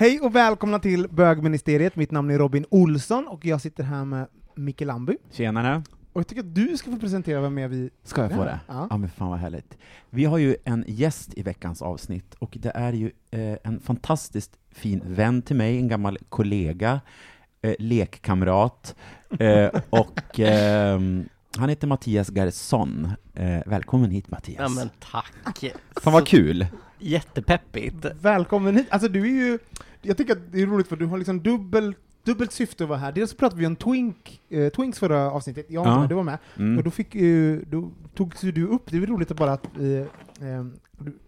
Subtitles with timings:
[0.00, 1.96] Hej och välkomna till Bögministeriet.
[1.96, 5.16] Mitt namn är Robin Olsson och jag sitter här med Micke Lamby.
[5.32, 5.82] Tjenare.
[6.12, 8.60] Och jag tycker att du ska få presentera vem är vi Ska jag få det?
[8.66, 8.86] Ja.
[8.90, 8.96] Ja.
[8.96, 9.78] men fan vad härligt.
[10.10, 14.52] Vi har ju en gäst i veckans avsnitt, och det är ju eh, en fantastiskt
[14.70, 17.00] fin vän till mig, en gammal kollega,
[17.62, 18.94] eh, lekkamrat,
[19.38, 23.08] eh, och ehm, han heter Mattias Garson.
[23.34, 24.58] Eh, välkommen hit Mattias.
[24.58, 25.74] Ja men tack!
[26.02, 26.66] Fan vad kul!
[26.98, 28.06] Jättepeppigt!
[28.20, 28.86] Välkommen hit.
[28.90, 29.58] Alltså du är ju,
[30.02, 32.98] jag tycker att det är roligt för du har liksom dubbel dubbelt syfte att vara
[32.98, 33.12] här.
[33.12, 36.06] Dels så pratade vi om Twink, eh, Twinks förra avsnittet, jag Ja.
[36.08, 36.78] du var med, Mm.
[36.78, 39.66] och då fick ju, då togs ju du upp, det är roligt att bara att
[39.78, 39.86] eh,
[40.48, 40.64] eh,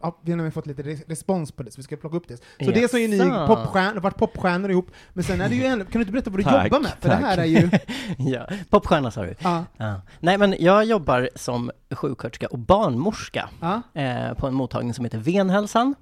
[0.03, 2.37] ja, vi har fått lite res- respons på det, så vi ska plocka upp det.
[2.65, 3.55] Så det så är ni Jaså.
[3.55, 6.39] popstjärnor, varit popstjärnor ihop, men sen är det ju en, kan du inte berätta vad
[6.41, 6.91] du Tack, jobbar med?
[7.01, 7.25] För det tack.
[7.25, 7.71] här är ju,
[8.19, 9.35] Ja, popstjärna sa du?
[9.39, 10.01] ja, Ja.
[10.21, 15.19] Nej men jag jobbar som sjuksköterska och barnmorska ja, eh, på en mottagning som heter
[15.19, 15.95] Venhälsan.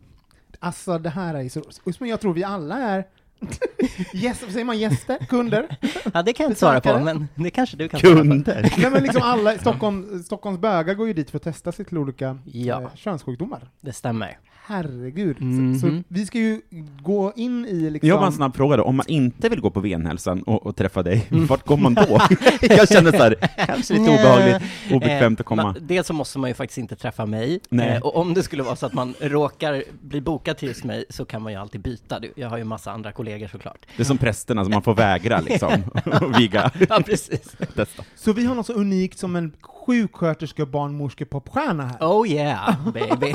[0.60, 1.62] Alltså det här är ju så,
[1.98, 3.04] men jag tror vi alla är,
[4.14, 5.18] yes, säger man gäster?
[5.28, 5.76] Kunder?
[6.14, 8.20] Ja det kan jag inte svara på, men det kanske du kan svara på.
[8.20, 8.74] Kunder!
[8.78, 11.98] Nej men liksom alla, Stockholm, Stockholms bögar går ju dit för att testa sig till
[11.98, 12.82] olika Ja.
[12.82, 13.70] eh, könssjukdomar.
[13.80, 14.38] Det stämmer.
[14.68, 15.40] Herregud.
[15.42, 15.74] Mhm.
[15.78, 16.60] Så, så vi ska ju
[17.02, 18.08] gå in i liksom...
[18.08, 20.76] Jag har en snabb fråga då, om man inte vill gå på venhälsan och, och
[20.76, 21.46] träffa dig, Mm.
[21.46, 22.06] vart går man då?
[22.60, 23.34] jag känner så här,
[23.66, 24.62] kanske lite obehagligt,
[24.92, 25.62] obekvämt att komma.
[25.62, 27.88] man, dels så måste man ju faktiskt inte träffa mig, Nej.
[27.88, 31.04] eh, och om det skulle vara så att man råkar bli bokad till just mig
[31.10, 32.20] så kan man ju alltid byta.
[32.20, 33.86] Du- Jag har ju massa andra kollegor såklart.
[33.96, 35.72] Det är som prästerna, som man får vägra liksom,
[36.22, 36.70] och viga.
[36.88, 37.56] Ja precis.
[37.74, 38.02] Testa.
[38.16, 39.52] Så vi har något så unikt som en
[39.88, 41.98] sjuksköterska barnmorske popstjärna här.
[42.00, 43.34] Oh yeah, baby.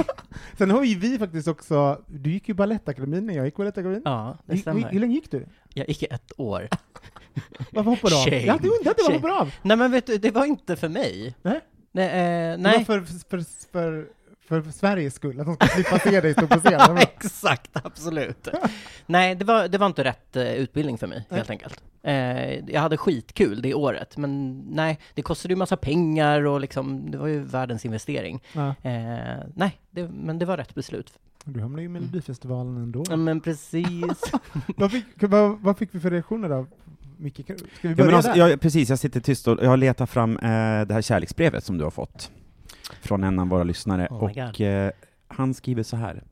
[0.58, 4.02] Sen har ju vi faktiskt också, du gick ju Balettakademin när jag gick Balettakademin.
[4.06, 4.90] Ja, det hur, hur, stämmer.
[4.90, 5.46] hur länge gick du?
[5.74, 6.68] Jag gick ett år.
[7.72, 8.24] Varför hoppade du av?
[8.26, 8.38] Shame.
[8.46, 9.54] Jag hade undrat det, varför hoppade du av?
[9.62, 11.36] Nej men vet du, det var inte för mig.
[11.42, 11.60] Nej.
[11.92, 12.78] Nej, eh, Det nej.
[12.78, 14.08] var för, för, för,
[14.48, 16.72] för, Sveriges skull, att de ska slippa se dig stå på scen.
[16.72, 17.02] Det var bra.
[17.02, 18.48] Exakt, absolut.
[19.06, 21.38] nej, det var, det var inte rätt eh, utbildning för mig, Nej.
[21.38, 21.84] helt enkelt.
[22.04, 27.12] Eh, jag hade skitkul det året, men nej, det kostade ju massa pengar och liksom,
[27.12, 28.44] det var ju världens investering.
[28.54, 28.68] Ja.
[28.68, 31.14] Eh, nej, det, men det var rätt beslut.
[31.46, 33.04] Du hamnade ju i Melodifestivalen ändå.
[33.10, 34.32] Ja, men precis.
[34.78, 36.68] vad, fick, vad, vad fick vi för reaktioner då?
[37.18, 38.38] Micke, ska vi Ja, börja men alltså, där?
[38.50, 40.42] jag, precis, jag sitter tyst och jag har letat fram eh,
[40.88, 42.32] det här kärleksbrevet som du har fått
[43.02, 44.92] från en av våra lyssnare, Oh och eh,
[45.28, 46.24] han skriver så här.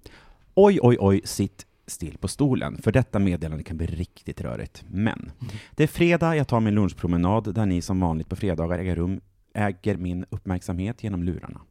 [0.54, 4.84] Oj, oj, oj, sitt still på stolen, för detta meddelande kan bli riktigt rörigt.
[4.88, 5.32] Men,
[5.72, 9.22] det är fredag, jag tar min lunchpromenad, där ni som vanligt på fredagar äger rum
[9.54, 11.62] äger min uppmärksamhet genom lurarna.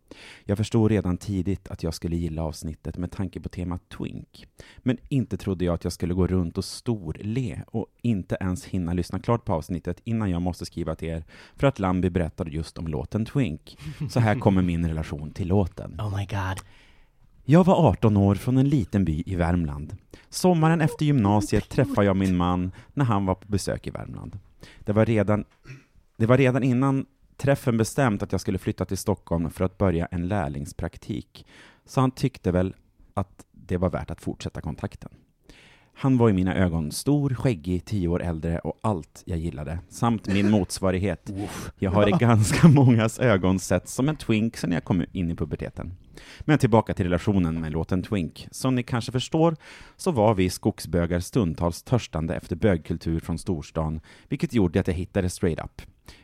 [0.45, 4.47] Jag förstod redan tidigt att jag skulle gilla avsnittet med tanke på temat Twink.
[4.79, 8.93] Men inte trodde jag att jag skulle gå runt och storle och inte ens hinna
[8.93, 11.25] lyssna klart på avsnittet innan jag måste skriva till er
[11.57, 13.79] för att Lambi berättade just om låten Twink.
[14.11, 16.01] Så här kommer min relation till låten.
[16.01, 16.61] Oh my god.
[17.45, 19.97] Jag var 18 år från en liten by i Värmland.
[20.29, 24.39] Sommaren efter gymnasiet träffade jag min man när han var på besök i Värmland.
[24.81, 25.45] Det var redan,
[26.17, 27.07] det var redan innan
[27.41, 31.47] träffen bestämt att jag skulle flytta till Stockholm för att börja en lärlingspraktik,
[31.85, 32.75] så han tyckte väl
[33.15, 35.11] att det var värt att fortsätta kontakten.
[35.95, 40.27] Han var i mina ögon stor, skäggig, tio år äldre och allt jag gillade, samt
[40.27, 41.31] min motsvarighet.
[41.79, 45.37] Jag har i ganska mångas ögon sett som en twink sen jag kom in i
[45.37, 45.95] puberteten.
[46.41, 48.49] Men tillbaka till relationen med låten Twink.
[48.51, 49.57] Som ni kanske förstår
[49.97, 55.31] så var vi skogsbögar stundtals törstande efter bögkultur från storstan, vilket gjorde att jag hittade
[55.31, 55.83] straight up.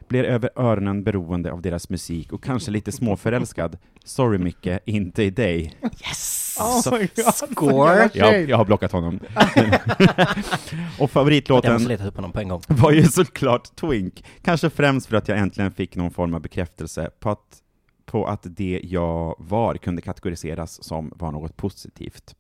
[0.09, 3.79] Blev över öronen beroende av deras musik och kanske lite småförälskad.
[4.05, 5.75] Sorry Micke, inte i dig.
[5.83, 6.57] Yes!
[6.61, 8.11] Oh Så- my God, Score.
[8.15, 9.21] Jag, jag har blockat honom.
[10.99, 11.87] och favoritlåten
[12.17, 12.63] honom på en gång.
[12.69, 14.25] var ju såklart Twink.
[14.43, 17.63] Kanske främst för att jag äntligen fick någon form av bekräftelse på att
[18.07, 22.35] på att det jag var kunde kategoriseras som var något positivt.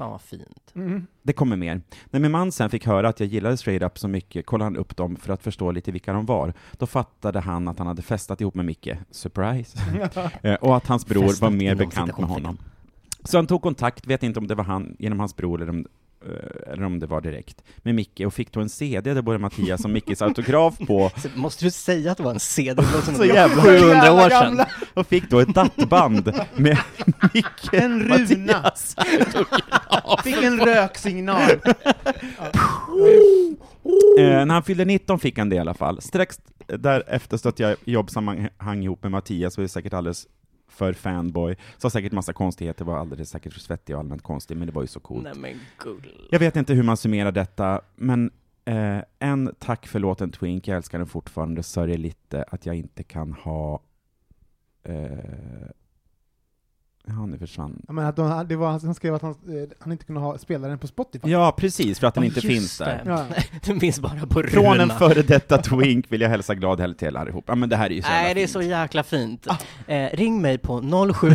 [0.00, 0.72] Fan vad fint.
[0.74, 1.06] Mm.
[1.22, 1.80] Det kommer mer.
[2.10, 4.76] När min man sen fick höra att jag gillade Straight Up så mycket kollade han
[4.76, 6.54] upp dem för att förstå lite vilka de var.
[6.72, 9.78] Då fattade han att han hade festat ihop med Micke, surprise,
[10.42, 12.58] Eh, och att hans bror Festat var mer bekant med honom.
[13.24, 15.86] Så han tog kontakt, vet inte om det var han genom hans bror eller om,
[16.66, 19.84] eller om det var direkt, med Micke och fick då en CD där både Mattias
[19.84, 22.82] och Mickes autograf på, måste du säga att det var en CD?
[22.82, 24.60] Det låter Så det jävla 700 år sedan.
[24.94, 26.78] och fick då ett dattband med
[27.34, 28.72] Micke, En runa.
[30.24, 31.50] Fick en röksignal.
[34.18, 36.00] Eh, när han fyllde 19 fick han det i alla fall.
[36.00, 40.26] Strax därefter stötte jag i jobbsammanhang ihop med Mattias, och är säkert alldeles
[40.80, 44.66] för fanboy, sa säkert massa konstigheter, var alldeles säkert för svettig och allmänt konstig, men
[44.66, 45.24] det var ju så coolt.
[45.24, 45.60] Nej men.
[46.30, 48.30] Jag vet inte hur man summerar detta, men
[48.64, 53.02] eh, en tack för låten Twink, jag älskar den fortfarande, sörjer lite att jag inte
[53.02, 53.80] kan ha...
[54.82, 55.08] Eh,
[57.06, 57.82] ja, nu försvann.
[57.86, 60.38] Ja, men att de, det var, han skrev att han, eh, han inte kunde ha
[60.38, 61.30] spelaren på Spotify.
[61.30, 62.84] Ja, precis, för att den Ja, inte finns det.
[62.84, 63.02] där.
[63.06, 63.26] Ja.
[63.64, 64.94] Den finns bara på Från en runa.
[64.98, 67.44] före detta Twink vill jag hälsa glad helg till allihop.
[67.46, 69.46] Ja, men det här är ju så Nej, det är så jäkla fint.
[69.86, 70.80] Eh, ring mig på
[71.14, 71.28] 07...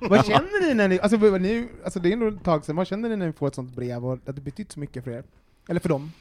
[0.00, 2.76] Vad känner ni när ni, alltså, vad- ni, alltså det är ändå ett tag sedan,
[2.76, 5.04] vad känner ni när ni får ett sånt brev och att det betytt så mycket
[5.04, 5.24] för er?
[5.68, 6.12] Eller för dem?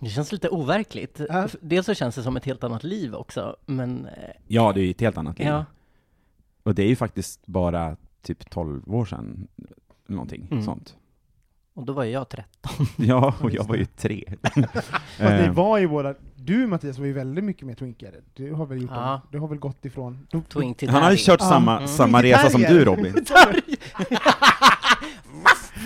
[0.00, 1.20] Det känns lite overkligt.
[1.28, 1.48] Ja.
[1.60, 4.12] Dels så känns det som ett helt annat liv också, men eh,
[4.46, 5.48] Ja, det är ju ett helt annat liv.
[5.48, 5.64] ja.
[6.68, 9.48] Och det är ju faktiskt bara typ 12 år sedan,
[10.06, 10.64] någonting Mm.
[10.64, 10.96] sånt.
[11.74, 12.86] Och då var ju jag 13.
[12.96, 14.24] Ja, och jag var ju tre.
[14.72, 18.14] Fast ni Eh, var ju båda, du Mattias var ju väldigt mycket mer twinkare.
[18.34, 19.14] Du har väl gjort Ja.
[19.14, 20.26] en, du har väl gått ifrån...
[20.30, 21.88] Du, Twink till Han har ju kört samma, Mm.
[21.88, 23.14] samma resa som du Robin.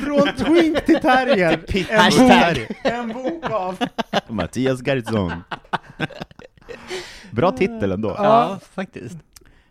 [0.05, 1.65] Från twink till terrier!
[1.91, 3.79] En bok, en bok av...
[4.29, 5.33] Mattias Garrison.
[7.31, 8.09] Bra titel ändå.
[8.19, 9.19] Ja, faktiskt.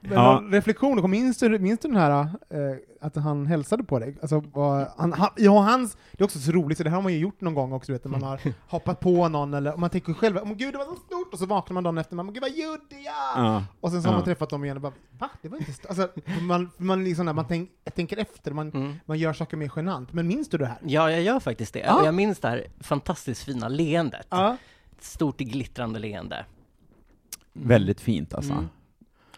[0.04, 0.34] Men Ja.
[0.40, 2.12] någon reflektion, minns du, minns du den här,
[2.50, 4.18] eh, att han hälsade på dig?
[4.22, 7.04] Alltså, vad- han, han, ja, hans, det är också så roligt, så det här har
[7.04, 9.90] man ju gjort någon gång också, vet, när man har hoppat på någon, eller man
[9.90, 12.34] tänker själv, oh, gud det var så stort, och så vaknar man dagen efter, man,
[12.34, 13.46] gud vad gjorde jag?
[13.46, 13.64] Ja.
[13.82, 14.18] Och sen så har Ja.
[14.18, 15.30] man träffat dem igen och bara, va?
[15.42, 15.86] Det var inte stort.
[15.90, 16.10] Alltså,
[16.42, 18.94] man, man, liksom, man tänk, tänker efter, man, Mm.
[19.06, 20.14] man gör saker mer genant.
[20.14, 20.78] Men minns du det här?
[20.84, 21.80] Ja, jag gör faktiskt det.
[21.80, 22.00] Ja.
[22.00, 24.28] Och jag minns det här fantastiskt fina leendet.
[24.30, 24.58] Ja.
[24.98, 26.46] Ett stort glittrande leende.
[27.54, 28.54] Väldigt fint alltså.
[28.54, 28.70] Mm.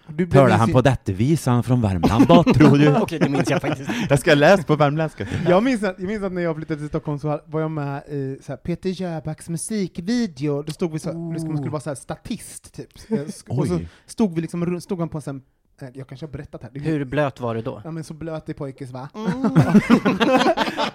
[0.07, 2.95] Du blev Hörde han på detta visan från Värmland då, tror du?
[3.01, 3.89] Och det minns jag faktiskt.
[4.09, 5.27] Jag ska läsa på värmländska.
[5.47, 8.03] Jag minns, att, jag minns att när jag flyttade till Stockholm så var jag med
[8.07, 11.89] i så här, Peter Jöbacks musikvideo, då stod vi så här, man skulle vara så
[11.89, 12.89] här statist typ.
[13.47, 15.41] Och så stod vi liksom, stod han på en sån,
[15.93, 16.71] jag kanske har berättat här.
[16.73, 17.81] Hur blöt var du då?
[17.83, 19.09] Ja men så blöt i pojkes va?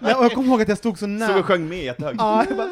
[0.00, 1.42] Nej, och jag kommer ihåg att jag stod så nära.
[1.42, 2.16] sjöng med jättehögt.
[2.18, 2.68] Ja, jag bara,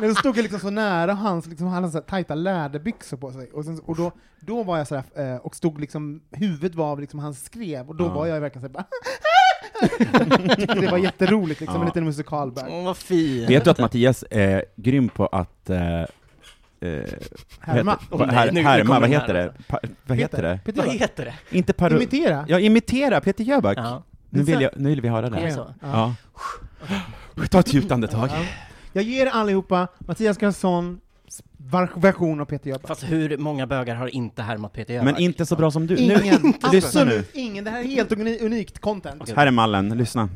[0.00, 3.16] men då stod jag liksom så nära hans, liksom, han hade så här tajta läderbyxor
[3.16, 6.74] på sig, och, sen, och då, då var jag sådär, eh, och stod liksom, huvudet
[6.74, 8.08] var av liksom han skrev, och då Ja.
[8.14, 8.84] var jag verkligen såhär bara
[10.80, 11.86] det var jätteroligt, liksom, en Ja.
[11.86, 12.66] liten musikalbär.
[12.70, 13.46] Åh, vad fin!
[13.46, 16.02] Vet du att Mattias är grym på att eh,
[16.80, 16.88] eh,
[17.60, 17.92] Härma.
[17.92, 19.52] Heter, vad- nej, här, nu- härma, vad heter här det?
[19.68, 20.60] Pa, vad heter det?
[20.64, 21.56] Peter Vad heter det?
[21.56, 21.96] Inte paro...
[21.96, 22.44] Imitera?
[22.48, 23.78] Ja, imitera Peter Jöback.
[23.78, 24.02] Ja.
[24.30, 25.52] Nu, vill jag, nu vill vi höra det det.
[25.52, 25.74] så?
[25.80, 26.14] Ja.
[27.50, 28.28] Ta ett djupt andetag.
[28.92, 31.00] Jag ger er allihopa Mattias Karlsson
[31.94, 32.86] version av Peter Jöback.
[32.88, 35.12] Fast hur många bögar har inte härmat Peter Jöback?
[35.12, 35.96] Men inte så bra som du.
[35.96, 37.64] Ingen, Nu, absolut ingen.
[37.64, 39.32] Det här är helt uni- unikt content.
[39.36, 40.28] Här är mallen, lyssna.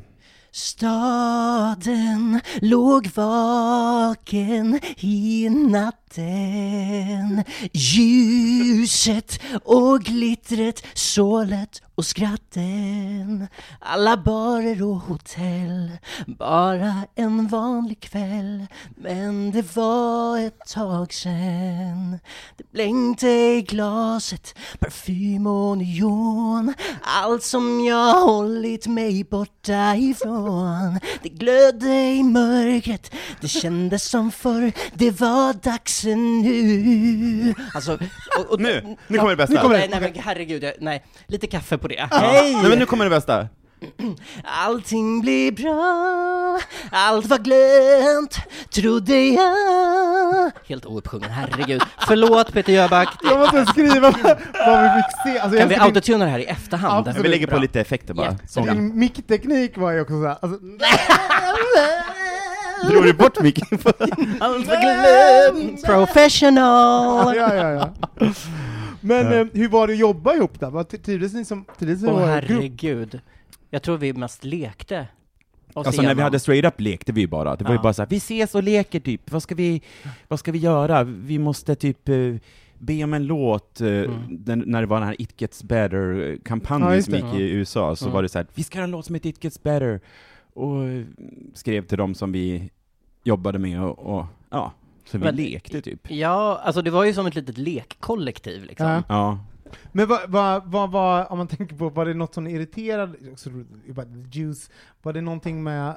[0.57, 7.45] Staden låg vaken i natten.
[7.73, 13.49] Ljuset och glittret, sålet och skratten.
[13.79, 15.91] Alla barer och hotell
[16.27, 18.67] Bara en vanlig kväll.
[18.97, 22.19] Men det var ett tag sen.
[22.57, 26.75] Det blänkte i glaset Parfym och neon.
[27.03, 30.99] Allt som jag hållit mig borta ifrån.
[31.23, 33.15] Det glödde i mörkret.
[33.41, 34.73] Det kändes som förr.
[34.95, 37.55] Det var dags nu.
[37.75, 37.99] Alltså,
[38.39, 39.55] och, och, Nu, nu kommer det bästa.
[39.55, 41.05] Nu kommer det, nej, nej men herregud, jag, nej.
[41.27, 42.09] Lite kaffe på det.
[42.11, 42.55] Hej!
[42.55, 43.49] Nej men nu kommer det bästa.
[44.45, 46.61] Allting blir bra,
[46.91, 48.37] allt var glömt,
[48.75, 50.51] trodde jag.
[50.69, 51.83] Helt ouppsjungen, herregud.
[52.09, 53.09] Förlåt Peter Jöback.
[53.23, 55.39] Jag måste skriva vad vi fick se.
[55.39, 57.09] Alltså, Kan vi autotuna det här i efterhand?
[57.09, 57.25] Absolut.
[57.25, 58.27] Vi lägger på lite effekter bara.
[58.27, 58.49] Jättebra.
[58.49, 58.73] Sånga.
[58.75, 60.59] Din mickteknik var ju också såhär, alltså,
[62.91, 63.67] Drog du bort micken?
[64.41, 67.37] Allt var glömt, ja, professional.
[67.37, 67.89] ja, ja, ja.
[69.05, 70.71] Men eh, hur var det att jobba ihop då?
[70.71, 72.29] Vad trivdes ni som, trivdes ni Åh grupp?
[72.29, 73.21] herregud.
[73.71, 75.09] Jag tror vi mest lekte.
[75.75, 76.23] Alltså när vi igenom.
[76.25, 77.57] hade straight up lekte vi bara.
[77.57, 79.83] Det var ju bara så här, vi ses och leker typ, vad ska vi,
[80.29, 81.05] vad ska vi göra?
[81.05, 82.35] Vi måste typ eh,
[82.79, 87.03] be om en låt, eh, den, när det var den här It Gets Better-kampanjen Ja,
[87.03, 88.15] som gick i USA, så Mm.
[88.15, 90.01] var det så här, vi ska göra en låt som heter It Gets Better,
[90.55, 91.03] och eh,
[91.55, 92.71] skrev till dem som vi
[93.25, 94.73] jobbade med, och, och ja,
[95.09, 96.11] så vi Men- lekte typ.
[96.11, 98.87] Ja, alltså det var ju som ett litet lekkollektiv liksom.
[98.87, 99.03] Ja.
[99.09, 99.39] Ja.
[99.93, 103.19] Men vad, vad, vad, vad, om man tänker på, var det något som irriterade,
[104.33, 104.71] juice,
[105.03, 105.89] var det någonting med,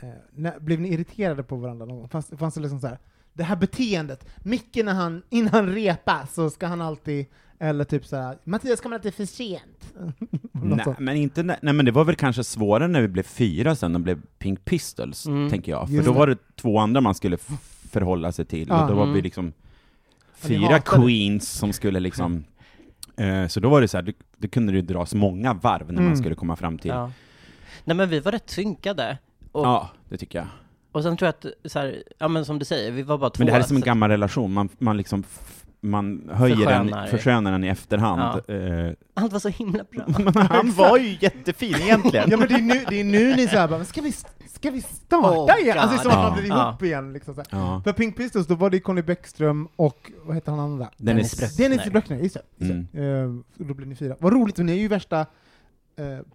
[0.00, 2.08] eh, när, blev ni irriterade på varandra någon gång?
[2.08, 2.98] Fanns, fanns det liksom så här,
[3.32, 7.26] det här beteendet, Micke när han, innan han repar så ska han alltid,
[7.58, 9.94] eller typ så här, Mattias kommer alltid för sent.
[10.52, 10.98] Nej, sånt.
[10.98, 13.94] men inte, när- nej men det var väl kanske svårare när vi blev fyra sen,
[13.94, 15.50] och blev Pink Pistols, Mm.
[15.50, 15.86] tänker jag.
[15.88, 16.18] För Just då det.
[16.18, 17.36] var det två andra man skulle
[17.94, 18.82] förhålla sig till, Ja.
[18.82, 19.22] och då var vi Mm.
[19.22, 19.52] liksom
[20.40, 22.44] Ja, fyra queens som skulle liksom
[23.16, 25.92] eh, så då var det så här, det, det kunde det dras många varv när
[25.92, 26.04] Mm.
[26.04, 26.88] man skulle komma fram till.
[26.90, 27.10] Ja, Ja.
[27.84, 29.18] Nej men vi var rätt synkade.
[29.52, 30.48] Och, det tycker jag.
[30.92, 33.30] och sen tror jag att, så här, ja men som du säger, vi var bara
[33.30, 33.40] två.
[33.40, 35.24] Men det här är som en så- gammal relation, man, man liksom
[35.84, 37.00] man höjer Förskönar.
[37.00, 38.40] den, förskönar den i efterhand.
[38.50, 40.04] Eh, Allt var så himla bra.
[40.50, 42.30] han var ju jättefin egentligen.
[42.30, 44.12] Ja men det är nu, det är nu ni såhär bara, ska vi,
[44.46, 45.78] ska vi starta Oh, igen?
[45.78, 46.40] Alltså det är som att man God.
[46.42, 46.68] blir Ja.
[46.68, 47.60] ihop igen liksom så här.
[47.60, 47.80] Ja.
[47.84, 50.88] För Pink Pistols, då var det Conny Bäckström och, vad heter han andra?
[50.96, 51.68] Dennis Bruckner.
[51.68, 52.64] Dennis Bruckner, just det.
[52.64, 53.38] Mm.
[53.58, 54.16] Eh, då blir ni fyra.
[54.20, 55.26] Vad roligt, för ni är ju värsta eh,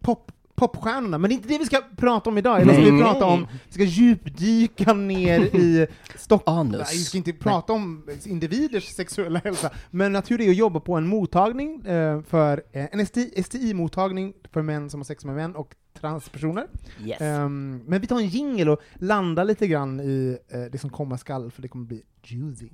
[0.01, 3.01] pop, popstjärnorna, men det är inte det vi ska prata om idag, eller ska vi
[3.01, 6.72] prata om, vi ska djupdyka ner i Stockholm.
[6.92, 10.80] Vi ska inte prata om individers sexuella hälsa, men att hur det är att jobba
[10.80, 15.36] på en mottagning eh, för eh, en STI, STI-mottagning för män som har sex med
[15.36, 16.68] män och transpersoner.
[17.06, 17.22] Yes.
[17.22, 21.18] Ehm, men vi tar en jingle och landar lite grann i eh, det som komma
[21.18, 22.70] skall, för det kommer bli juicy.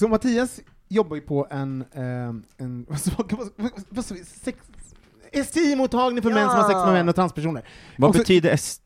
[0.00, 4.04] Så Mattias jobbar ju på en, ehm, en vad sa- vad- vad-?
[4.26, 4.58] Sex,
[5.32, 7.68] STI-mottagning för män som har sex med män och transpersoner.
[7.98, 8.80] Vad Och så- betyder STI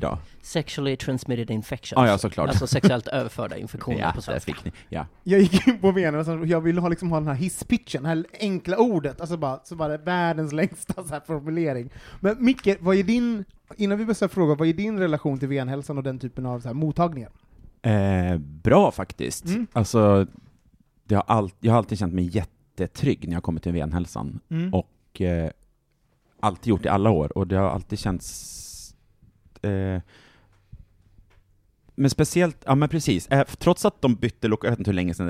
[0.00, 0.18] då?
[0.42, 1.98] Sexually transmitted infections.
[1.98, 2.48] Ah, ja, såklart.
[2.48, 4.54] Alltså sexuellt överförda infektioner Ja, på svenska.
[4.54, 4.72] fick ni.
[4.88, 5.06] Ja.
[5.22, 5.92] Jag gick in på
[6.24, 9.60] så- jag ville ha, liksom, ha den här hisspitchen, det här enkla ordet, alltså bara,
[9.64, 11.90] så bara världens längsta så här formulering.
[12.20, 13.44] Men Micke, vad är din,
[13.76, 16.68] innan vi börjar fråga, vad är din relation till venhälsan och den typen av så
[16.68, 17.30] här, mottagningar?
[17.82, 19.44] Eh, bra faktiskt.
[19.44, 19.66] Mm.
[19.72, 20.26] Alltså,
[21.04, 24.40] det har all, jag har alltid känt mig jättetrygg när jag kommit till venhälsan.
[24.50, 24.74] Mm.
[24.74, 25.50] Och eh,
[26.40, 28.60] alltid gjort det i alla år, och det har alltid känts...
[29.64, 30.00] Eh,
[31.96, 34.94] men speciellt, ja men precis, eh, trots att de bytte lokaler, jag vet inte hur
[34.94, 35.26] länge sedan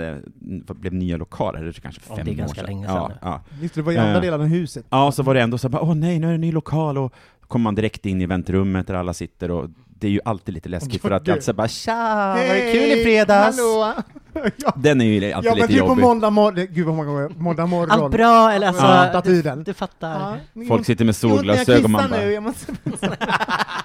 [0.66, 2.66] det blev nya lokaler, det är kanske Ja, fem det är år ganska sedan.
[2.66, 3.14] länge sedan Ja, nu.
[3.22, 3.40] ja.
[3.62, 4.20] Just det, var i andra Eh.
[4.20, 4.86] delen av huset.
[4.90, 6.98] ja, så var det ändå så bara, åh nej, nu är det en ny lokal,
[6.98, 9.70] och kommer man direkt in i väntrummet där alla sitter, och
[10.04, 13.04] det är ju alltid lite läskigt, för att så bara tja, var det kul i
[13.04, 13.56] fredags?
[13.58, 13.94] Hallå!
[14.56, 14.72] ja.
[14.76, 16.02] Den är ju alltid ja, men lite typ på jobbig.
[16.02, 17.90] måndag morgon, gud vad många gånger, måndag morgon.
[17.90, 19.20] Allt bra, eller alltså, Ja.
[19.24, 19.64] du, tiden.
[19.64, 20.38] du fattar.
[20.52, 22.26] Ja, Folk sitter med men solglasögon, man kissar bara...
[22.26, 22.72] nu, jag måste...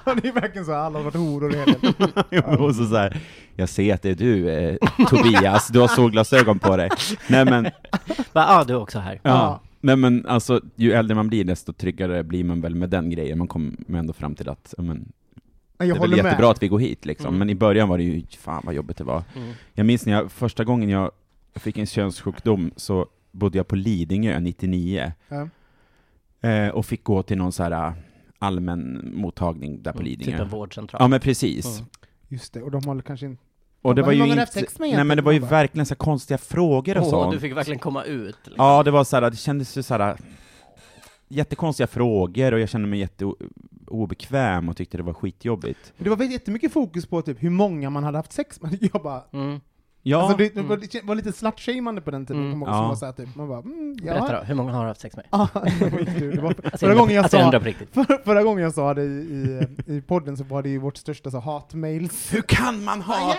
[0.05, 1.93] Ja, det är verkligen så, alla har varit horor helgen.
[2.29, 3.21] Jo, och så, så här,
[3.55, 4.75] jag ser att det är du, eh,
[5.09, 6.89] Tobias, du har solglasögon på dig.
[7.27, 7.69] Nej men,
[8.33, 9.19] Bara, ah, du är också här.
[9.23, 9.61] ja.
[9.81, 13.37] Nej men alltså, ju äldre man blir desto tryggare blir man väl med den grejen.
[13.37, 15.11] Man kommer ändå fram till att, ja, men,
[15.79, 16.49] Jag det är väl jättebra med.
[16.51, 17.27] att vi går hit liksom.
[17.27, 17.39] Mm.
[17.39, 19.23] Men i början var det ju, fan vad jobbigt det var.
[19.35, 19.53] Mm.
[19.73, 21.11] Jag minns när jag, första gången jag
[21.55, 25.11] fick en könssjukdom så bodde jag på Lidingö 99.
[25.29, 25.47] Ja.
[26.49, 27.93] Eh, och fick gå till någon så här äh,
[28.39, 30.31] allmän mottagning där på Lidingö.
[30.31, 31.01] Typ en vårdcentral.
[31.01, 31.79] Ja men precis.
[31.79, 31.89] Mm.
[32.27, 33.43] Just det, och de håller kanske inte...
[33.81, 36.37] Och det var ju inte, nej men det var ju Bara- verkligen så här konstiga
[36.37, 37.33] frågor och Åh, sånt.
[37.33, 38.35] du fick verkligen komma ut.
[38.43, 38.65] Liksom.
[38.65, 40.17] Ja, det var så här, det kändes ju så här
[41.27, 42.99] jättekonstiga frågor och jag kände mig
[43.89, 45.93] jätteobekväm och tyckte det var skitjobbigt.
[45.97, 48.77] Det var jättemycket fokus på typ hur många man hade haft sex med.
[48.93, 49.23] Jag bara...
[49.33, 49.59] Mm.
[50.03, 52.53] Ja, Alltså det, det var, det var lite slutshamande på den tiden, Mm.
[52.53, 52.65] mm.
[52.65, 52.87] som Ja.
[52.87, 54.13] var så här, typ, man bara, mm, ja.
[54.13, 55.25] Berätta då, hur många har du haft sex med?
[55.31, 57.51] Ah, det var Alltså, förra, gången jag alltså, sa,
[58.03, 59.05] för, förra gången jag sa det i,
[59.87, 62.33] i, i podden så var det ju vårt största så, hatmails.
[62.33, 63.35] hur kan man ha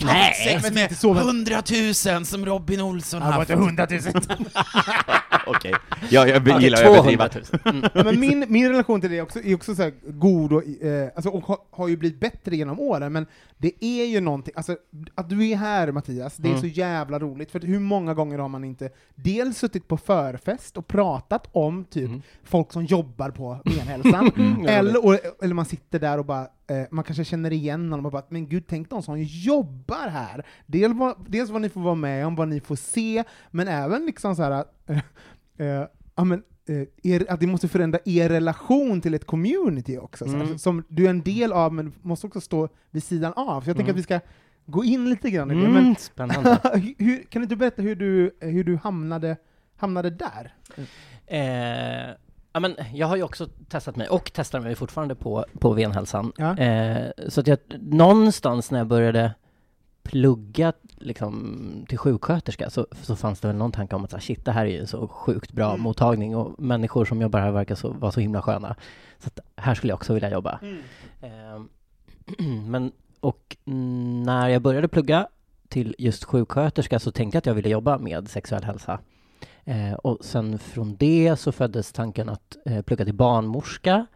[0.00, 0.34] Nej!
[0.34, 3.50] sex med hundratusen som Robin Olsson var haft?
[3.50, 4.12] hundratusen.
[5.56, 5.72] Okej,
[6.10, 7.28] ja, jag Okej, gillar att överdriva.
[7.28, 7.74] 200 000.
[7.74, 7.90] Mm.
[7.94, 10.62] Ja, men min, min relation till det är också, är också så här god och,
[10.84, 13.26] eh, alltså, och har, har ju blivit bättre genom åren, men
[13.58, 14.76] det är ju någonting, alltså
[15.14, 16.60] att du är här Mattias, det är Mm.
[16.60, 20.86] så jävla roligt, för hur många gånger har man inte dels suttit på förfest och
[20.86, 22.22] pratat om typ Mm.
[22.44, 24.30] folk som jobbar på menhälsan,
[24.68, 26.46] eller, och, eller man sitter där och bara,
[26.80, 30.46] eh, man kanske känner igen någon och bara, men gud tänk de som jobbar här!
[30.66, 34.06] Dels vad, dels vad ni får vara med om, vad ni får se, men även
[34.06, 34.98] liksom så här, eh,
[35.66, 40.24] eh, ja, men, eh, er, att det måste förändra er relation till ett community också,
[40.24, 40.58] så här, Mm.
[40.58, 43.60] som du är en del av, men måste också stå vid sidan av.
[43.62, 43.94] Så jag tänker Mm.
[43.94, 44.20] att vi ska
[44.66, 45.60] gå in lite grann i det.
[45.60, 46.60] Mm, Men, spännande.
[46.98, 49.36] hur, kan du inte berätta hur du, hur du hamnade
[49.76, 50.54] hamnade där?
[51.26, 52.14] Eh,
[52.52, 56.32] ja, men jag har ju också testat mig, och testar mig fortfarande på, på venhälsan.
[56.36, 56.58] Ja.
[56.58, 59.34] Eh, så att jag, någonstans när jag började
[60.02, 64.22] plugga liksom, till sjuksköterska så, så fanns det väl någon tanke om att så här,
[64.22, 65.80] shit, det här är ju en så sjukt bra Mm.
[65.80, 68.76] mottagning och människor som jobbar här verkar så, vara så himla sköna.
[69.18, 70.60] Så att här skulle jag också vilja jobba.
[71.20, 71.62] Eh,
[72.66, 75.26] men, och mm, när jag började plugga
[75.68, 79.00] till just sjuksköterska så tänkte jag att jag ville jobba med sexuell hälsa.
[79.64, 84.06] Eh, och sen från det så föddes tanken att eh, plugga till barnmorska.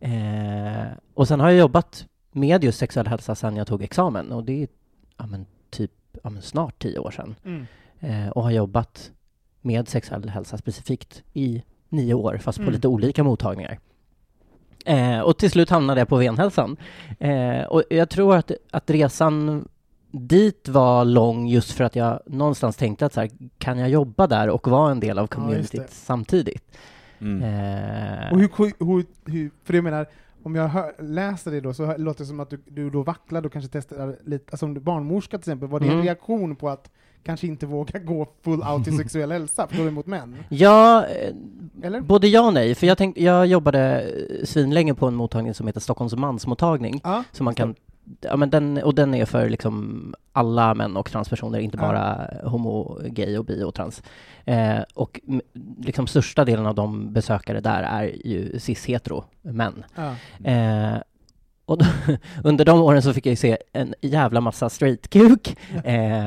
[0.00, 4.44] Eh, och sen har jag jobbat med just sexuell hälsa sedan jag tog examen och
[4.44, 4.68] det är
[5.16, 5.90] ja, men, typ
[6.22, 7.34] ja, men snart tio år sedan.
[7.44, 7.66] Mm.
[8.00, 9.10] Eh, och har jobbat
[9.60, 12.74] med sexuell hälsa specifikt i nio år, fast på Mm.
[12.74, 13.78] lite olika mottagningar.
[14.86, 16.76] Eh, och till slut hamnade jag på venhälsan.
[17.18, 19.68] Eh, och jag tror att, att resan
[20.20, 24.26] dit var lång just för att jag någonstans tänkte att så här, kan jag jobba
[24.26, 25.86] där och vara en del av Ja, communityt det.
[25.90, 26.76] samtidigt?
[27.20, 27.42] Mm.
[27.42, 30.06] Eh, Och hur, hur, hur, för jag menar,
[30.42, 33.02] om jag hör, läser det då så hör- låter det som att du, du då
[33.02, 36.04] vacklade och kanske testade lite, alltså om du barnmorska till exempel, var det en Mm.
[36.04, 36.90] reaktion på att
[37.24, 40.36] kanske inte våga gå full out i sexuell hälsa, förstår du, mot män?
[40.48, 41.34] Ja, eh,
[41.82, 42.00] Eller?
[42.00, 42.74] både ja och nej.
[42.74, 47.00] För jag, tänkte, jag jobbade eh, svinlänge på en mottagning som heter Stockholms mansmottagning.
[47.04, 47.74] Ja, Så man kan,
[48.20, 51.86] ja, men den, och den är för liksom alla män och transpersoner, inte Ja.
[51.86, 54.02] bara homo, gay och bi och trans.
[54.44, 55.20] Eh, och
[55.78, 59.84] liksom största delen av de besökare där är ju cis-hetero män.
[59.94, 60.14] ja.
[60.50, 60.96] Eh,
[61.66, 61.84] och då,
[62.44, 65.56] under de åren så fick jag ju se en jävla massa straight-kuk.
[65.84, 66.26] Eh,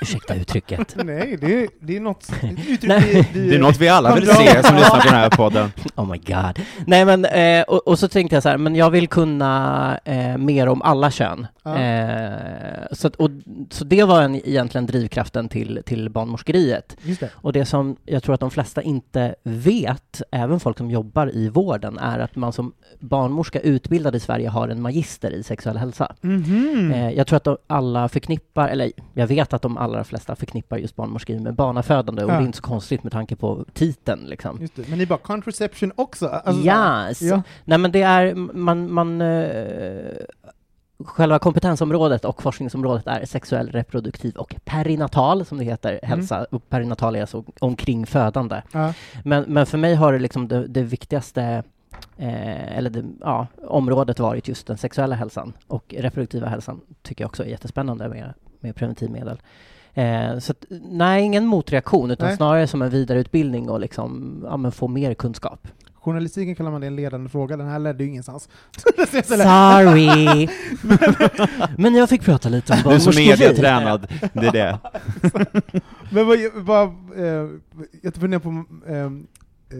[0.00, 0.94] ursäkta uttrycket.
[1.04, 3.28] Nej, det är, det är något, ett uttryck Nej.
[3.32, 5.72] vi, vi, Det är något vi alla vill se som lyssnar på den här podden.
[5.96, 6.60] Oh my god.
[6.86, 10.36] Nej men, eh, och, och så tänkte jag så här, men jag vill kunna eh,
[10.36, 11.46] mer om alla kön.
[11.62, 11.78] Ja.
[11.78, 13.30] Eh, så, att, och,
[13.70, 16.96] så det var en, egentligen drivkraften till, till barnmorskeriet.
[17.02, 17.30] Just det.
[17.34, 21.48] Och det som jag tror att de flesta inte vet, även folk som jobbar i
[21.48, 26.14] vården, är att man som barnmorska utbildad i Sverige har en magister i sexuell hälsa.
[26.20, 26.92] Mhm.
[26.92, 30.76] Eh, jag tror att de alla förknippar, eller jag vet att de allra flesta förknippar
[30.76, 32.34] just barnmorskeri med barnafödande och Ja.
[32.34, 34.68] det är inte så konstigt med tanke på titeln liksom.
[34.88, 36.28] Men ni bara contraception också?
[36.28, 37.22] Alltså, yes.
[37.22, 37.42] Ja.
[37.64, 40.16] Nej men det är, man, man eh,
[41.04, 46.46] Själva kompetensområdet och forskningsområdet är sexuell, reproduktiv och perinatal, som det heter, hälsa.
[46.50, 48.62] Och perinatal är alltså omkring födande.
[48.72, 48.94] Ja.
[49.24, 51.62] Men, men för mig har det liksom det, det viktigaste
[52.16, 57.28] eh, eller det, ja, området varit just den sexuella hälsan och reproduktiva hälsan tycker jag
[57.28, 59.40] också är jättespännande med, med preventivmedel.
[59.94, 62.36] Eh, så att, nej, ingen motreaktion utan Nej.
[62.36, 65.68] snarare som en vidareutbildning och liksom, ja, men få mer kunskap.
[65.94, 68.48] Journalistiken kallar man det en ledande fråga, den här ledde ju ingenstans.
[69.24, 70.48] Sorry!
[71.78, 73.28] men jag fick prata lite om Du är så barnmorskeri.
[73.28, 74.78] medietränad, det är det.
[76.10, 77.48] Men vad, vad, eh,
[78.02, 78.48] jag funderar på,
[78.86, 79.10] eh,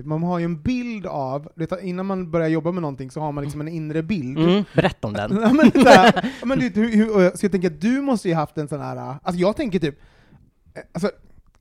[0.05, 3.33] man har ju en bild av, vet, innan man börjar jobba med någonting så har
[3.33, 4.38] man liksom en inre bild.
[4.38, 5.31] Mm, berätta om den.
[5.42, 6.12] Ja, men, ja,
[6.46, 9.40] men, du, hur, så jag tänker att du måste ju haft en sån här, alltså
[9.40, 9.98] jag tänker typ,
[10.74, 11.11] eh, alltså,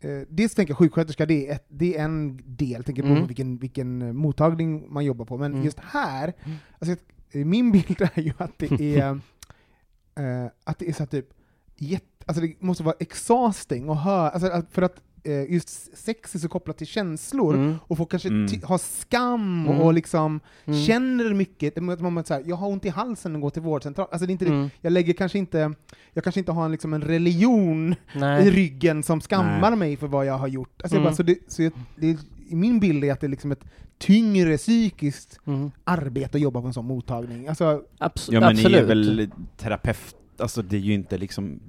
[0.01, 3.27] eh, dels tänker jag sjuksköterska, det är, ett, det är en del, tänker på Mm.
[3.27, 5.65] vilken, vilken mottagning man jobbar på, men Mm.
[5.65, 6.33] just här,
[6.79, 6.95] alltså,
[7.31, 9.09] eh, min bild är ju att det är,
[10.15, 11.29] eh, att det är så typ,
[11.77, 15.01] jätte, alltså det måste vara exhausting att höra, alltså, att- för att
[15.49, 17.75] just sex är så kopplat till känslor, Mm.
[17.87, 18.47] och folk kanske Mm.
[18.63, 19.81] har skam Mm.
[19.81, 20.79] och liksom Mm.
[20.85, 23.61] känner mycket, det är man så här, jag har ont i halsen och går till
[23.61, 24.07] vårdcentral.
[24.11, 24.51] Alltså det är inte det.
[24.51, 24.69] Mm.
[24.81, 25.73] Jag lägger kanske inte,
[26.13, 28.51] jag kanske inte har en, liksom en religion i Nej.
[28.51, 29.79] ryggen som skammar Nej.
[29.79, 30.81] mig för vad jag har gjort.
[30.81, 31.11] Alltså jag Mm.
[31.11, 32.17] bara, så det, så jag, det,
[32.49, 33.63] i min bild är att det är liksom ett
[33.97, 35.71] tyngre psykiskt Mm.
[35.83, 37.47] arbete att jobba på en sån mottagning.
[37.47, 38.79] Alltså, Abs- Ja men ni absolut.
[38.81, 41.59] är väl terapeut, alltså det är ju inte liksom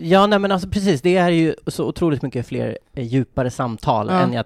[0.00, 4.06] Ja, nej men alltså precis, det är ju så otroligt mycket fler eh, djupare samtal
[4.10, 4.20] Ja.
[4.20, 4.44] än jag...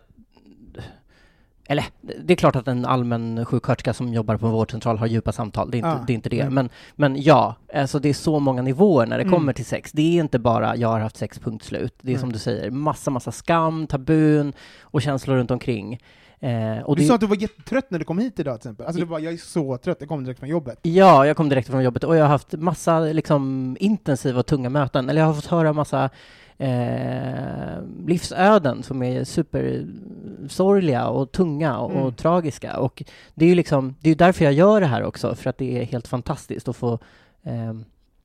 [1.69, 1.85] Eller,
[2.25, 5.71] det är klart att en allmän sjuksköterska som jobbar på en vårdcentral har djupa samtal,
[5.71, 6.05] det är inte Ja.
[6.07, 6.13] det.
[6.13, 6.41] Är inte det.
[6.41, 6.55] Mm.
[6.55, 9.35] Men, men ja, alltså det är så många nivåer när det Mm.
[9.35, 9.93] kommer till sex.
[9.93, 11.95] Det är inte bara jag har haft sex, punkt slut.
[12.01, 15.99] Det är som du säger, massa, massa skam, tabun och känslor runt omkring.
[16.45, 18.87] Eh, du sa att du var jättetrött när du kom hit idag till exempel.
[18.87, 20.79] Alltså du bara, jag är så trött, jag kom direkt från jobbet.
[20.83, 24.69] Ja, jag kom direkt från jobbet och jag har haft massa liksom, intensiva och tunga
[24.69, 25.09] möten.
[25.09, 26.11] Eller jag har fått höra massa
[26.59, 32.03] eh, livsöden som är supersorgliga och tunga och, Mm.
[32.03, 32.77] och tragiska.
[32.79, 33.03] Och
[33.35, 35.81] det är ju liksom, det är därför jag gör det här också, för att det
[35.81, 36.99] är helt fantastiskt att få
[37.43, 37.73] eh,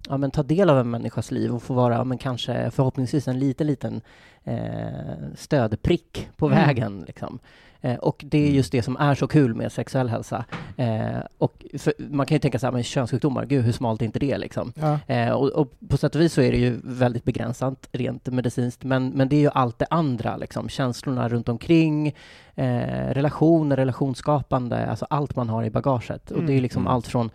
[0.10, 3.28] ja, men ta del av en människas liv och få vara, ja, men kanske förhoppningsvis
[3.28, 4.02] en liten, liten
[4.44, 6.58] eh, stödprick på Mm.
[6.68, 7.04] vägen.
[7.08, 7.40] Liksom.
[7.82, 8.56] Eh, och det är Mm.
[8.56, 10.46] just det som är så kul med sexuell hälsa.
[10.78, 11.66] Eh, och
[11.98, 14.74] man kan ju tänka så här, men könssjukdomar, gud hur smalt är inte det liksom?
[14.76, 15.00] Ja.
[15.08, 18.84] Eh, och, och på sätt och vis så är det ju väldigt begränsat rent medicinskt,
[18.84, 20.70] men, men det är ju allt det andra, liksom.
[20.70, 22.08] känslorna runt omkring,
[22.56, 26.32] eh, relationer, relationsskapande, alltså allt man har i bagaget.
[26.32, 26.62] Och det är Mm.
[26.64, 26.94] liksom Mm.
[26.94, 27.30] allt från,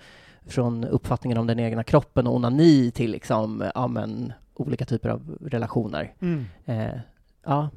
[0.46, 5.38] från uppfattningen om den egna kroppen och onani till liksom, ja, men, olika typer av
[5.40, 6.12] relationer.
[6.20, 6.44] Mm.
[6.64, 6.98] Eh,
[7.46, 7.68] ja,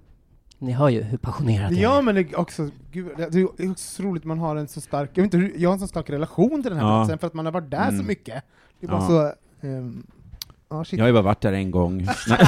[0.59, 2.01] ni hör ju hur passionerad jag Ja är.
[2.01, 5.09] men det är också, gud, det är också så roligt man har en så stark,
[5.13, 6.99] jag vet inte hur, jag har en så stark relation till den här Ja.
[6.99, 8.07] platsen för att man har varit där så Mm.
[8.07, 8.43] mycket.
[8.79, 9.07] Det är bara Ja.
[9.61, 10.03] så, ehm,
[10.69, 10.97] ja shit.
[10.97, 11.97] Jag har ju bara varit där en gång.
[12.27, 12.37] Nej,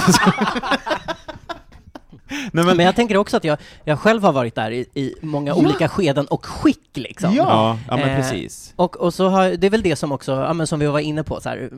[2.51, 5.15] Nej, men, Men jag tänker också att jag, jag själv har varit där i, i
[5.21, 7.33] många olika skeden och skick liksom.
[7.33, 7.43] Ja.
[7.47, 8.73] ja, ja, men Eh, precis.
[8.75, 10.99] Och, och så har, det är väl det som också, ja, men som vi var
[10.99, 11.69] inne på, så här,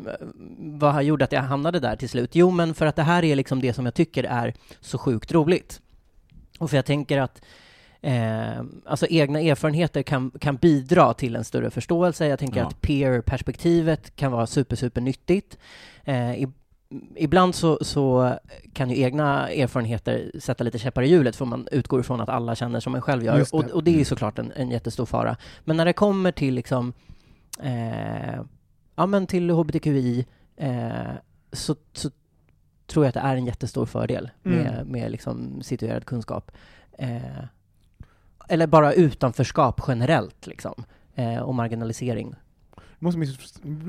[0.59, 2.29] vad har gjort att jag hamnade där till slut?
[2.35, 5.31] Jo, men för att det här är liksom det som jag tycker är så sjukt
[5.31, 5.81] roligt.
[6.59, 7.41] Och för jag tänker att
[8.01, 12.27] eh, alltså egna erfarenheter kan, kan bidra till en större förståelse.
[12.27, 12.67] Jag tänker Ja.
[12.67, 15.57] att peer-perspektivet kan vara super, super nyttigt.
[16.03, 16.47] Eh, i,
[17.15, 18.33] ibland så, så
[18.73, 22.55] kan ju egna erfarenheter sätta lite käppar i hjulet för man utgår ifrån att alla
[22.55, 23.37] känner som en själv gör.
[23.37, 23.53] Det.
[23.53, 25.37] Och, och det är ju såklart en, en jättestor fara.
[25.65, 26.93] Men när det kommer till liksom
[27.63, 28.41] eh,
[28.95, 30.25] ja men till hbtqi
[30.57, 30.91] eh,
[31.51, 32.09] så, så
[32.89, 34.87] tror jag att det är en jättestor fördel med, Mm.
[34.87, 36.51] med liksom situerad kunskap.
[36.97, 37.43] Eh,
[38.47, 40.83] eller bara utanförskap generellt liksom.
[41.15, 42.35] Eh, och marginalisering.
[42.99, 43.19] Måste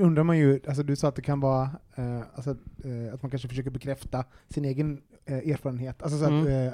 [0.01, 2.51] undrar man ju, alltså du sa att det kan vara, eh, alltså,
[2.85, 6.03] eh, att man kanske försöker bekräfta sin egen eh, erfarenhet.
[6.03, 6.47] Alltså, så att, Mm.
[6.67, 6.73] eh,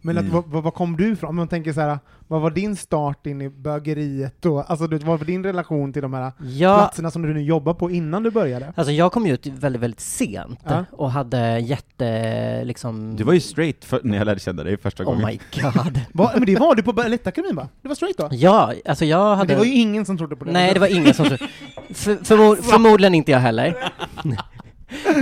[0.00, 0.42] men att, Mm.
[0.46, 1.28] vad kom du ifrån?
[1.30, 1.98] Om man tänker så här,
[2.30, 4.60] vad var din start in i bögeriet då?
[4.60, 7.74] Alltså du, vad var din relation till de här Ja, platserna som du nu jobbar
[7.74, 8.72] på innan du började?
[8.76, 10.84] alltså jag kom ju ut väldigt, väldigt sent Ja.
[10.92, 13.16] och hade jätte, liksom...
[13.16, 15.26] Du var ju straight för, när jag lärde känna dig första Oh gången.
[15.26, 16.00] my god.
[16.12, 17.68] Va, men det var du på Balettakademin va?
[17.82, 18.28] Du var straight då?
[18.32, 19.52] Ja, alltså jag Men hade...
[19.54, 20.52] det var ju ingen som trodde på det.
[20.52, 21.48] Nej, det var ingen som trodde.
[21.94, 23.92] För, förmo förmodligen inte jag heller.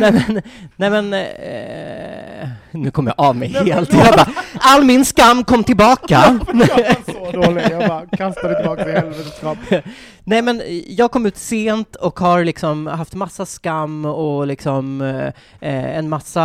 [0.00, 0.42] nej men,
[0.76, 2.27] nej men, eh,
[2.82, 3.92] nu kommer jag av mig helt.
[3.92, 4.26] Jag bara,
[4.58, 6.40] all min skam kom tillbaka.
[6.46, 9.40] Jag var så dålig, jag bara kastade tillbaka i helvetets
[10.28, 15.00] nej men, jag kom ut sent och har liksom haft massa skam och liksom
[15.60, 16.40] eh, en massa,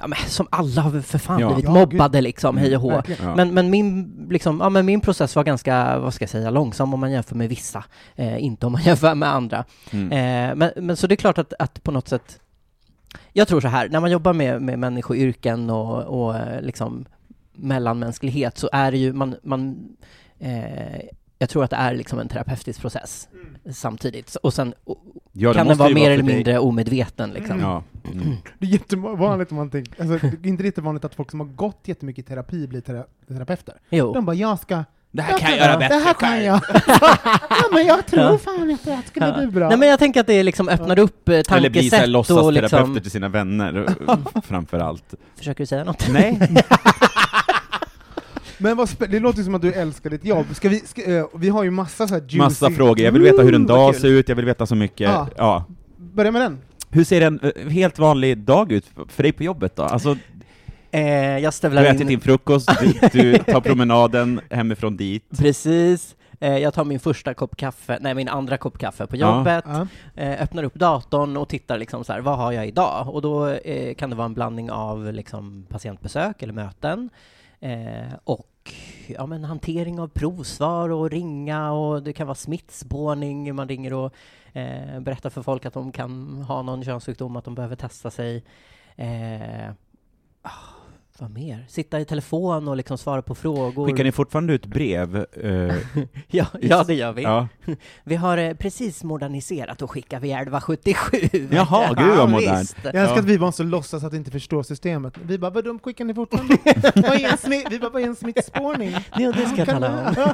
[0.00, 1.46] ja men som alla har för fan Ja.
[1.46, 3.02] blivit Ja, mobbade liksom, hej och hå.
[3.22, 3.34] Ja.
[3.36, 6.94] Men, men, min, liksom, ja, men min process var ganska, vad ska jag säga, långsam
[6.94, 7.84] om man jämför med vissa,
[8.16, 9.64] eh, inte om man jämför med andra.
[9.90, 10.12] Mm.
[10.12, 12.38] Eh, men, men så det är klart att, att på något sätt,
[13.38, 17.04] jag tror så här, när man jobbar med, med människoyrken och, och eh, liksom
[17.52, 19.88] mellanmänsklighet så är det ju, man, man
[20.38, 21.00] eh,
[21.38, 23.28] jag tror att det är liksom en terapeutisk process
[23.70, 24.36] samtidigt.
[24.36, 26.34] Och sen och, Ja, det kan den vara mer eller dig.
[26.34, 27.60] mindre omedveten liksom.
[27.60, 27.82] Ja.
[28.12, 28.36] Mm.
[28.58, 31.46] Det är jättevanligt om man tänker, alltså, det är inte jättevanligt att folk som har
[31.46, 33.74] gått jättemycket i terapi blir tera terapeuter.
[33.90, 34.12] Jo.
[34.12, 34.84] De bara, jag ska...
[35.10, 36.44] Det här kan jag göra bättre Det här kan själv.
[36.44, 36.60] jag.
[37.50, 38.38] ja, men jag tror Ja.
[38.38, 39.68] fan inte att det skulle bli bra.
[39.68, 43.00] Nej men jag tänker att det liksom öppnar upp eh, Eller bli såhär och liksom...
[43.00, 43.88] till sina vänner,
[44.44, 45.14] framför allt.
[45.36, 46.08] Försöker du säga något?
[46.12, 46.38] Nej.
[48.58, 50.46] Men vad det låter som att du älskar ditt jobb.
[50.52, 52.38] Ska vi, ska, eh, vi har ju massa så här juicy...
[52.38, 54.74] Massa frågor, jag vill veta hur en vad dag ser ut, jag vill veta så
[54.74, 55.10] mycket.
[55.10, 55.28] Ja.
[55.36, 55.64] Ja.
[55.96, 56.58] Börja med den.
[56.90, 59.82] Hur ser en eh, helt vanlig dag ut för dig på jobbet då?
[59.82, 60.16] Alltså,
[60.90, 62.06] Eh, jag du stövlar ätit in...
[62.06, 65.24] din frukost, du, du tar promenaden hemifrån dit.
[65.38, 66.16] Precis.
[66.40, 69.86] Eh, jag tar min första kopp kaffe, nej min andra kopp kaffe på jobbet, Ja.
[70.14, 73.08] eh, öppnar upp datorn och tittar liksom så här, vad har jag idag?
[73.14, 77.10] Och då eh, kan det vara en blandning av liksom patientbesök eller möten
[77.60, 78.72] eh, och
[79.06, 84.12] ja, men hantering av provsvar och ringa och det kan vara smittspårning, man ringer och
[84.52, 88.44] eh, berättar för folk att de kan ha någon könssjukdom, att de behöver testa sig.
[88.96, 89.70] Eh,
[90.42, 90.50] ah,
[91.20, 91.64] vad mer?
[91.68, 93.86] Sitta i telefon och liksom svara på frågor.
[93.86, 95.16] Skickar ni fortfarande ut brev?
[95.16, 95.52] eh,
[96.28, 97.22] Ja, ja, det gör vi.
[97.22, 97.48] ja.
[98.04, 101.16] Vi har eh, precis moderniserat och skickar via 1177.
[101.50, 102.76] Jaha, gud vad modernt.
[102.82, 103.18] Jag älskar Ja.
[103.18, 105.14] att vi bara så låtsas att inte förstå systemet.
[105.22, 106.56] Vi bara, vad skickar ni fortfarande?
[106.94, 108.92] vad är en smi- vi bara, vad är en smittspårning?
[109.16, 110.32] Ja, det ska jag tala om.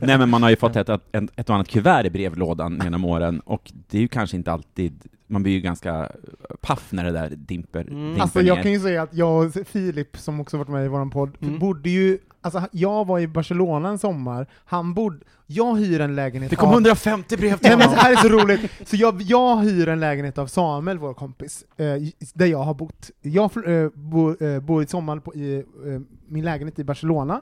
[0.00, 1.02] Nej men man har ju fått ett, ett,
[1.36, 5.02] ett och annat kuvert i brevlådan genom åren, och det är ju kanske inte alltid,
[5.32, 6.12] man blir ju ganska
[6.60, 8.04] paff när det där dimper, Mm.
[8.04, 8.62] dimper Alltså jag ner.
[8.62, 11.58] kan ju säga att jag och Filip, som också varit med i vår podd, Mm.
[11.58, 16.50] bodde ju, alltså jag var i Barcelona en sommar, han bodde, jag hyr en lägenhet
[16.50, 17.94] Det kom av- 150 brev till Nej men honom!
[17.94, 21.64] det här är så roligt, så jag, jag hyr en lägenhet av Samuel, vår kompis,
[21.76, 21.86] eh,
[22.34, 23.10] där jag har bott.
[23.20, 27.40] Jag eh, bor, eh, bor i sommar på, i eh, min lägenhet i Barcelona,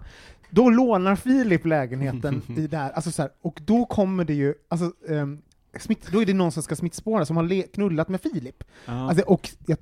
[0.50, 4.92] då lånar Filip lägenheten i där, alltså så här, och då kommer det ju, alltså
[5.08, 5.38] ehm,
[5.78, 8.64] smitt, då är det någon som ska smittspåra som har knullat med Filip.
[8.86, 9.08] Ja.
[9.08, 9.78] Alltså, och, jag,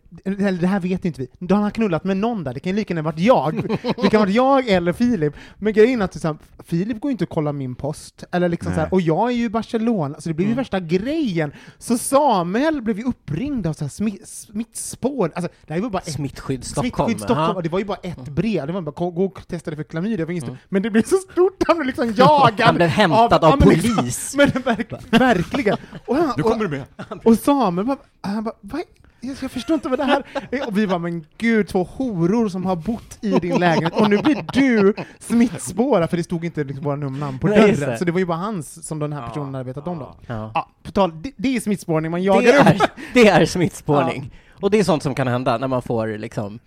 [0.61, 1.29] det här vet inte vi.
[1.39, 3.69] Då har han knullat med någon där, det kan lika gärna varit jag.
[3.83, 5.35] Det kan ha varit jag eller Filip.
[5.57, 8.75] Men grejen är att så här, Filip går inte och kollar min post, eller liksom
[8.75, 11.53] så här, och jag är ju i Barcelona, så det blev ju värsta grejen.
[11.79, 15.33] Så Samuel blev ju uppringd av så här smi, smittspår.
[15.35, 17.09] Alltså, det här var bara ett Smittskydd Stockholm.
[17.09, 19.71] Smittskydd Stockholm, och det var ju bara ett brev, det var bara gå och testa
[19.71, 20.59] det för klamydia, stort.
[20.69, 22.61] men det blev så stort, han blev liksom jagad!
[22.61, 24.35] Han blev hämtad av men liksom- polis.
[24.37, 25.78] Men verk, verkligen!
[26.07, 26.85] Och, han, Nu kommer och, du med!
[27.25, 28.83] och Samuel bara, han bara, vad?
[29.21, 30.69] Jag, förstår inte vad det här är.
[30.69, 34.19] Och vi bara, men gud, två horor som har bott i din lägenhet, och nu
[34.19, 37.99] blir du smittspårad, för det stod inte liksom våra namn på dörren, det.
[37.99, 40.15] så det var ju bara hans som den här personen hade vetat om då.
[40.27, 40.51] Ja.
[40.55, 44.35] Ja, på tal, det, det är smittspårning, man Det, jagar upp är, det är smittspårning.
[44.61, 46.59] Och det är sånt som kan hända när man får liksom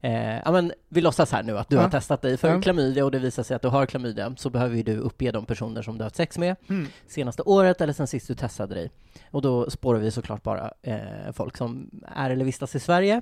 [0.00, 1.82] Eh, ja men vi låtsas här nu att du Ja.
[1.82, 2.60] har testat dig för Ja.
[2.60, 5.46] klamydia och det visar sig att du har klamydia, så behöver ju du uppge de
[5.46, 6.86] personer som du har haft sex med Mm.
[7.08, 8.90] senaste året eller sen sist du testade dig.
[9.30, 13.20] Och då spårar vi såklart bara eh, folk som är eller vistas i Sverige.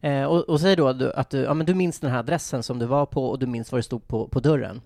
[0.00, 2.18] Eh, och, och säg då att, du, att du, ja, men du minns den här
[2.18, 4.80] adressen som du var på och du minns vad det stod på, på dörren.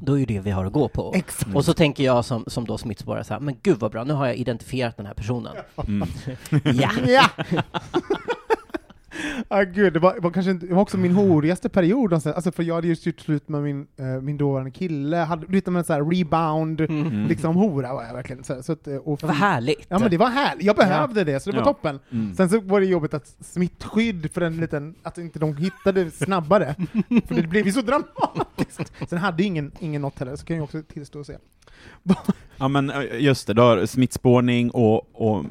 [0.00, 1.12] Då är ju det vi har att gå på.
[1.16, 1.54] Exakt.
[1.54, 4.12] Och så tänker jag som, som då smittspårare så här, men gud vad bra, nu
[4.14, 5.56] har jag identifierat den här personen.
[5.86, 6.08] Mm.
[6.64, 6.90] Ja!
[7.06, 7.24] Ja!
[9.48, 12.36] Ah, gud, det var, var kanske inte, det var också min horigaste period någonstans.
[12.36, 15.70] alltså för jag hade just gjort slut med min, eh, min dåvarande kille, hade lite
[15.70, 17.26] med en sån här rebound, Mm.
[17.26, 18.44] liksom hora var jag verkligen.
[18.44, 19.86] Så, så att, eh, och, Vad härligt!
[19.88, 21.72] Ja men det var härligt, jag behövde det, så det var Ja.
[21.72, 21.98] toppen.
[22.12, 22.34] Mm.
[22.34, 26.74] Sen så var det jobbigt att smittskydd för en liten, att inte de hittade snabbare,
[27.28, 28.92] för det blev ju så dramatiskt.
[29.08, 31.38] Sen hade ju ingen, ingen något heller, så kan jag också tillstå och säga.
[32.56, 35.44] Ja men eh, just det, då smittspårning och, och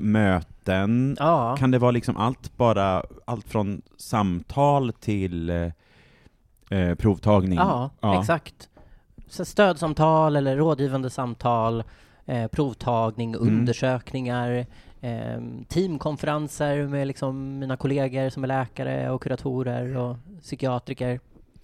[0.68, 1.16] möten.
[1.20, 1.56] Ja.
[1.58, 5.72] Kan det vara liksom allt bara, allt från samtal till eh,
[6.70, 7.58] eh, provtagning?
[7.60, 8.70] Ja, exakt.
[9.28, 11.84] Så stödsamtal eller rådgivande samtal,
[12.26, 13.48] eh, provtagning, Mm.
[13.48, 14.66] undersökningar,
[15.02, 21.20] eh, teamkonferenser med liksom mina kollegor som är läkare och kuratorer och psykiatriker.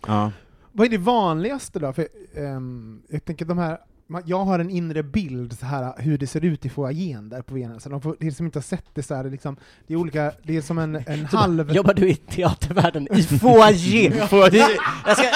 [0.07, 0.31] Ja.
[0.71, 1.93] Vad är det vanligaste då?
[1.93, 3.77] För, ehm, jag tänker de här,
[4.25, 7.53] jag har en inre bild så här hur det ser ut i foajén där på
[7.53, 7.83] Venus.
[7.83, 10.31] De får, det som inte har sett det så är det liksom, det är olika,
[10.43, 11.71] det är som en, en halv...
[11.71, 14.09] Jobbar du i teatervärlden i foajé?
[14.09, 15.27] Det, jag ska,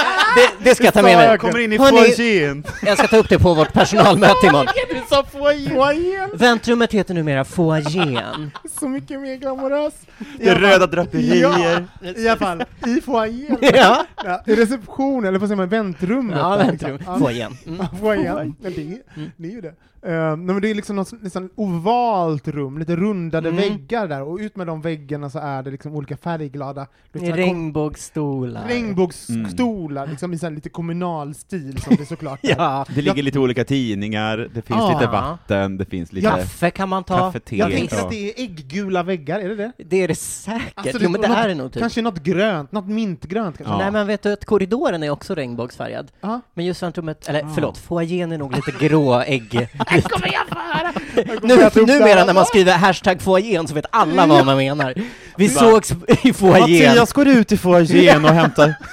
[0.63, 1.37] det, ska jag ta med mig.
[1.37, 2.63] Kommer in i Hörni, foajén!
[2.85, 4.67] Jag ska ta upp det på vårt personalmöte imorgon.
[4.93, 6.29] Du sa foajén!
[6.33, 8.51] Väntrummet heter numera foajén.
[8.79, 9.93] Så mycket mer glamorös.
[10.39, 11.87] Det är röda draperier!
[12.01, 13.57] Ja, i alla fall, i foajén.
[13.61, 16.37] Ja, Ja, I receptionen, eller vad säger man, väntrummet?
[16.37, 16.97] ja väntrum.
[16.97, 17.19] liksom.
[17.19, 17.57] Foajén.
[17.65, 17.79] Mm.
[17.79, 18.55] Ja, foajén.
[18.63, 19.73] Men det, är- det är ju det.
[20.05, 23.61] Uh, men det är liksom något nästan ovalt rum, lite rundade Mm.
[23.61, 28.67] väggar där, och ut med de väggarna så är det liksom olika färgglada liksom, Regnbågsstolar.
[28.67, 32.49] regnbågsstolar, liksom i så lite kommunal stil som det såklart är.
[32.57, 32.85] Ja.
[32.95, 34.93] Det ligger lite olika tidningar, det finns Ja.
[34.99, 36.27] lite vatten, det finns lite...
[36.27, 37.33] Kaffe kan man ta.
[37.49, 39.71] Jag Ja, tänker att det är ägggula väggar, är det det?
[39.77, 40.71] Det är det säkert.
[40.75, 41.81] Alltså, jo men det något, är det nog typ.
[41.81, 43.73] Kanske något grönt, något mintgrönt kanske?
[43.73, 43.77] Ja.
[43.77, 46.11] Nej men vet du att korridoren är också regnbågsfärgad?
[46.21, 46.41] Ja.
[46.53, 47.51] Men just väntrummet, eller Ah.
[47.55, 49.67] förlåt, foajén är nog lite grå ägg.
[49.87, 50.93] kommer jag få höra!
[51.41, 54.93] nu, numera när man skriver hashtag foajén så vet alla vad man menar.
[55.37, 55.91] Vi sågs
[56.23, 56.89] i foajén.
[56.89, 58.73] Mattias går ut i foajén och hämtar...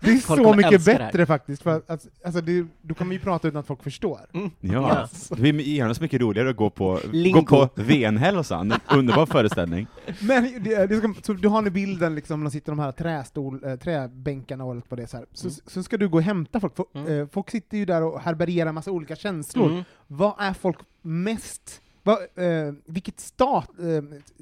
[0.00, 3.14] Det är så kommer mycket bättre faktiskt, för att, alltså, alltså det, då kan man
[3.14, 4.20] ju prata utan att folk förstår.
[4.34, 4.50] Mm.
[4.60, 7.40] Ja, det blir genast mycket roligare att gå på, Lingo.
[7.40, 9.86] gå på Venhälsan, en underbar föreställning.
[10.20, 13.64] Men det, det ska, så du har nu bilden, liksom, de sitter de här trästol,
[13.64, 15.26] äh, träbänkarna och allt vad det är så här.
[15.32, 16.76] Så, så ska du gå och hämta folk.
[16.76, 17.20] Folk, Mm.
[17.20, 19.70] eh, folk sitter ju där och härbärgerar massa olika känslor.
[19.70, 19.82] Mm.
[20.06, 23.70] Vad är folk mest, vad, eh, vilket stat,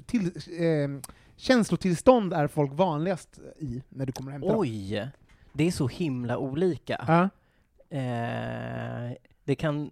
[0.05, 0.31] till,
[1.35, 4.59] känslotillstånd är folk vanligast i när du kommer och hämtar dem?
[5.53, 7.05] Det är så himla olika.
[7.07, 7.23] Ja.
[7.97, 9.11] Eh,
[9.43, 9.91] det kan...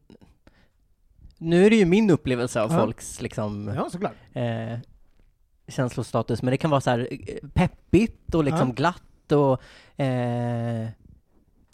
[1.38, 2.80] Nu är det ju min upplevelse av Ja.
[2.80, 4.14] folks liksom ja, såklart.
[4.34, 4.80] eh,
[5.68, 9.62] känslostatus, men det kan vara så här eh, peppigt och liksom glatt och
[10.02, 10.88] eh,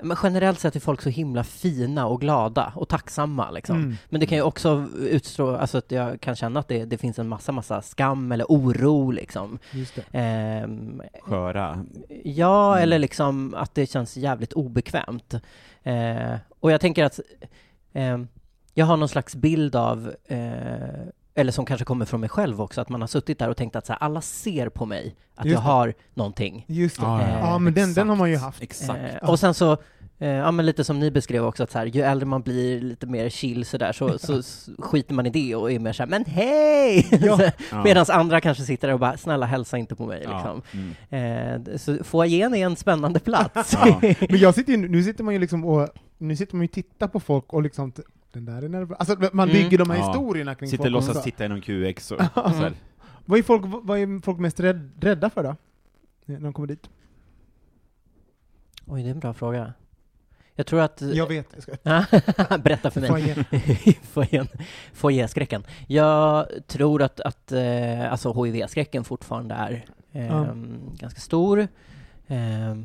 [0.04, 3.76] men generellt sett är folk så himla fina och glada och tacksamma liksom.
[3.78, 3.96] Mm.
[4.10, 7.20] Men det kan ju också utstråla, alltså att jag kan känna att det, det finns
[7.20, 9.60] en massa, massa skam eller oro liksom.
[9.72, 10.04] Just det.
[10.12, 11.86] Ehm, Sköra.
[12.24, 12.84] Ja, Mm.
[12.84, 15.34] eller liksom att det känns jävligt obekvämt.
[15.84, 17.20] Eh, och jag tänker att
[17.94, 18.18] eh,
[18.74, 22.82] jag har någon slags bild av, eh, eller som kanske kommer från mig själv också,
[22.82, 25.46] att man har suttit där och tänkt att så här, alla ser på mig att
[25.46, 25.68] Just jag det.
[25.68, 26.66] har någonting.
[26.68, 27.06] Just det.
[27.06, 28.62] Ja, Ja, ja, men den, den har man ju haft.
[28.64, 29.00] Exakt.
[29.24, 29.72] Eh, och sen så,
[30.20, 32.82] eh, ja men lite som ni beskrev också, att så här, ju äldre man blir,
[32.82, 33.78] lite mer chill så,
[34.20, 37.08] så s- skiter man i det och är mer såhär, men hej!
[37.22, 37.40] Ja.
[37.84, 40.34] Medan andra kanske sitter där och bara, snälla hälsa inte på mig Ja.
[40.34, 40.62] liksom.
[41.10, 41.66] Mm.
[41.70, 43.76] Eh, så foajén är en spännande plats.
[44.30, 46.74] Men jag sitter ju, nu sitter man ju liksom och, nu sitter man ju och
[46.74, 47.92] tittar på folk och liksom
[48.34, 48.98] Den där är nervös.
[49.00, 49.62] Alltså man Mm.
[49.64, 50.08] bygger de här Ja.
[50.08, 52.74] historierna kring Sitter folk låtsas titta i någon QX och, och så här.
[53.26, 55.56] Vad är folk, vad är folk mest rädd, rädda för då?
[56.26, 56.90] När de kommer dit?
[58.86, 59.74] Oj, det är en bra fråga.
[60.56, 61.02] Jag tror att...
[61.02, 62.58] Jag vet, jag ska...
[62.58, 63.46] Berätta för mig.
[64.94, 65.64] Foajéskräcken.
[65.88, 70.48] Jag tror att, att eh, alltså HIV-skräcken fortfarande är eh, Ja.
[71.00, 71.60] ganska stor.
[72.28, 72.76] Eh,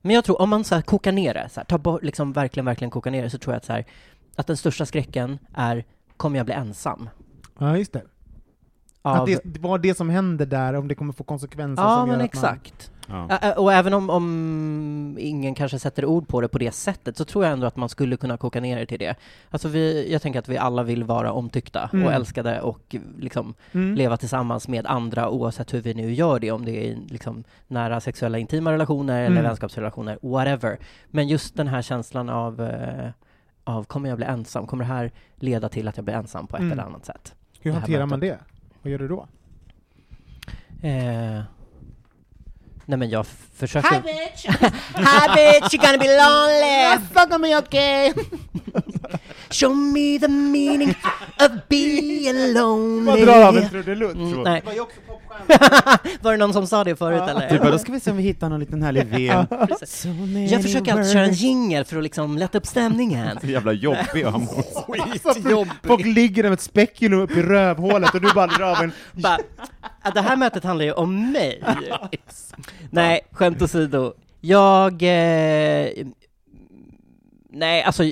[0.00, 2.32] men jag tror, om man så här kokar ner det, så här, tar bort, liksom
[2.32, 3.84] verkligen, verkligen kokar ner det, så tror jag att, så här,
[4.40, 5.84] att den största skräcken är,
[6.16, 7.08] kommer jag bli ensam?
[7.58, 8.02] Ja, just det.
[9.02, 11.88] Av, Att det, det var det som händer där, om det kommer få konsekvenser ja,
[11.96, 12.44] som gör men att man...
[12.54, 12.90] exakt.
[13.08, 13.28] Ja.
[13.42, 17.24] Ä- Och även om, om ingen kanske sätter ord på det på det sättet, så
[17.24, 19.14] tror jag ändå att man skulle kunna koka ner det till det.
[19.50, 22.06] Alltså vi, jag tänker att vi alla vill vara omtyckta Mm.
[22.06, 23.94] och älskade och liksom Mm.
[23.94, 28.00] leva tillsammans med andra oavsett hur vi nu gör det, om det är liksom nära
[28.00, 29.42] sexuella intima relationer eller Mm.
[29.44, 30.78] vänskapsrelationer, whatever.
[31.10, 33.10] Men just den här känslan av, eh,
[33.64, 34.66] av kommer jag bli ensam?
[34.66, 36.72] Kommer det här leda till att jag blir ensam på ett Mm.
[36.72, 37.34] eller annat sätt?
[37.60, 38.38] Hur det hanterar man det?
[38.82, 39.26] Vad gör du då?
[40.82, 41.42] Eh,
[42.86, 43.90] nej men jag försöker...
[43.90, 44.46] Hi bitch!
[44.94, 46.98] Hi bitch, you're gonna be lonely!
[47.14, 48.12] Fuck me okay!
[49.54, 50.90] Show me the meaning
[51.40, 54.14] of being lonely Vad drar av en trudelutt?
[54.14, 54.60] Mm, nej.
[54.60, 55.98] Det var ju också popstjärna.
[56.20, 57.58] Var det någon som sa det förut eller?
[57.58, 59.46] Bara, då ska vi se om vi hittar någon liten härlig ven.
[59.86, 60.08] So
[60.54, 63.38] Jag försöker alltid köra en jingel för att liksom lätta upp stämningen.
[63.40, 64.48] Så jävla jobbig han
[65.12, 68.82] Alltså, Folk ligger där med ett spekulum upp i rövhålet och du bara drar av
[68.82, 68.92] en...
[69.12, 69.38] Bara,
[70.02, 71.62] "Ah, det här mötet handlar ju om mig.
[72.90, 74.12] Nej, skämt åsido.
[74.40, 75.02] Jag...
[75.02, 75.88] Eh,
[77.54, 78.02] nej, alltså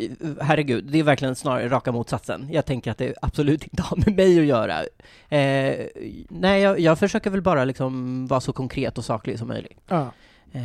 [0.40, 2.48] herregud, det är verkligen snarare raka motsatsen.
[2.50, 4.80] Jag tänker att det absolut inte har med mig att göra.
[5.28, 5.86] Eh,
[6.28, 9.80] nej, jag, jag försöker väl bara liksom vara så konkret och saklig som möjligt.
[9.88, 10.10] Ja.
[10.52, 10.62] Eh,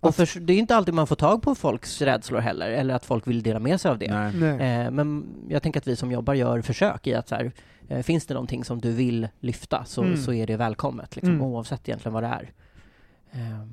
[0.00, 3.04] och för, det är inte alltid man får tag på folks rädslor heller, eller att
[3.04, 4.06] folk vill dela med sig av det.
[4.06, 7.52] Eh, men jag tänker att vi som jobbar gör försök i att så här,
[7.88, 10.16] eh, finns det någonting som du vill lyfta så, Mm.
[10.16, 11.42] så är det välkommet, liksom, Mm.
[11.46, 12.50] oavsett egentligen vad det är.
[13.32, 13.66] Eh.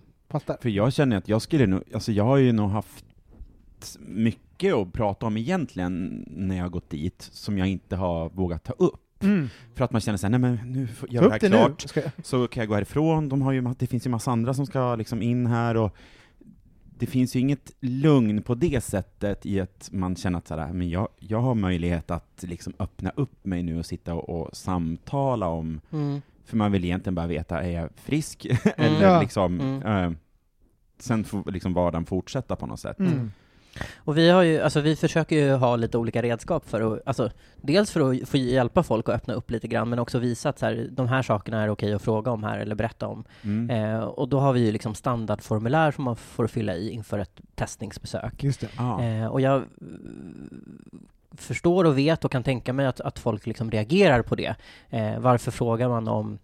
[0.61, 3.05] För jag känner att jag skulle nog, alltså jag har ju nog haft
[3.99, 8.63] mycket att prata om egentligen när jag har gått dit, som jag inte har vågat
[8.63, 9.23] ta upp.
[9.23, 9.49] Mm.
[9.75, 12.11] För att man känner såhär, nej men nu får jag det här det klart, jag...
[12.23, 14.95] så kan jag gå härifrån, de har ju, det finns ju massa andra som ska
[14.95, 15.95] liksom in här och
[16.97, 20.89] det finns ju inget lugn på det sättet i att man känner att såhär, men
[20.89, 25.47] jag, jag har möjlighet att liksom öppna upp mig nu och sitta och, och samtala
[25.47, 26.21] om, mm.
[26.45, 28.45] för man vill egentligen bara veta, är jag frisk?
[28.77, 29.21] Eller Ja.
[29.21, 29.81] liksom, Mm.
[30.11, 30.17] eh,
[30.99, 32.97] sen får liksom vardagen fortsätta på något sätt.
[33.75, 33.87] Mm.
[33.97, 37.31] Och vi har ju, alltså vi försöker ju ha lite olika redskap för att, alltså
[37.61, 40.59] dels för att få hjälpa folk att öppna upp lite grann, men också visa att
[40.59, 43.23] så här, de här sakerna är okej att fråga om här eller berätta om.
[43.41, 43.69] Mm.
[43.69, 47.41] Eh, och då har vi ju liksom standardformulär som man får fylla i inför ett
[47.55, 48.43] testningsbesök.
[48.43, 48.69] Just det.
[48.77, 49.03] Ja.
[49.03, 51.07] Eh, och jag mm,
[51.37, 54.55] förstår och vet och kan tänka mig att, att folk liksom reagerar på det.
[54.89, 56.39] Eh, varför frågar man om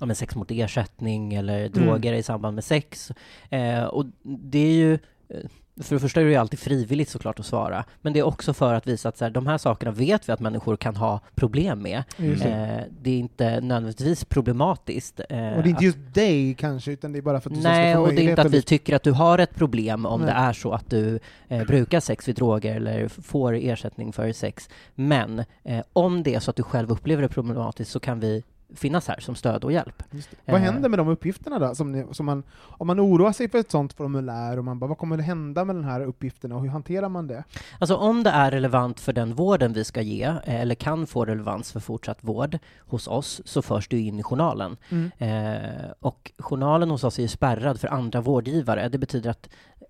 [0.00, 3.12] om en sex mot ersättning eller droger i samband med sex?
[3.50, 5.40] Eh, och det är ju eh,
[5.80, 8.54] för det första är det ju alltid frivilligt såklart att svara, men det är också
[8.54, 11.20] för att visa att så här, de här sakerna vet vi att människor kan ha
[11.34, 12.02] problem med.
[12.16, 12.24] Det.
[12.26, 15.20] Eh, det är inte nödvändigtvis problematiskt.
[15.20, 17.62] Eh, Och det är inte just dig kanske, utan det är bara för att du
[17.62, 20.20] Nej, ska och det är inte att vi tycker att du har ett problem om
[20.20, 20.26] Nej.
[20.26, 24.68] det är så att du eh, brukar sex vid droger eller får ersättning för sex.
[24.94, 28.42] Men eh, om det är så att du själv upplever det problematiskt så kan vi
[28.74, 30.02] finnas här som stöd och hjälp.
[30.44, 30.60] Vad Eh.
[30.62, 31.74] händer med de uppgifterna då?
[31.74, 34.86] Som ni, som man, om man oroar sig för ett sånt formulär, och man bara,
[34.86, 37.44] vad kommer det hända med den här uppgifterna, och hur hanterar man det?
[37.80, 41.24] Alltså om det är relevant för den vården vi ska ge, eh, eller kan få
[41.24, 44.76] relevans för fortsatt vård hos oss, så förs det in i journalen.
[44.90, 45.10] Mm.
[45.18, 48.88] Eh, och journalen hos oss är ju spärrad för andra vårdgivare.
[48.88, 49.48] Det betyder att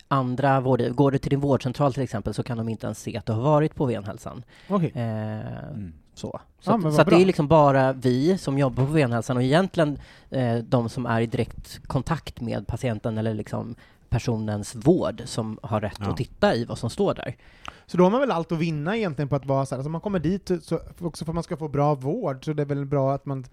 [0.08, 3.16] andra vårdgivare, går du till din vårdcentral till exempel så kan de inte ens se
[3.16, 4.44] att du har varit på Venhälsan.
[4.68, 4.92] Okej.
[4.94, 5.36] Eh,
[5.70, 5.92] Mm.
[6.16, 8.92] Så, Ja, så, men att, så att det är liksom bara vi som jobbar på
[8.92, 9.98] Venhälsan och egentligen
[10.30, 13.74] eh, de som är i direkt kontakt med patienten eller liksom
[14.08, 16.10] personens vård som har rätt Ja.
[16.10, 17.36] att titta i vad som står där.
[17.86, 19.90] Så då har man väl allt att vinna egentligen på att vara så här, alltså
[19.90, 22.66] man kommer dit, så, också för att man ska få bra vård, så det är
[22.66, 23.44] väl bra att man,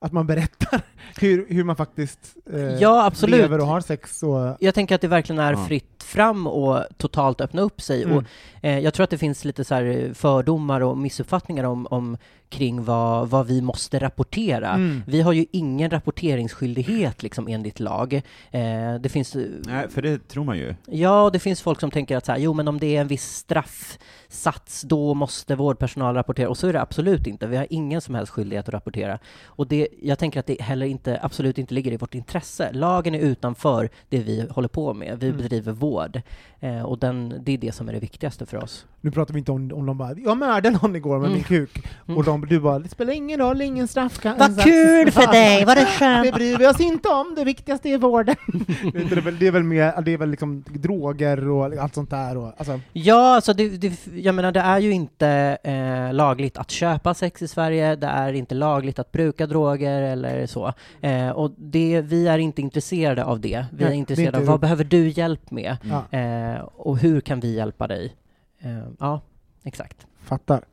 [0.00, 0.80] att man berättar
[1.20, 3.40] hur, hur man faktiskt eh, Ja, absolut.
[3.40, 4.56] lever och har sex och...
[4.60, 5.64] Jag tänker att det verkligen är Ja.
[5.64, 8.02] fritt fram och totalt öppna upp sig.
[8.02, 8.16] Mm.
[8.16, 8.24] Och,
[8.62, 12.16] eh, jag tror att det finns lite så här fördomar och missuppfattningar om, om
[12.50, 14.68] kring vad, vad vi måste rapportera.
[14.70, 15.02] Mm.
[15.06, 18.14] Vi har ju ingen rapporteringsskyldighet liksom enligt lag.
[18.50, 19.36] Eh, det finns
[19.66, 20.74] Nej, för det tror man ju.
[20.86, 23.08] Ja, det finns folk som tänker att så här, jo men om det är en
[23.08, 26.48] viss straffsats, då måste vårdpersonal rapportera.
[26.48, 27.46] Och så är det absolut inte.
[27.46, 29.18] Vi har ingen som helst skyldighet att rapportera.
[29.44, 32.72] Och det, jag tänker att det heller inte, absolut inte ligger i vårt intresse.
[32.72, 35.18] Lagen är utanför det vi håller på med.
[35.20, 35.38] Vi Mm.
[35.42, 36.22] bedriver vård.
[36.60, 38.86] Eh, och den, det är det som är det viktigaste för oss.
[39.00, 41.86] Nu pratar vi inte om, om de bara ”jag mördade någon igår med min kuk”
[42.16, 45.76] och de, du bara ”det spelar ingen roll, ingen straff Vad kul för dig, vad
[45.76, 46.34] det Det skönt!
[46.34, 48.36] bryr vi oss inte om, det viktigaste är vården.
[48.92, 52.10] det, är väl, det är väl mer, det är väl liksom droger och allt sånt
[52.10, 56.58] där och, alltså, Ja, alltså det, det, jag menar det är ju inte eh, lagligt
[56.58, 60.72] att köpa sex i Sverige, det är inte lagligt att bruka droger eller så.
[61.00, 63.66] Eh, och det, vi är inte intresserade av det.
[63.72, 65.76] Vi är det intresserade av vad behöver du hjälp med?
[65.82, 68.14] ja, Eh, och hur kan vi hjälpa dig?
[68.60, 69.20] Eh, ja,
[69.64, 70.06] exakt.
[70.20, 70.64] fattar.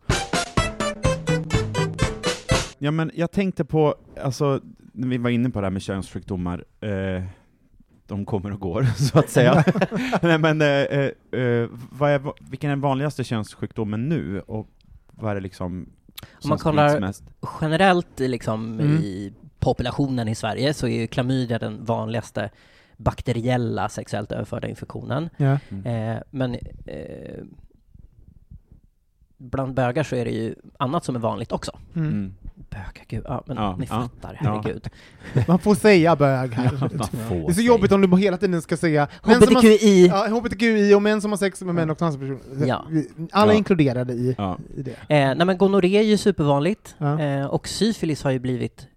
[2.78, 4.62] Ja, men jag tänkte på, alltså,
[4.94, 7.24] när vi var inne på det här med könssjukdomar, eh,
[8.08, 9.64] de kommer och går, så att säga.
[10.22, 11.12] Nej, men, eh, eh,
[11.42, 14.68] eh, vad är, vilken är den vanligaste könssjukdomen nu, och
[15.12, 15.90] vad är det liksom
[16.44, 17.14] Om man kollar-?
[17.62, 18.96] Generellt liksom Mm.
[18.98, 22.50] i populationen i Sverige så är ju klamydia den vanligaste
[22.98, 25.30] bakteriella sexuellt överförda infektionen.
[25.38, 25.60] Ja.
[25.86, 27.44] Eh, men eh,
[29.38, 31.72] bland bögar så är det ju annat som är vanligt också.
[31.96, 32.08] Mm.
[32.08, 32.34] Mm.
[32.70, 34.62] Bögar, gud, ja men Ja, ni ja, fattar, ja.
[34.64, 34.90] herregud.
[35.48, 36.72] Man får säga bög här.
[36.92, 37.68] Det är så säga.
[37.68, 40.08] jobbigt om du hela tiden ska säga har- HBTQI!
[40.08, 42.68] Ja, HBTQI och män som har sex med män och transpersoner.
[42.68, 42.86] Ja.
[43.32, 43.58] Alla är Ja.
[43.58, 44.58] inkluderade i, Ja.
[44.76, 44.92] i det.
[44.92, 47.20] Eh, nej men gonorré är ju supervanligt, Ja.
[47.22, 48.88] eh, och syfilis har ju blivit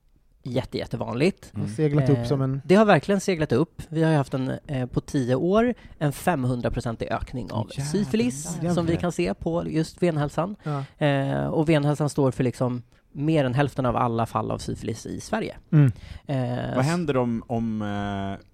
[0.42, 1.52] jätte, jättevanligt.
[1.62, 2.60] Och seglat Eh, upp som en...
[2.64, 3.82] Det har verkligen seglat upp.
[3.88, 7.84] Vi har ju haft en, eh, på tio år, en 500-procentig ökning av Jävlar.
[7.84, 8.74] syfilis, Jävlar.
[8.74, 10.56] som vi kan se på just venhälsan.
[10.62, 11.06] Ja.
[11.06, 12.82] Eh, och venhälsan står för liksom
[13.12, 15.56] mer än hälften av alla fall av syfilis i Sverige.
[15.72, 15.92] Mm.
[16.26, 18.46] Eh, Vad händer om, om, eh,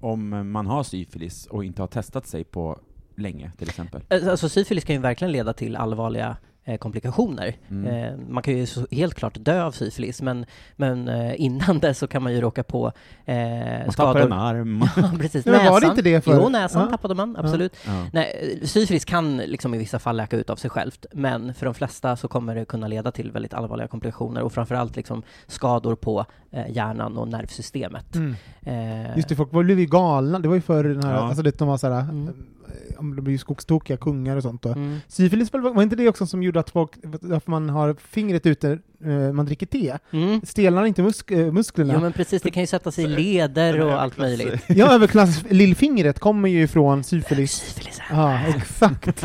[0.00, 2.78] om man har syfilis och inte har testat sig på
[3.16, 4.02] länge, till exempel?
[4.08, 6.36] Eh, Alltså syfilis kan ju verkligen leda till allvarliga eh,
[6.76, 7.56] komplikationer.
[7.70, 7.86] Mm.
[8.04, 10.46] Eh, man kan ju så helt klart dö av syfilis, men,
[10.76, 12.92] men eh, innan det så kan man ju råka på
[13.24, 14.12] eh, Man skador.
[14.14, 14.84] tappar en arm.
[14.96, 15.46] Ja, precis.
[15.46, 15.90] Nej, men var det Näsan.
[15.90, 16.90] inte det för- Jo, näsan Ja.
[16.90, 17.76] tappade man, absolut.
[17.86, 18.06] Ja.
[18.12, 21.66] Nej, eh, syfilis kan liksom i vissa fall läka ut av sig självt, men för
[21.66, 25.94] de flesta så kommer det kunna leda till väldigt allvarliga komplikationer och framförallt liksom skador
[25.94, 28.14] på eh, hjärnan och nervsystemet.
[28.14, 28.34] Mm.
[28.62, 30.38] Eh, Just det, folk blev ju galna.
[30.38, 31.20] Det var ju för den här, Ja.
[31.20, 32.34] alltså det, de var såhär, Mm.
[32.70, 34.68] Eh, om det blir skogstokiga kungar och sånt då.
[34.68, 34.98] mm.
[35.08, 39.32] Syfilis var, inte det också som gjorde att folk, varför man har fingret ute, eh,
[39.32, 40.40] man dricker te, Mm.
[40.44, 41.94] stelnar inte musk, eh, musklerna?
[41.94, 44.64] Jo men precis, det kan ju sätta sig i leder och allt möjligt.
[44.68, 47.52] Ja, överklass, lillfingret kommer ju ifrån syfilis.
[47.74, 48.00] Syfilis.
[48.10, 49.24] Ja, exakt.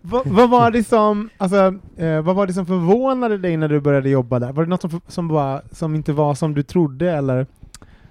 [0.00, 1.74] vad, vad var det som, alltså,
[2.24, 4.52] vad var det som förvånade dig när du började jobba där?
[4.52, 7.46] Var det något som, som, var, som inte var som du trodde, eller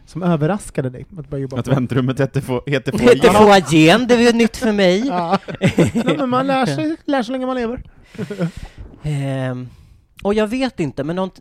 [0.08, 1.72] som överraskade dig att börja jobba Att på?
[1.72, 3.62] väntrummet heter, få, heter Det heter foajé.
[3.62, 5.08] foajén, det är ju nytt för mig.
[5.08, 5.40] Ja.
[5.78, 7.84] Nej, men man lär sig, lär så länge man lever.
[9.04, 9.68] Ehm,
[10.24, 11.40] och jag vet inte, men något,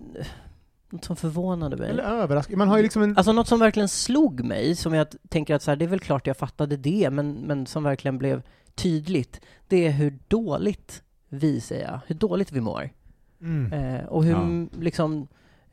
[0.90, 1.90] något som förvånade mig.
[1.90, 2.56] Eller.
[2.56, 3.16] Man har ju liksom en...
[3.16, 6.00] Alltså något som verkligen slog mig, som jag tänker att så här, det är väl
[6.00, 8.42] klart jag fattade det, men, men som verkligen blev
[8.74, 12.90] tydligt, det är hur dåligt vi, säger jag, hur dåligt vi mår.
[13.40, 13.72] Mm.
[13.72, 14.66] Eh, och hur, Ja.
[14.80, 15.28] liksom,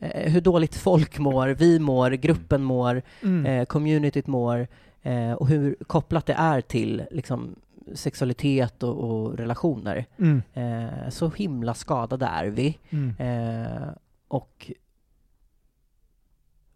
[0.09, 3.45] hur dåligt folk mår, vi mår, gruppen mår, Mm.
[3.45, 4.67] eh, communityt mår,
[5.01, 7.55] eh, och hur kopplat det är till liksom,
[7.93, 10.05] sexualitet och, och relationer.
[10.17, 10.41] Mm.
[10.53, 12.77] Eh, så himla skadade är vi.
[12.89, 13.15] Mm.
[13.19, 13.87] Eh,
[14.27, 14.71] och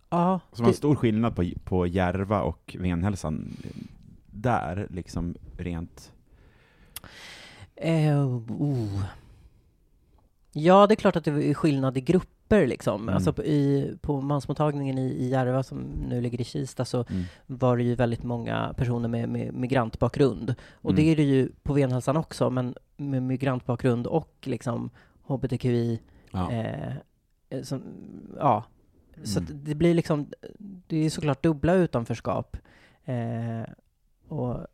[0.09, 3.57] ja, Så det en stor skillnad på, på Järva och Venhälsan
[4.32, 6.11] där, liksom rent...
[7.75, 9.03] eh, oh.
[10.52, 13.02] Ja, det är klart att det är skillnad i grupper liksom.
[13.02, 13.16] Mm.
[13.16, 15.80] Alltså på, i, på mansmottagningen i, i Järva som
[16.10, 17.24] nu ligger i Kista så Mm.
[17.45, 20.56] var det ju väldigt många personer med, med migrantbakgrund.
[20.74, 20.95] Och Mm.
[21.04, 24.89] det är det ju på Venhälsan också, men med migrantbakgrund och liksom
[25.24, 26.00] hbtqi,
[26.32, 26.52] Ja.
[26.52, 26.93] eh,
[27.64, 27.82] som,
[28.38, 28.64] ja.
[29.24, 29.52] Så Mm.
[29.64, 30.28] det blir liksom,
[30.88, 32.58] det är såklart dubbla utanförskap.
[33.06, 33.70] Eh,
[34.28, 34.68] och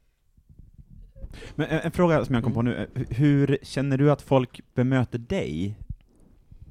[1.55, 4.61] Men en, en fråga som jag kom på nu, eh, hur känner du att folk
[4.73, 5.75] bemöter dig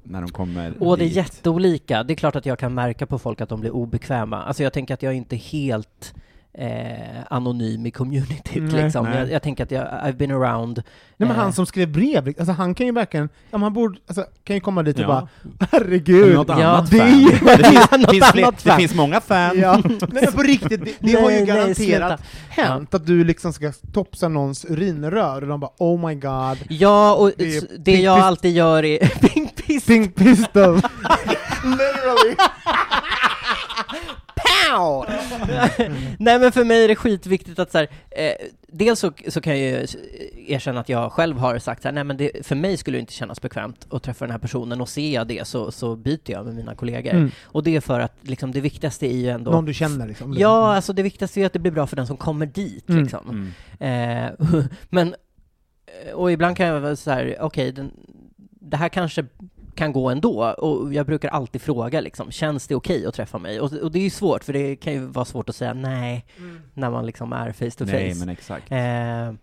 [0.03, 1.15] när de kommer Och det är dit?
[1.15, 2.03] jätteolika.
[2.03, 4.43] Det är klart att jag kan märka på folk att de blir obekväma.
[4.43, 6.13] Alltså jag tänker att jag är inte helt
[6.57, 8.83] eh, anonym i communityt Nej.
[8.83, 9.05] liksom.
[9.05, 9.17] Nej.
[9.19, 10.77] Jag, jag tänker att jag, I've been around.
[11.17, 13.99] Nej, men eh, han som skrev brev, alltså han kan ju verkligen, ja, man borde,
[14.07, 15.07] alltså, kan ju komma dit och Ja.
[15.07, 15.27] bara
[15.71, 16.53] herregud, Något Ja.
[16.55, 17.23] annat det fan.
[17.57, 19.59] Det finns, Något finns, annat det finns många fan.
[19.59, 22.63] Ja, nej men på riktigt, det, det har ju Nej, nej, garanterat sluta.
[22.63, 27.13] hänt att du liksom ska topsa någons urinrör och de bara oh my god, Ja,
[27.15, 29.85] och Det det jag pink- alltid gör är pink piss.
[29.85, 30.75] pink pistol.
[31.63, 32.35] Literally.
[34.69, 35.05] Pow!
[36.19, 38.33] Nej men för mig är det skitviktigt att så här, eh,
[38.67, 39.87] dels så, så kan jag ju
[40.47, 42.99] erkänna att jag själv har sagt så här, nej men det, för mig skulle det
[42.99, 46.19] inte kännas bekvämt att träffa den här personen och ser jag det så, så byter
[46.31, 47.11] jag med mina kollegor.
[47.13, 47.31] Mm.
[47.43, 50.33] Och det är för att liksom, det viktigaste är ju ändå Någon du känner liksom.
[50.37, 53.01] Ja, alltså det viktigaste är att det blir bra för den som kommer dit Mm.
[53.03, 53.53] liksom.
[53.79, 54.27] Mm.
[54.29, 55.15] Eh, men
[56.13, 57.91] och ibland kan jag vara så här, okej, den-
[58.65, 59.25] det här kanske
[59.75, 63.59] kan gå ändå, och jag brukar alltid fråga liksom, känns det okej att träffa mig?
[63.59, 66.25] Och, och det är ju svårt, för det kan ju vara svårt att säga nej,
[66.73, 67.91] när man liksom är face to face.
[67.91, 68.71] Nej, men exakt.
[68.71, 69.33] Eh,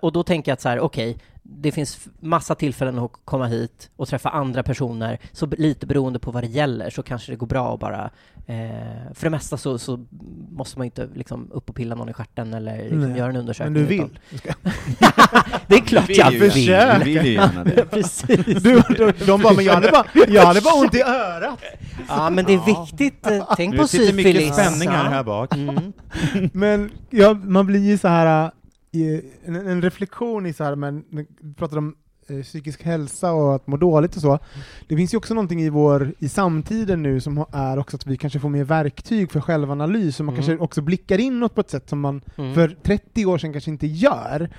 [0.00, 3.90] och då tänker jag att så här, okej, det finns massa tillfällen att komma hit
[3.96, 7.46] och träffa andra personer, så lite beroende på vad det gäller så kanske det går
[7.46, 8.10] bra att bara,
[8.46, 10.04] eh, för det mesta så, så
[10.50, 13.72] måste man inte liksom upp och pilla någon i stjärten eller liksom göra en undersökning.
[13.72, 14.18] Men du vill?
[15.66, 16.40] Det är klart jag vill!
[16.40, 16.48] du
[17.04, 17.84] vill ju gärna det.
[17.90, 18.62] Precis.
[18.62, 21.58] Du, de, de bara, men jag hade bara, jag hade bara ont i örat.
[22.08, 23.26] Ja, men det är viktigt.
[23.56, 24.54] Tänk Nu på sitter mycket syfilis.
[24.54, 25.54] spänningar här bak.
[25.54, 25.92] Mm.
[26.52, 28.50] Men ja, man blir ju så här,
[29.44, 31.26] en, en reflektion i så här, men vi
[31.56, 31.94] pratar om
[32.28, 34.38] eh, psykisk hälsa och att må dåligt och så.
[34.88, 38.16] Det finns ju också någonting i vår, i samtiden nu som är också att vi
[38.16, 40.46] kanske får mer verktyg för självanalys, och man Mm.
[40.46, 42.54] kanske också blickar inåt på ett sätt som man Mm.
[42.54, 44.50] för 30 år sedan kanske inte gör.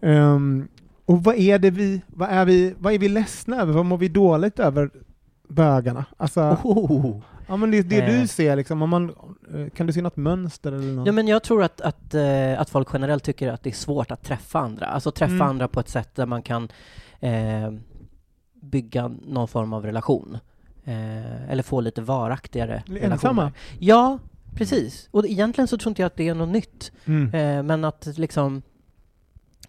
[0.00, 0.68] Ehm,
[1.06, 3.72] och vad är det vi, vad är vi, vad är vi ledsna över?
[3.72, 4.90] Vad mår vi dåligt över?
[5.48, 6.04] Bögarna?
[6.16, 7.20] Alltså, Oh.
[7.46, 8.20] Ja men det, det Eh.
[8.20, 9.14] du ser liksom, om man,
[9.54, 11.06] eh, kan du se något mönster eller något?
[11.06, 14.10] Ja, men jag tror att, att, eh, att folk generellt tycker att det är svårt
[14.10, 14.86] att träffa andra.
[14.86, 15.48] Alltså träffa Mm.
[15.48, 16.68] andra på ett sätt där man kan
[17.20, 17.72] eh,
[18.62, 20.38] bygga någon form av relation.
[20.84, 23.12] Eh, eller få lite varaktigare Bli relationer.
[23.12, 23.52] ensamma?
[23.78, 24.18] Ja,
[24.54, 25.08] precis.
[25.10, 26.92] Och egentligen så tror inte jag att det är något nytt.
[27.04, 27.34] Mm.
[27.34, 28.62] Eh, men att liksom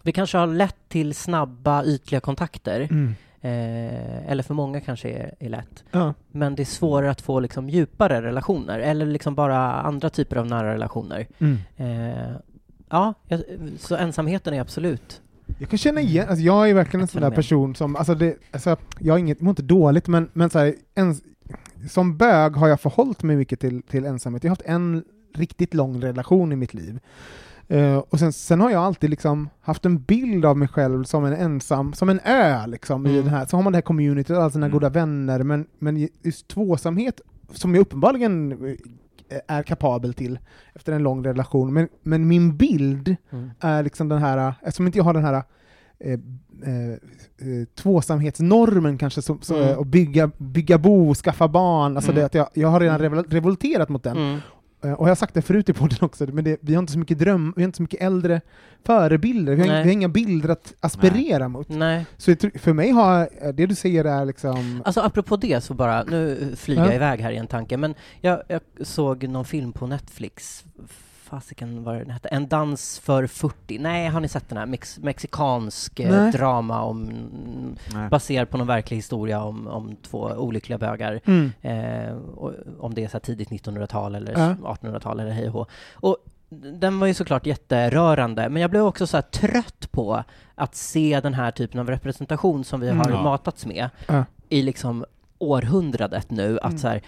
[0.04, 2.82] vi kanske har lätt till snabba, ytliga kontakter.
[2.82, 3.16] Mm.
[3.46, 5.84] Eh, eller för många kanske är, är lätt.
[5.92, 6.14] Ja.
[6.32, 10.46] Men det är svårare att få liksom djupare relationer, eller liksom bara andra typer av
[10.46, 11.28] nära relationer.
[11.40, 11.58] Mm.
[11.78, 12.32] Eh,
[12.90, 13.42] ja, jag,
[13.80, 15.22] så ensamheten är absolut.
[15.60, 18.36] Jag kan känna igen, alltså jag är verkligen en sån där person som, alltså det,
[18.52, 21.22] alltså jag inget, mår inte dåligt, men, men så här, ens,
[21.90, 24.44] som bög har jag förhållit mig mycket till, till ensamhet.
[24.44, 25.04] Jag har haft en
[25.36, 27.00] riktigt lång relation i mitt liv.
[27.68, 31.26] Eh, och sen, sen har jag alltid liksom haft en bild av mig själv som
[31.26, 33.24] en ensam, som en ö liksom, i Mm.
[33.26, 34.74] den här, så har man det här communityt, alla sina Mm.
[34.74, 37.22] goda vänner, men, men just tvåsamhet,
[37.54, 40.40] som jag uppenbarligen eh, är kapabel till
[40.76, 43.52] efter en lång relation, men, men min bild Mm.
[43.60, 45.44] är liksom den här, eftersom inte jag har den här
[46.00, 49.78] eh, eh, eh, tvåsamhetsnormen kanske, så, så, Mm.
[49.78, 52.20] och bygga, bygga bo, skaffa barn, alltså Mm.
[52.20, 54.18] det att jag, jag har redan revol- revolterat mot den.
[54.18, 54.40] Mm.
[54.86, 56.92] Eh, Och jag har sagt det förut i podden också, men det, vi har inte
[56.94, 58.42] så mycket dröm, vi har inte så mycket äldre
[58.84, 59.84] förebilder, vi har, Nej.
[59.84, 61.70] vi har inga bilder att aspirera mot.
[61.70, 64.82] Nej, Så för mig har, eh, det du säger är liksom...
[64.86, 66.88] alltså apropå det så bara, nu flyger Ja.
[66.88, 70.64] jag iväg här i en tanke, men jag, jag såg någon film på Netflix,
[71.26, 74.66] fasiken vad den hette, En dans för 40, nej har ni sett den här?
[74.66, 77.10] Mex mexikansk eh, drama om,
[77.94, 78.10] Nej.
[78.10, 81.20] baserad på någon verklig historia om, om två olyckliga bögar.
[81.26, 81.52] Mm.
[81.62, 84.56] Eh, och, om det är så här tidigt 1900-tal eller Ja.
[84.74, 85.70] 1800-tal eller hej och.
[85.94, 86.18] Och
[86.80, 90.24] den var ju såklart jätterörande, men jag blev också så här trött på
[90.56, 93.00] att se den här typen av representation som vi Mm.
[93.00, 93.22] har Ja.
[93.24, 94.26] matats med Ja.
[94.50, 95.06] i liksom
[95.38, 96.78] århundradet nu, att Mm.
[96.78, 97.02] så här,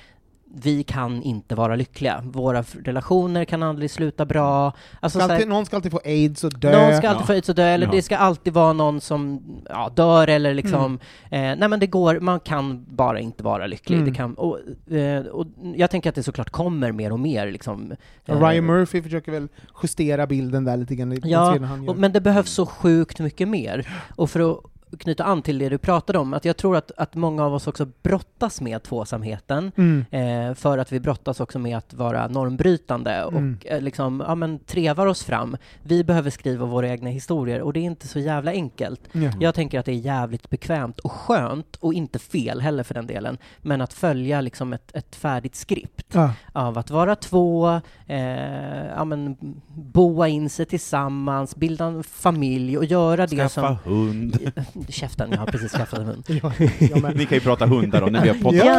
[0.56, 2.22] vi kan inte vara lyckliga.
[2.26, 4.74] Våra relationer kan aldrig sluta bra.
[5.00, 6.72] Alltså, Ska här, alltid, någon ska alltid få aids och dö.
[6.88, 7.26] någon ska alltid Ja.
[7.26, 7.92] få aids och dö, eller Ja.
[7.92, 11.00] det ska alltid vara någon som ja, dör eller liksom...
[11.32, 11.52] Mm.
[11.52, 13.96] Eh, nej men det går, man kan bara inte vara lycklig.
[13.98, 14.10] Mm.
[14.10, 14.60] Det kan, och,
[14.94, 15.46] eh, och
[15.76, 17.94] jag tänker att det såklart kommer mer och mer liksom.
[18.26, 19.48] Eh, Ryan Murphy försöker väl
[19.84, 23.88] justera bilden där lite grann Ja, och, men det behövs så sjukt mycket mer.
[24.16, 24.60] Och för att
[25.00, 27.68] knyta an till det du pratade om, att jag tror att, att många av oss
[27.68, 30.06] också brottas med tvåsamheten, Mm.
[30.12, 33.58] eh, för att vi brottas också med att vara normbrytande och Mm.
[33.66, 35.58] eh, liksom, ja men trevar oss fram.
[35.84, 39.02] Vi behöver skriva våra egna historier och det är inte så jävla enkelt.
[39.12, 39.32] Ja.
[39.40, 43.08] Jag tänker att det är jävligt bekvämt och skönt, och inte fel heller för den
[43.08, 46.32] delen, men att följa liksom ett, ett färdigt skript Ja.
[46.54, 49.38] av att vara två, eh, ja men
[49.76, 53.92] boa in sig tillsammans, bilda en familj och göra det Skaffa som...
[53.92, 54.52] hund.
[54.90, 56.24] Käften, jag har precis skaffat en hund.
[56.44, 58.76] Ja, ja, men, Ni kan ju prata hundar då när vi har poddat klart.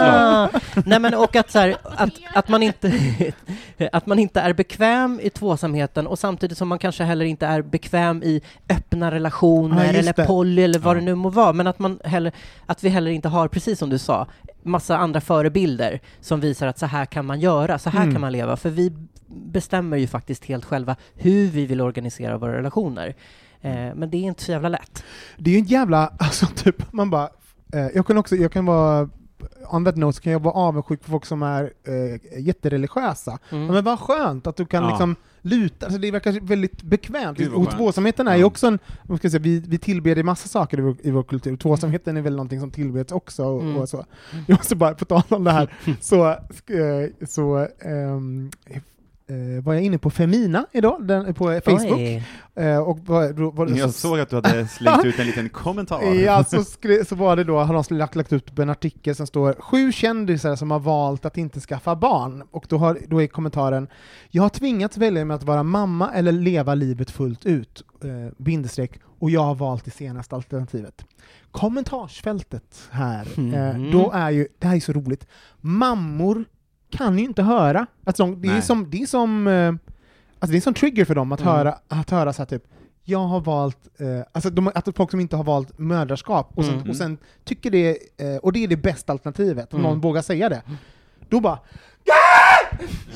[0.72, 0.82] Ja!
[0.86, 2.92] Nej men och att så här, att, att man inte
[3.92, 7.62] att man inte är bekväm i tvåsamheten och samtidigt som man kanske heller inte är
[7.62, 10.24] bekväm i öppna relationer just eller det.
[10.26, 11.00] poly eller vad Ja.
[11.00, 12.32] det nu må vara, men att man heller,
[12.66, 14.26] att vi heller inte har, precis som du sa,
[14.62, 18.14] massa andra förebilder som visar att så här kan man göra, så här Mm.
[18.14, 18.92] kan man leva, för vi
[19.26, 23.14] bestämmer ju faktiskt helt själva hur vi vill organisera våra relationer.
[23.60, 25.04] Eh, men det är inte så jävla lätt.
[25.38, 27.28] det är ju en jävla, alltså typ, man bara,
[27.72, 29.08] eh, jag kan också, jag kan vara,
[29.70, 33.38] on that note så kan jag vara avundsjuk på folk som är eh, jättereligiösa.
[33.50, 33.66] Mm.
[33.66, 34.88] Ja, men vad skönt att du kan Ja.
[34.90, 37.40] liksom luta, alltså det verkar väldigt bekvämt.
[37.54, 38.46] Och tvåsamheten är ju Ja.
[38.46, 38.78] också en,
[39.18, 42.20] ska säga, vi, vi tillber i massa saker i vår, i vår kultur, tvåsamheten är
[42.22, 43.76] väl någonting som tillbeds också och, Mm.
[43.76, 44.04] och så.
[44.46, 48.50] Jag måste bara, på tal om det här, så, eh, så ehm,
[49.28, 52.22] eh, var jag inne på Femina idag, den, på Facebook.
[52.54, 55.48] Eh, och var, då var Jag så- såg att du hade slängt ut en liten
[55.48, 56.14] kommentar.
[56.14, 59.26] Ja, så, skre, så var det då, har de lagt, lagt ut en artikel som
[59.26, 62.42] står sju kändisar som har valt att inte skaffa barn.
[62.50, 63.88] Och då, har, då är kommentaren
[64.30, 68.92] Jag har tvingats välja med att vara mamma eller leva livet fullt ut, eh, bindestreck,
[69.20, 71.04] och jag har valt det senaste alternativet.
[71.50, 73.44] Kommentarsfältet här, eh,
[73.76, 73.90] Mhm.
[73.90, 75.26] då är ju, det här är så roligt,
[75.60, 76.44] mammor
[76.90, 77.86] kan ju inte höra.
[78.04, 79.72] Alltså de, det, är som, det är som eh,
[80.40, 81.52] Alltså det är som trigger för dem att Mm.
[81.54, 82.62] höra, att höra så här typ
[83.04, 86.74] jag har valt, eh, alltså de, att folk som inte har valt mödraskap och sen,
[86.74, 86.90] Mm.
[86.90, 89.90] och sen tycker det, eh, och det är det bästa alternativet, om Mm.
[89.90, 90.62] någon vågar säga det.
[91.28, 91.68] Då bara "Ja!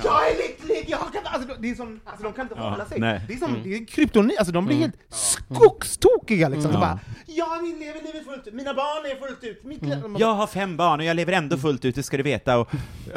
[0.04, 0.84] Jag är lycklig!
[0.88, 3.00] Jag kan, alltså, det är som, alltså, de kan inte Ja, hålla sig.
[3.00, 3.20] nej.
[3.28, 3.62] Det är som Mm.
[3.64, 4.90] det är kryptoni, alltså de blir Mm.
[4.90, 5.14] helt
[5.56, 6.70] skogstokiga liksom.
[6.70, 6.80] Mm.
[6.80, 6.90] Så Ja.
[6.90, 9.82] bara, jag leva livet fullt ut, mina barn är fullt ut, mitt.
[9.82, 10.16] Mm.
[10.18, 12.58] Jag har fem barn och jag lever ändå fullt ut, det ska du veta.
[12.58, 12.68] Och,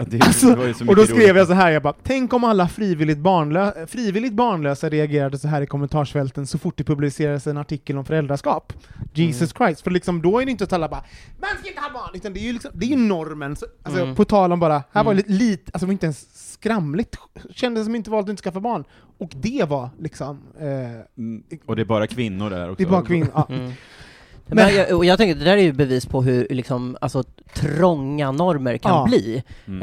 [0.08, 1.36] det, Alltså, det och då skrev roligt.
[1.38, 5.62] jag så här, jag bara, tänk om alla frivilligt, barnlö frivilligt barnlösa reagerade så här
[5.62, 8.74] i kommentarsfälten så fort det publicerades en artikel om föräldraskap.
[9.14, 11.04] Jesus Christ, för liksom då är det inte att alla bara
[11.40, 13.56] man ska inte ha barn, utan det är ju, liksom, det är normen.
[13.56, 14.16] Så, alltså, Mm.
[14.16, 15.24] På tal om bara, här var Mm.
[15.28, 16.35] lite, alltså det inte ens
[16.70, 17.16] skramligt,
[17.50, 18.84] kändes som inte valt att inte skaffa barn.
[19.18, 22.76] Och det var liksom, eh, Mm, Och det är bara kvinnor där också.
[22.84, 23.28] det är bara kvinnor.
[23.34, 23.48] Ja.
[23.50, 23.72] Mm.
[24.48, 28.32] Men jag, och jag tänker, det där är ju bevis på hur liksom, alltså, trånga
[28.32, 29.06] normer kan Ja.
[29.06, 29.44] bli.
[29.68, 29.82] Mm.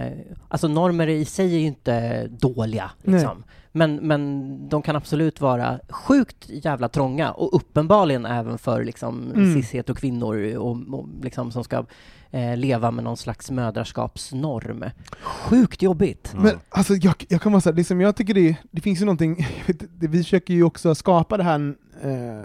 [0.00, 0.12] Eh,
[0.48, 3.44] alltså normer i sig är ju inte dåliga, liksom.
[3.76, 9.62] Men, men de kan absolut vara sjukt jävla trånga och uppenbarligen även för liksom Mm.
[9.62, 11.84] cis och kvinnor och, och liksom som ska
[12.30, 14.84] eh, leva med någon slags mödraskapsnorm.
[15.22, 16.30] Sjukt jobbigt.
[16.34, 16.40] Ja.
[16.40, 19.04] Men alltså jag, jag kan vara såhär, det som jag tycker det, det finns ju
[19.04, 22.40] någonting, vet vi försöker ju också skapa det här, eh,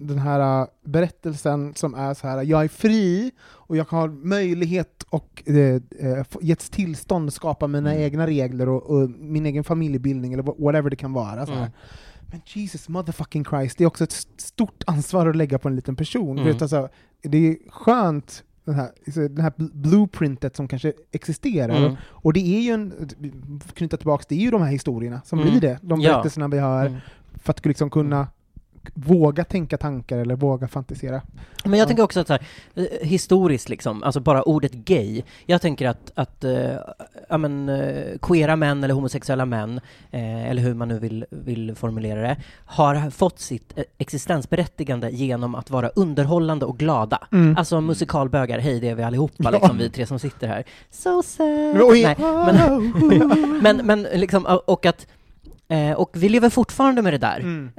[0.00, 5.02] den här eh, berättelsen som är så här: jag är fri och jag har möjlighet
[5.10, 5.56] och eh,
[6.00, 8.02] eh, getts tillstånd att skapa mina Mm.
[8.04, 11.46] egna regler och, och min egen familjebildning eller wha- whatever det kan vara.
[11.46, 11.52] Så.
[11.52, 11.70] Mm.
[12.30, 15.76] Men Jesus motherfucking Christ, det är också ett st- stort ansvar att lägga på en
[15.76, 16.38] liten person.
[16.38, 16.52] Mm.
[16.52, 16.88] Vet, alltså,
[17.22, 18.90] det är skönt, den här,
[19.28, 21.96] den här bl- blueprintet som kanske existerar, Mm.
[22.04, 23.08] och det är ju en,
[23.74, 25.50] knyta tillbaks, det är ju de här historierna som Mm.
[25.50, 26.12] blir det, de Ja.
[26.12, 27.00] berättelserna vi hör, Mm.
[27.34, 28.26] för att liksom kunna
[28.94, 31.22] våga tänka tankar eller våga fantisera.
[31.64, 31.86] Men jag Ja.
[31.86, 32.42] tänker också att så här,
[32.74, 36.70] eh, historiskt liksom, alltså bara ordet gay, jag tänker att, att äh,
[37.28, 39.80] ja, men, eh, queera män eller homosexuella män,
[40.10, 45.70] eh, eller hur man nu vill, vill formulera det, har fått sitt existensberättigande genom att
[45.70, 47.26] vara underhållande och glada.
[47.32, 47.56] Mm.
[47.56, 49.50] Alltså musikalbögar, hej det är vi allihopa Ja.
[49.50, 50.64] liksom, vi tre som sitter här.
[50.90, 51.76] So sad!
[51.94, 55.06] Nej, men, men, men liksom, och att
[55.70, 57.38] Eh, och vi lever fortfarande med det där.
[57.40, 57.70] Mm.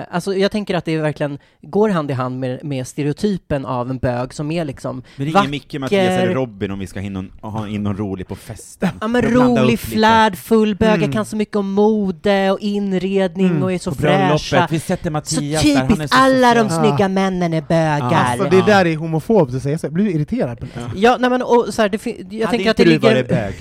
[0.00, 3.90] Eh, alltså jag tänker att det verkligen går hand i hand med, med stereotypen av
[3.90, 7.00] en bög som är liksom Vi ringer vacker, Micke, Mattias eller Robin om vi ska
[7.00, 8.88] hinna, ha in någon rolig på festen.
[9.00, 11.12] Ja men rolig, flärd, full bög, Mm.
[11.12, 13.62] kan så mycket om mode och inredning Mm.
[13.62, 14.68] och är så fräscha.
[14.70, 18.24] vi sätter Så Mattias där, han är typiskt, så alla de snygga männen är bögar.
[18.24, 20.90] Alltså det där är homofobt att säga så, jag blir irriterad på det.
[20.96, 23.14] Ja, nej men och så här, det, jag Hade tänker inte att det du ligger...
[23.14, 23.54] varit bög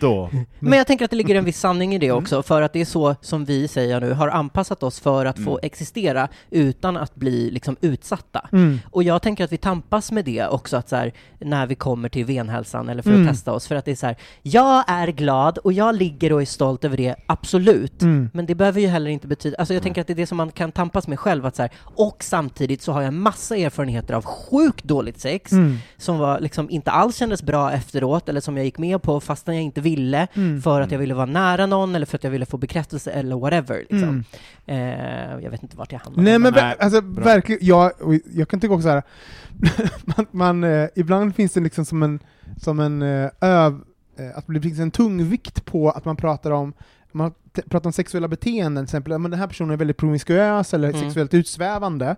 [0.00, 0.30] då?
[0.58, 2.80] Men jag tänker att det ligger en viss sanning i det också, för att det
[2.80, 5.60] är så som vi säger nu, har anpassat oss för att få Mm.
[5.62, 8.48] existera utan att bli liksom utsatta.
[8.52, 8.80] Mm.
[8.90, 12.08] Och jag tänker att vi tampas med det också, att så här, när vi kommer
[12.08, 13.28] till venhälsan eller för att Mm.
[13.28, 16.42] testa oss, för att det är så här, jag är glad och jag ligger och
[16.42, 18.02] är stolt över det, absolut.
[18.02, 18.30] Mm.
[18.32, 20.36] Men det behöver ju heller inte betyda, alltså jag tänker att det är det som
[20.36, 24.14] man kan tampas med själv, att så här, och samtidigt så har jag massa erfarenheter
[24.14, 25.76] av sjukt dåligt sex, Mm.
[25.98, 29.54] som var liksom inte alls kändes bra efteråt, eller som jag gick med på fastän
[29.54, 30.62] jag inte ville, Mm.
[30.62, 33.36] för att jag ville vara nära någon, eller för att jag ville få bekräftelse, eller
[33.36, 33.78] whatever.
[33.90, 34.24] Liksom.
[34.66, 35.38] Mm.
[35.38, 36.22] Eh, jag vet inte vart jag hamnade.
[36.22, 37.92] Nej men ver- alltså verkligen, jag,
[38.34, 39.02] jag kan tycka också så här.
[40.04, 42.18] man, man, eh, ibland finns det liksom som en,
[42.56, 43.80] som en eh, öv,
[44.18, 46.72] eh, att det finns en tung vikt på att man pratar om
[47.14, 47.32] man
[47.70, 51.00] pratar om sexuella beteenden, till exempel, men den här personen är väldigt promiskuös eller Mm.
[51.00, 52.16] sexuellt utsvävande,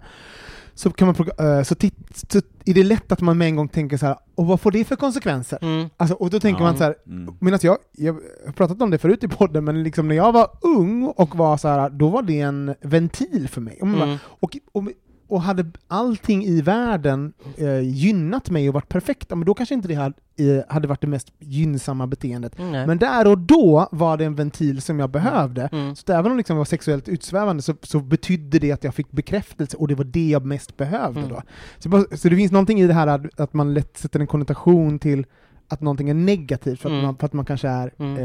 [0.74, 1.16] så, kan man,
[1.58, 1.94] eh, så, titt,
[2.28, 4.70] så är det lätt att man med en gång tänker så här, och vad får
[4.70, 5.58] det för konsekvenser?
[5.62, 5.88] Mm.
[5.96, 6.66] Alltså, och då tänker Ja.
[6.68, 7.34] man så här, Mm.
[7.40, 8.12] Medan jag, jag
[8.46, 11.56] har pratat om det förut i podden, men liksom när jag var ung och var
[11.56, 13.78] så här, då var det en ventil för mig.
[13.80, 14.18] Och, man bara, Mm.
[14.40, 14.84] och, och,
[15.28, 19.88] och hade allting i världen eh, gynnat mig och varit perfekt, men då kanske inte
[19.88, 22.58] det hade, eh, hade varit det mest gynnsamma beteendet.
[22.58, 22.86] Mm.
[22.86, 25.68] Men där och då var det en ventil som jag behövde.
[25.72, 25.96] Mm.
[25.96, 28.94] Så att även om det liksom var sexuellt utsvävande så, så betydde det att jag
[28.94, 31.28] fick bekräftelse, och det var det jag mest behövde Mm.
[31.32, 31.42] då.
[31.78, 34.98] Så, så det finns någonting i det här att, att man lätt sätter en konnotation
[34.98, 35.26] till
[35.68, 37.04] att någonting är negativt för att, Mm.
[37.04, 38.18] man, för att man kanske är Mm.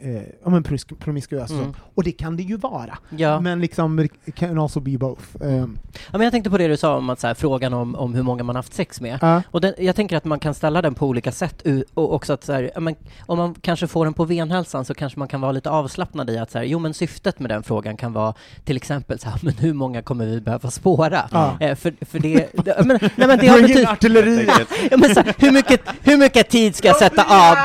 [0.00, 1.50] eh, eh, ja, men promis- promiskuös.
[1.50, 1.74] Mm.
[1.94, 2.98] Och det kan det ju vara.
[3.16, 3.40] Ja.
[3.40, 5.22] Men liksom, it can also be both.
[5.40, 5.66] Eh, ja,
[6.12, 8.22] men jag tänkte på det du sa om att så här, frågan om, om hur
[8.22, 9.18] många man haft sex med.
[9.22, 9.42] ja.
[9.50, 11.62] Och den, jag tänker att man kan ställa den på olika sätt
[11.94, 12.94] och också att så här, men,
[13.26, 16.38] om man kanske får den på venhälsan så kanske man kan vara lite avslappnad i
[16.38, 18.34] att så här, jo men syftet med den frågan kan vara
[18.64, 21.18] till exempel så här, men hur många kommer vi behöva spåra?
[21.60, 23.46] Eh, för, för det, det, men, nej, men det
[23.86, 24.48] har artilleri!
[24.90, 27.56] ja, men så här, hur, mycket, hur mycket tid ska jag sätta av?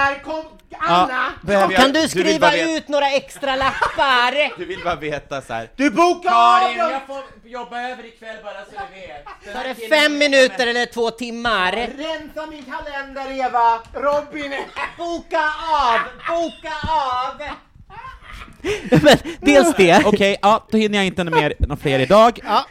[1.41, 4.57] Behöver jag- Kan du skriva veta- ut några extra lappar?
[4.57, 5.70] Du vill bara veta så här.
[5.76, 6.99] Du bokar av dem!
[7.07, 9.53] får jobba över ikväll bara så du vet.
[9.55, 11.72] Tar det fem minuter eller två timmar?
[11.72, 13.80] Rensa min kalender Eva!
[13.93, 14.53] Robin!
[14.97, 15.99] Boka av!
[16.30, 17.41] Boka av!
[19.03, 22.39] men dels det, Okej, ja, då hinner jag inte mer, några fler idag.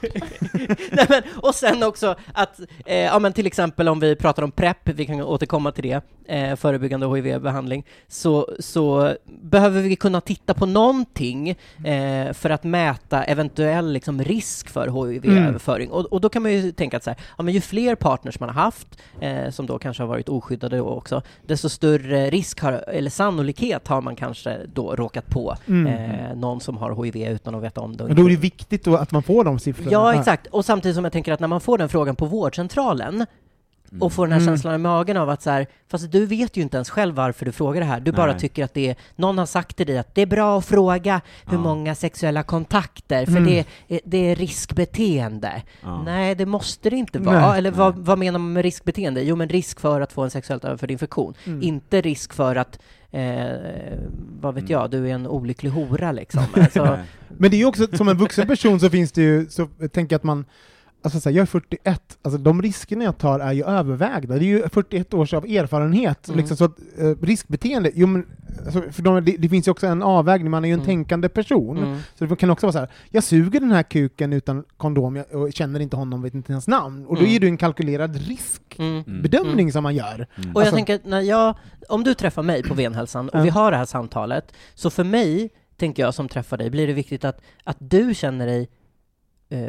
[0.92, 4.50] Nej, men, och sen också att, eh, ja men till exempel om vi pratar om
[4.50, 10.54] PREP, vi kan återkomma till det, eh, förebyggande HIV-behandling, så, så behöver vi kunna titta
[10.54, 11.50] på någonting
[11.84, 15.90] eh, för att mäta eventuell liksom, risk för HIV-överföring.
[15.90, 18.40] Och, och då kan man ju tänka att så här, ja, men ju fler partners
[18.40, 22.72] man har haft, eh, som då kanske har varit oskyddade också, desto större risk har,
[22.72, 27.62] eller sannolikhet har man kanske då råkat på eh, någon som har HIV utan att
[27.62, 28.04] veta om det.
[28.04, 29.90] Men då är det viktigt då att man får de siffrorna.
[29.92, 30.46] Ja, exakt.
[30.46, 33.26] Och samtidigt som jag tänker att när man får den frågan på vårdcentralen
[34.00, 34.52] och får den här Mm.
[34.54, 37.44] känslan i magen av att så här, fast du vet ju inte ens själv varför
[37.44, 38.00] du frågar det här.
[38.00, 38.40] Du bara Nej.
[38.40, 41.20] tycker att det är, någon har sagt till dig att det är bra att fråga
[41.46, 41.62] hur Ja.
[41.62, 43.44] många sexuella kontakter, för Mm.
[43.44, 45.62] det, är, det är riskbeteende.
[45.82, 46.02] Ja.
[46.02, 47.48] Nej, det måste det inte vara.
[47.48, 47.58] Nej.
[47.58, 49.22] Eller vad, vad menar man med riskbeteende?
[49.22, 51.34] Jo, men risk för att få en sexuellt överförd infektion.
[51.44, 51.62] Mm.
[51.62, 52.78] Inte risk för att,
[53.16, 53.98] eh,
[54.40, 54.72] vad vet Mm.
[54.72, 56.42] jag, du är en olycklig hora liksom.
[56.54, 56.98] Alltså.
[57.28, 59.92] Men det är ju också, som en vuxen person så finns det ju, så jag
[59.92, 60.44] tänker att man,
[61.06, 64.34] alltså så här, jag är 41, alltså de riskerna jag tar är ju övervägda.
[64.34, 66.28] Det är ju 41 års av erfarenhet.
[66.28, 66.38] Mm.
[66.38, 68.26] Liksom, så att, eh, riskbeteende, jo men,
[68.64, 70.86] alltså, för de, det, det finns ju också en avvägning, man är ju en Mm.
[70.86, 71.78] tänkande person.
[71.78, 71.98] mm.
[72.18, 75.34] Så det kan också vara så här, jag suger den här kuken utan kondom jag,
[75.34, 77.06] och känner inte honom, vet inte hans namn.
[77.06, 77.34] Och då Mm.
[77.34, 79.72] är det ju en kalkylerad riskbedömning Mm.
[79.72, 80.14] som man gör.
[80.14, 80.26] Mm.
[80.26, 81.56] Och jag Alltså- tänker, att när jag,
[81.88, 85.50] om du träffar mig på Venhälsan och vi har det här samtalet, så för mig,
[85.76, 88.68] tänker jag som träffar dig, blir det viktigt att, att du känner dig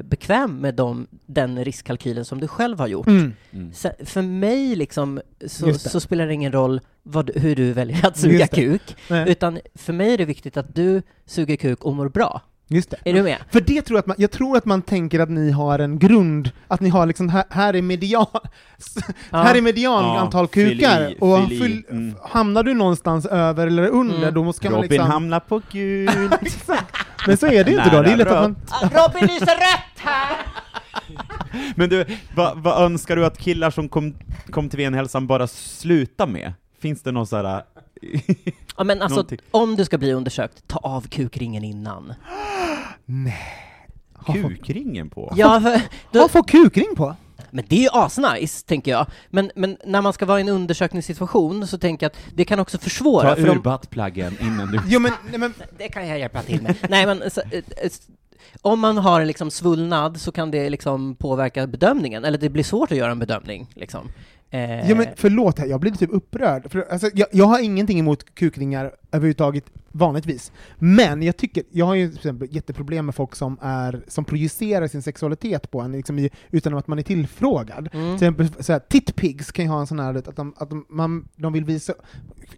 [0.03, 3.07] bekväm med de, den riskkalkylen som du själv har gjort.
[3.07, 3.33] Mm.
[3.51, 3.73] Mm.
[3.73, 8.17] Så, för mig liksom, så, så spelar det ingen roll vad, hur du väljer att
[8.17, 12.09] suga kuk, Nej, utan för mig är det viktigt att du suger kuk och mår
[12.09, 12.41] bra.
[12.69, 12.97] Just det.
[13.03, 13.37] Är du med?
[13.51, 15.99] För det tror jag att man, jag tror att man tänker att ni har en
[15.99, 18.25] grund, att ni har liksom, här, här är median,
[19.29, 19.37] Ja.
[19.37, 22.15] här är median Ja, antal fyll kukar, i, och fyll i, fyll, mm.
[22.23, 24.33] hamnar du någonstans över eller under, Mm.
[24.33, 25.09] då måste man Robin liksom...
[25.11, 26.09] hamnar på gul.
[26.41, 26.95] Exakt.
[27.27, 28.55] Men så är det ju inte då, det är lätt att man...
[28.81, 30.37] Robin lyser rött här!
[31.75, 32.05] Men du,
[32.35, 34.13] vad, vad önskar du att killar som kom,
[34.49, 36.53] kom till Venhälsan bara slutar med?
[36.81, 37.63] Finns det någon sån här...
[38.77, 39.39] Ja men alltså, Någonting.
[39.51, 42.13] om du ska bli undersökt, ta av kukringen innan.
[44.25, 45.33] kukringen på?
[45.35, 45.81] Ja, för,
[46.11, 47.15] då, Vad får kukring på?
[47.49, 49.05] Men det är ju asnice, tänker jag.
[49.29, 52.59] Men, men när man ska vara i en undersökningssituation så tänker jag att det kan
[52.59, 53.29] också försvåra.
[53.29, 54.79] Ta för ur om, buttpluggen innan du...
[54.87, 56.75] Jo men, nej, men det kan jag hjälpa till med.
[56.89, 57.91] Nej, men så, eh, eh,
[58.61, 62.63] om man har en liksom svullnad så kan det liksom påverka bedömningen, eller det blir
[62.63, 63.67] svårt att göra en bedömning.
[63.75, 64.07] Liksom.
[64.49, 66.71] Eh, Ja men förlåt, jag blir typ upprörd.
[66.71, 69.63] För, alltså, jag, jag har ingenting emot kukningar överhuvudtaget,
[69.97, 70.51] vanligtvis.
[70.79, 74.87] Men jag tycker, jag har ju till exempel jätteproblem med folk som, är, som projicerar
[74.87, 77.89] sin sexualitet på en liksom i, utan att man är tillfrågad.
[77.93, 78.17] Mm.
[78.17, 80.85] Till exempel så här, titpigs kan ju ha en sån här, att de, att de,
[80.89, 81.93] man, de vill visa...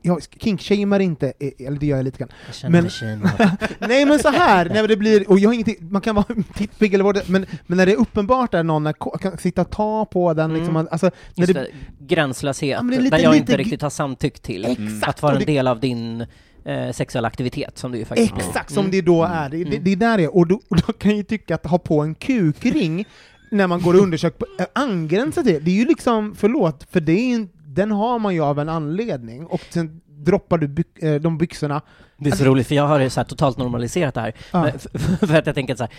[0.01, 2.29] Jag kinkshamear inte, eh, eller det gör jag lite grann.
[2.45, 3.57] jag känner mig men- shamed.
[3.79, 6.25] Nej men så här, när det blir, och jag har ingenting, man kan vara
[6.55, 9.61] tittpigg eller vad det men, men när det är uppenbart att någon är, kan sitta
[9.61, 10.87] och ta på den, liksom, Mm.
[10.91, 14.43] alltså, när Just det, det, gränslöshet, Ja, men det där jag inte riktigt har samtyckt
[14.43, 16.25] till Exakt, att vara en del av din
[16.66, 18.34] eh, sexuella aktivitet, som du ju faktiskt.
[18.38, 18.91] Exakt som Mm.
[18.91, 19.84] det då är, det, det, Mm.
[19.84, 21.78] det är där det är, och då, och då kan jag ju tycka att ha
[21.78, 23.05] på en kukring
[23.51, 26.88] när man går och undersöker, på- äh, angränsar till det, det är ju liksom, förlåt,
[26.91, 30.68] för det är, en- den har man ju av en anledning, och sen droppar du
[30.68, 31.82] byx, äh, de byxorna.
[32.18, 34.34] Det är så roligt, för jag har ju så totalt normaliserat det här.
[34.51, 34.62] Ja.
[34.64, 34.88] Men f-
[35.20, 35.93] för att jag tänker så här,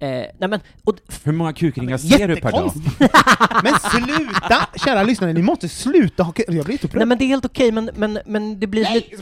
[0.00, 2.72] eh, nej men, och, Hur många kukringar ser du per dag?
[3.62, 6.94] Men sluta, kära lyssnare, ni måste sluta ha Jag blir upprörd.
[6.94, 9.16] nej men det är helt okej, men, men, men, det blir lite,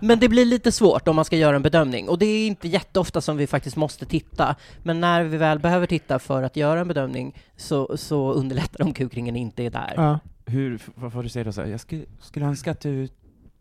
[0.00, 2.08] men det blir lite svårt om man ska göra en bedömning.
[2.08, 5.86] Och det är inte jätteofta som vi faktiskt måste titta, men när vi väl behöver
[5.86, 9.92] titta för att göra en bedömning så, så underlättar det om kukringen inte är där.
[9.96, 10.18] Ja.
[10.46, 11.52] Hur, vad får du säga då?
[11.52, 13.08] Så här, jag skulle, skulle önska att du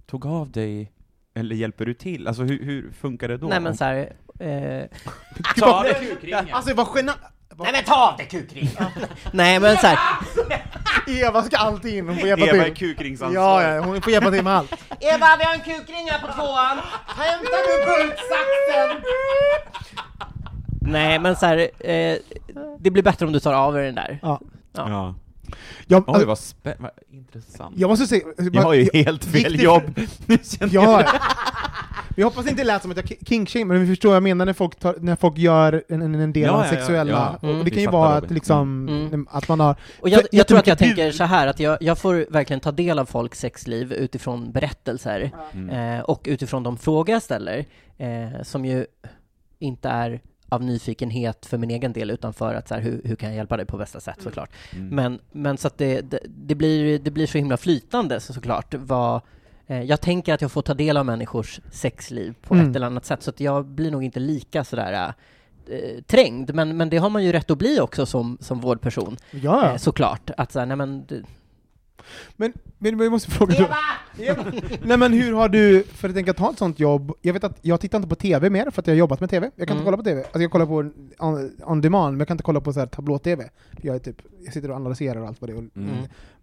[0.05, 0.91] tog av dig,
[1.33, 2.27] eller hjälper du till?
[2.27, 3.47] Alltså hur, hur funkar det då?
[3.47, 4.13] Nej men så här,
[4.43, 4.83] eh,
[5.57, 6.47] Ta av dig kukringen!
[6.51, 7.17] Alltså vad genant!
[7.57, 8.71] Nej men ta av dig kukringen!
[9.31, 9.99] Nej men så här.
[11.07, 12.75] Eva ska alltid in, hon får hjälpa Eva är till.
[12.75, 13.67] kukringsansvarig.
[13.67, 14.71] Ja, ja, hon får hjälpa till med allt.
[14.99, 16.77] Eva, vi har en kukring här på tvåan!
[17.07, 19.03] Hämta nu bultsaxen!
[20.81, 22.17] Nej, men så här, eh,
[22.79, 24.19] det blir bättre om du tar av dig den där.
[24.21, 24.39] Ja.
[24.75, 25.15] Ja.
[25.87, 27.75] Jag, Oj, vad, spä- vad intressant.
[27.77, 28.23] jag måste säga...
[28.53, 29.99] Jag har ju helt fel jobb.
[30.25, 31.03] Nu känner jag Ja,
[32.15, 34.45] vi hoppas inte det lät som att jag king men vi förstår vad jag menar
[34.45, 37.37] när folk, tar, när folk gör en, en, en del Ja, av ja, ja, sexuella,
[37.41, 37.49] ja.
[37.49, 39.27] och det kan ju vara att liksom, Mm.
[39.31, 39.75] att man har...
[40.01, 42.59] Och jag, För jag tror att jag tänker så här att jag, jag får verkligen
[42.59, 45.69] ta del av folks sexliv utifrån berättelser Mm.
[45.99, 47.65] eh, och utifrån de frågor jag ställer,
[47.97, 48.85] eh, som ju
[49.59, 53.15] inte är av nyfikenhet för min egen del utan för att så här, hur, hur
[53.15, 54.49] kan jag hjälpa dig på bästa sätt såklart.
[54.73, 54.87] Mm.
[54.95, 58.73] Men, men så att det, det, det, blir, det blir så himla flytande så, såklart
[58.77, 59.21] vad
[59.67, 62.69] jag tänker att jag får ta del av människors sexliv på Mm.
[62.69, 65.13] ett eller annat sätt, så att jag blir nog inte lika sådär
[65.69, 69.17] eh, trängd, men, men det har man ju rätt att bli också som, som vårdperson,
[69.31, 70.29] Ja, eh, såklart.
[70.37, 71.05] Att såhär, nej men,
[72.35, 73.55] Men, men vi måste fråga...
[73.55, 73.75] Eva!
[74.19, 74.43] Eva!
[74.83, 77.57] Nej men hur har du, för att tänka ta ett sånt jobb, jag vet att
[77.61, 79.77] jag tittar inte på TV mer för att jag har jobbat med TV, jag kan
[79.77, 79.85] inte Mm.
[79.85, 80.75] kolla på TV, alltså jag kollar på
[81.25, 83.49] on, on demand, men jag kan inte kolla på så här tablå-TV.
[83.81, 85.57] Jag, är typ, jag sitter och analyserar allt vad det är.
[85.57, 85.89] Mm.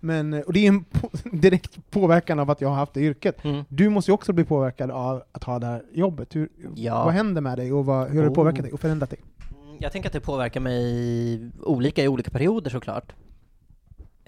[0.01, 3.45] Men, och det är en po- direkt påverkan av att jag har haft det yrket.
[3.45, 3.65] mm.
[3.69, 6.37] Du måste ju också bli påverkad av att ha det här jobbet.
[6.37, 7.05] Hur, Ja.
[7.05, 8.35] Vad händer med dig och vad, hur har det Oh.
[8.35, 9.19] påverkat dig och förändrat dig?
[9.79, 13.13] Jag tänker att det påverkar mig olika i olika perioder såklart.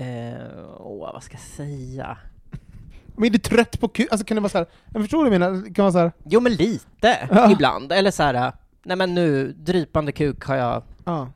[0.02, 0.36] Eh,
[0.78, 2.18] åh, vad ska jag säga?
[3.16, 4.08] Men är du trött på kul?
[4.10, 6.12] Alltså kan det vara så här, jag förstår vad du menar, kan vara så här,
[6.24, 7.50] Jo men lite, Ja.
[7.52, 7.92] ibland.
[7.92, 11.28] Eller så här, nej men nu, drypande kuk har jag, ja,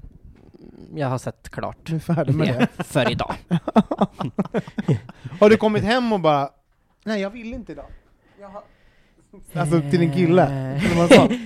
[0.95, 1.77] jag har sett klart.
[1.83, 2.85] du är färdig med det.
[2.85, 3.35] För idag.
[5.41, 6.51] Har du kommit hem och bara,
[7.05, 7.87] nej jag vill inte idag.
[8.43, 8.63] Har...
[9.61, 10.81] Alltså till din kille?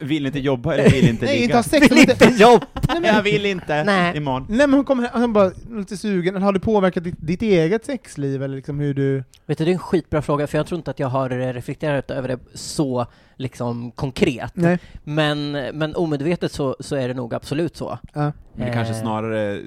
[0.00, 1.56] Vill inte jobba eller vill inte Nej, inte ligga?
[1.56, 2.12] ha sex, Vill inte...
[2.12, 2.64] inte jobb!
[3.04, 3.84] Jag vill inte.
[3.84, 4.16] Nej.
[4.16, 4.46] Imorgon.
[4.48, 8.42] Nej men hon kommer och bara lite sugen, har det påverkat ditt, ditt eget sexliv
[8.42, 9.24] eller liksom hur du...
[9.46, 12.10] Vet du, det är en skitbra fråga, för jag tror inte att jag har reflekterat
[12.10, 13.06] över det så
[13.36, 14.52] liksom konkret.
[14.56, 14.78] Nej.
[15.04, 17.98] Men, men omedvetet så, så är det nog absolut så.
[18.12, 18.20] Ja.
[18.22, 19.00] Men det är kanske Eh.
[19.00, 19.60] snarare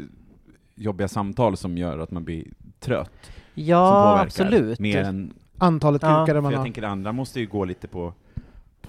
[0.76, 2.46] jobbiga samtal som gör att man blir
[2.80, 3.12] trött.
[3.22, 4.26] som Ja, påverkar.
[4.26, 4.80] absolut.
[4.80, 6.66] Mer än, Antalet Ja, kukar man jag har.
[6.66, 8.14] tänker det andra måste ju gå lite på,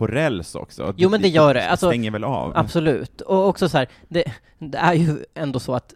[0.01, 0.94] på räls också.
[0.96, 1.68] Jo, men det gör det.
[1.68, 2.53] Alltså- stänger väl av?
[2.57, 3.20] Absolut.
[3.20, 4.24] Och också så här, det,
[4.59, 5.94] det är ju ändå så att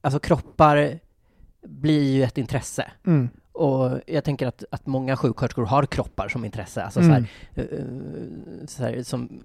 [0.00, 0.98] alltså kroppar
[1.66, 2.90] blir ju ett intresse.
[3.06, 3.28] Mm.
[3.52, 7.10] Och jag tänker att, att många sjuksköterskor har kroppar som intresse, alltså Mm.
[7.54, 9.42] så, här, eh, så här, som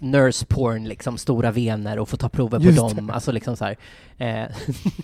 [0.00, 3.64] nurse porn, liksom stora vener och få ta prover på Just dem, alltså liksom så
[3.64, 3.76] här.
[4.18, 4.44] Eh,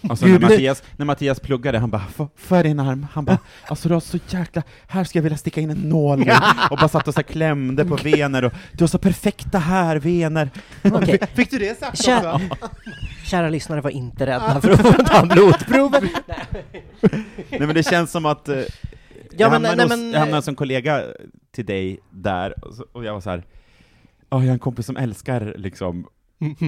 [0.11, 3.39] Alltså när Mattias, när Mattias pluggade, han bara "Få- ”Får jag din arm?” Han bara
[3.69, 6.33] ”Alltså du har så jäkla, här ska jag vilja sticka in en nål nu”
[6.71, 9.97] och bara satt och så här klämde på vener och ”Du har så perfekta här
[9.97, 10.51] vener”
[10.85, 11.19] Okej.
[11.35, 12.67] Fick- du det sagt Kä- också?
[13.25, 16.09] kära lyssnare, var inte rädda för att ta blodprover.
[17.51, 18.67] Nej men det känns som att eh, jag,
[19.37, 21.03] Ja, men- hamnade nej, hos, men- jag hamnade som kollega
[21.55, 23.45] till dig där, och, så, och jag var så här.
[24.35, 26.07] "Ja, jag har en kompis som älskar liksom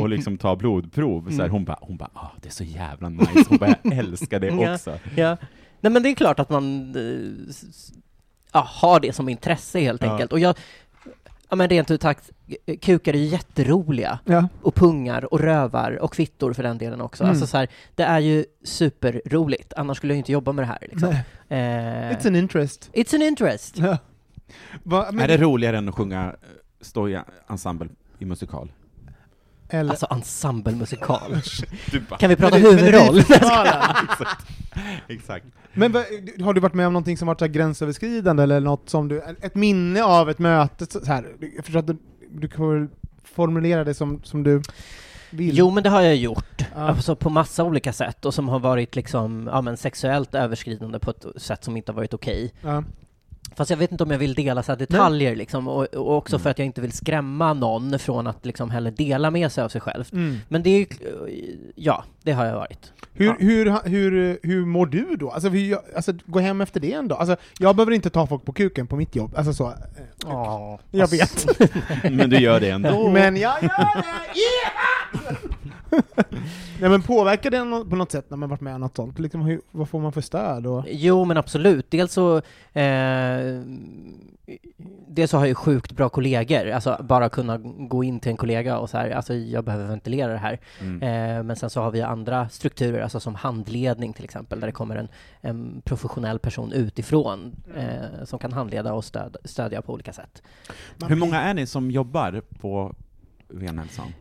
[0.01, 3.09] och liksom ta blodprov, så här, hon bara, hon bara ah, det är så jävla
[3.09, 4.75] nice, hon bara, jag älskar det Ja.
[4.75, 4.99] också.
[5.17, 5.37] Ja.
[5.81, 6.95] Nej men det är klart att man
[8.53, 10.13] ja, har det som intresse helt Ja.
[10.13, 10.33] enkelt.
[10.33, 10.57] Och jag,
[11.49, 12.31] ja men rent ut sagt,
[12.83, 14.19] kukar är ju jätteroliga.
[14.25, 14.49] Ja.
[14.63, 17.25] Och pungar och rövar och kvittor för den delen också.
[17.25, 17.31] Mm.
[17.31, 20.79] Alltså så här, det är ju superroligt, annars skulle jag inte jobba med det här
[20.91, 21.15] liksom.
[21.49, 21.61] Nej.
[21.61, 22.91] Eh, It's an interest.
[22.93, 23.79] it's an interest.
[23.79, 23.99] Ja.
[24.83, 26.33] Va, men, Är det roligare än att sjunga eh,
[26.81, 27.19] stå i
[27.49, 28.73] ensemble i musikal?
[29.69, 31.31] eller, Alltså ensemblemusikal.
[32.19, 33.23] Kan vi prata Men det- huvudroll?
[33.23, 33.73] festivalen.
[35.09, 35.47] exakt.
[35.73, 35.95] Men
[36.41, 39.23] har du varit med om någonting som varit så här gränsöverskridande eller något som du,
[39.41, 41.97] ett minne av ett möte så här, jag förstår att du,
[42.31, 42.89] du kan väl
[43.25, 44.63] formulera det som, som du
[45.31, 45.59] vill?
[45.59, 46.61] Jo, men det har jag gjort.
[46.75, 46.81] Ja.
[46.81, 51.11] Alltså på massa olika sätt och som har varit liksom, ja men sexuellt överskridande på
[51.11, 52.55] ett sätt som inte har varit okej.
[52.63, 52.83] Ja.
[53.57, 56.39] Fast jag vet inte om jag vill dela så här detaljer liksom, och, och också
[56.39, 59.69] för att jag inte vill skrämma någon från att liksom heller dela med sig av
[59.69, 60.05] sig själv.
[60.13, 60.39] Mm.
[60.49, 60.87] Men det är ju,
[61.75, 62.93] ja, det har jag varit.
[63.13, 63.37] Hur, Ja.
[63.39, 65.31] hur, hur, hur mår du då?
[65.31, 67.19] Alltså, hur, alltså, gå hem efter det en dag?
[67.21, 69.73] Alltså, jag behöver inte ta folk på kuken på mitt jobb, alltså så.
[70.25, 71.47] Ja, Jag vet.
[72.11, 73.11] Men du gör det ändå.
[73.11, 74.05] Men jag gör det!
[74.35, 75.56] Eva!
[76.81, 79.19] Nej men påverkar det på något sätt när man varit med om något sånt?
[79.19, 80.67] Liksom, hur, vad får man för stöd?
[80.67, 80.85] Och...
[80.89, 81.91] Jo, men absolut.
[81.91, 82.37] Dels så,
[82.73, 83.63] eh,
[85.09, 87.59] dels så har jag ju sjukt bra kollegor, alltså bara kunna
[87.89, 90.61] gå in till en kollega och så här, alltså jag behöver ventilera det här.
[90.81, 91.03] Mm.
[91.03, 94.73] Eh, men sen så har vi andra strukturer, alltså som handledning till exempel, där det
[94.73, 95.09] kommer en,
[95.41, 100.43] en professionell person utifrån eh, som kan handleda och stöd, stödja på olika sätt.
[101.09, 102.95] Hur många är ni som jobbar på
[103.49, 104.13] Venhälsan?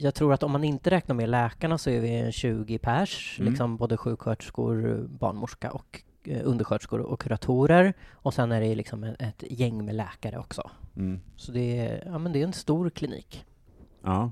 [0.00, 3.36] Jag tror att om man inte räknar med läkarna så är vi en 20 pers,
[3.40, 3.50] Mm.
[3.50, 7.94] liksom både sjuksköterskor, barnmorska och eh, undersköterskor och kuratorer.
[8.12, 10.70] Och sen är det liksom ett gäng med läkare också.
[10.96, 11.20] Mm.
[11.36, 13.44] Så det är, ja, men det är en stor klinik.
[14.02, 14.30] Ja.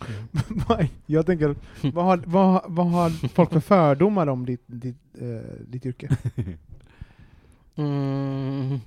[1.06, 1.56] Jag tänker,
[1.92, 5.28] vad har, vad, vad har folk för fördomar om ditt, ditt, eh,
[5.66, 6.08] ditt yrke?
[7.76, 8.78] Mm.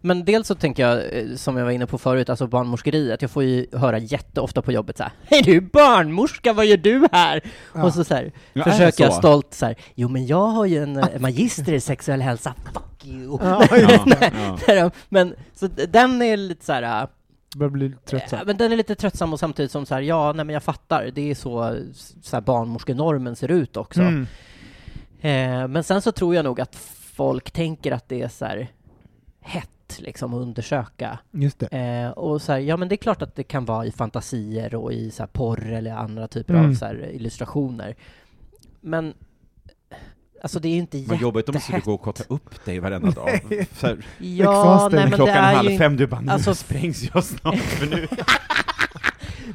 [0.00, 3.22] Men dels så tänker jag, eh, som jag var inne på förut, alltså barnmorskeriet.
[3.22, 5.12] Jag får ju höra jätteofta på jobbet så här.
[5.24, 7.40] Hej du barnmorska, vad gör du här?
[7.74, 7.84] Ja.
[7.84, 9.18] Och så, så här, Ja, försöker jag så?
[9.18, 9.74] stolt så här.
[9.94, 13.38] Jo men jag har ju en eh, magister i sexuell hälsa, fuck you!
[13.42, 13.64] Ja,
[14.66, 14.90] Ja, ja.
[15.08, 17.08] men så den är lite så här.
[17.52, 18.42] Det börjar bli Ja, tröttsamt.
[18.46, 21.10] men den är lite tröttsam och samtidigt som så här, ja, nej men jag fattar,
[21.14, 21.76] det är så,
[22.22, 24.00] så här barnmorskenormen ser ut också.
[24.00, 24.26] Mm.
[25.20, 26.76] Eh, men sen så tror jag nog att
[27.14, 28.68] folk tänker att det är så här
[29.42, 29.68] hett
[29.98, 31.18] liksom att undersöka.
[31.30, 31.66] Just det.
[31.66, 34.74] Eh, och så här, ja men det är klart att det kan vara i fantasier
[34.74, 36.70] och i så här porr eller andra typer Mm.
[36.70, 37.94] av så här illustrationer.
[38.80, 39.14] Men
[40.42, 41.84] alltså det är ju inte Vad jobbigt om du skulle jättehett.
[42.02, 43.40] gå och kolla upp dig varenda dag.
[43.72, 46.54] Så här, Ja, nej men det klockan är halv ju fem, du bara nu alltså-
[46.54, 48.08] sprängs jag snart, för nu...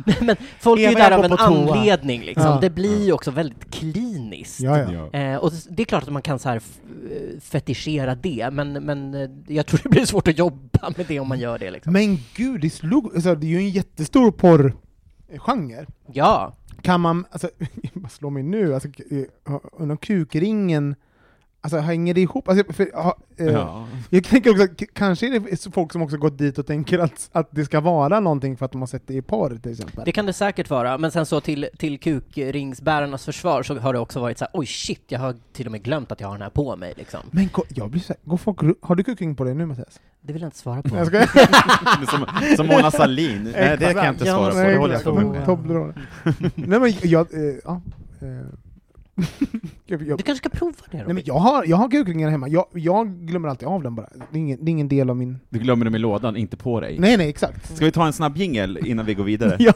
[0.06, 2.45] Nej, men folk är ju där av en anledning liksom.
[2.45, 2.60] Ja.
[2.62, 4.60] Det blir ju också väldigt kliniskt.
[4.60, 5.20] Ja, ja.
[5.20, 9.14] Eh, och det är klart att man kan så här eh, fetischera det, men, men
[9.14, 11.93] eh, jag tror det blir svårt att jobba med det om man gör det liksom.
[11.93, 15.86] Men gud, det, slog, alltså, det är ju en jättestor porrgenre.
[16.14, 17.50] Ja, Kan man, alltså,
[18.10, 19.24] slå mig nu, alltså, eh,
[19.78, 20.95] undrar om kukringen,
[21.68, 22.49] alltså hänger det ihop?
[22.49, 23.88] Alltså, för, ja, eh, Ja.
[24.09, 27.47] Jag tänker också, kanske är det folk som också gått dit och tänker att, att
[27.51, 30.01] det ska vara någonting för att de har sett det i porr till exempel.
[30.05, 33.99] det kan det säkert vara, men sen så till, till kukringsbärarnas försvar så har det
[33.99, 36.36] också varit så här, oj shit, jag har till och med glömt att jag har
[36.36, 37.20] den här på mig liksom.
[37.32, 39.99] Men gå, jag blir så här, går folk, har du kukring på dig nu Mattias?
[40.22, 40.97] Det vill jag inte svara på.
[40.97, 41.26] Jag skojar.
[42.05, 43.43] som, som Mona Sahlin.
[43.43, 45.45] Nej, det kan jag inte Ja, svara på, nej, det håller jag med.
[45.45, 45.93] Toblerone.
[46.55, 47.82] Nej men jag, eh, ja.
[48.22, 48.28] eh,
[49.86, 51.24] jag, jag, Du kanske ska prova det nej, men Robin?
[51.28, 54.07] jag har, jag har kukringar hemma, jag, jag glömmer alltid av den bara.
[54.32, 55.39] Det är ingen, det är ingen del av min...
[55.49, 56.99] Du glömmer dem i lådan, inte på dig.
[56.99, 57.76] Nej nej, exakt.
[57.76, 59.57] Ska vi ta en snabb jingel innan vi går vidare?
[59.68, 59.74] Ja.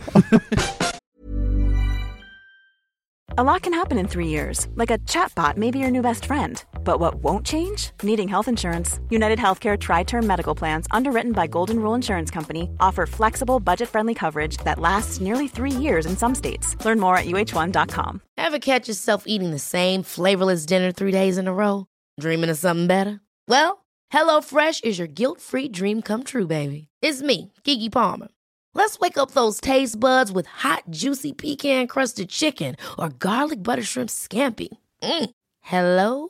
[3.37, 6.25] A lot can happen in three years, like a chatbot may be your new best
[6.25, 6.63] friend.
[6.83, 7.91] But what won't change?
[8.03, 8.99] Needing health insurance.
[9.09, 13.87] United Healthcare Tri Term Medical Plans, underwritten by Golden Rule Insurance Company, offer flexible, budget
[13.87, 16.75] friendly coverage that lasts nearly three years in some states.
[16.83, 18.21] Learn more at uh1.com.
[18.37, 21.85] Ever catch yourself eating the same flavorless dinner three days in a row?
[22.19, 23.21] Dreaming of something better?
[23.47, 26.87] Well, HelloFresh is your guilt-free dream come true, baby.
[27.01, 28.27] It's me, Kiki Palmer.
[28.73, 34.09] Let's wake up those taste buds with hot, juicy pecan-crusted chicken or garlic butter shrimp
[34.09, 34.69] scampi.
[35.03, 35.29] Mm.
[35.61, 36.29] Hello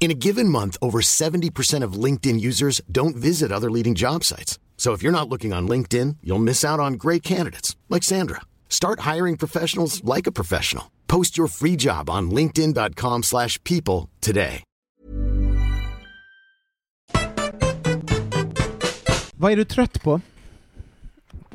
[0.00, 4.58] In a given month, over 70% of LinkedIn users don't visit other leading job sites.
[4.76, 8.40] So if you're not looking on LinkedIn, you'll miss out on great candidates like Sandra.
[8.68, 10.84] Start hiring professionals like a professional.
[11.08, 14.62] Post your free job on linkedin.com/people today.
[19.40, 20.20] Vad är du trött på?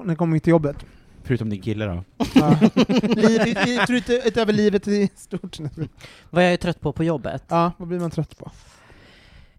[0.04, 0.76] När kommer till jobbet?
[1.24, 2.04] Förutom din kille då?
[2.36, 2.60] Ja.
[3.16, 3.58] Liv,
[4.26, 5.58] utöver livet i stort.
[6.30, 7.44] Vad jag är trött på på jobbet?
[7.48, 8.52] Ja, vad blir man trött på?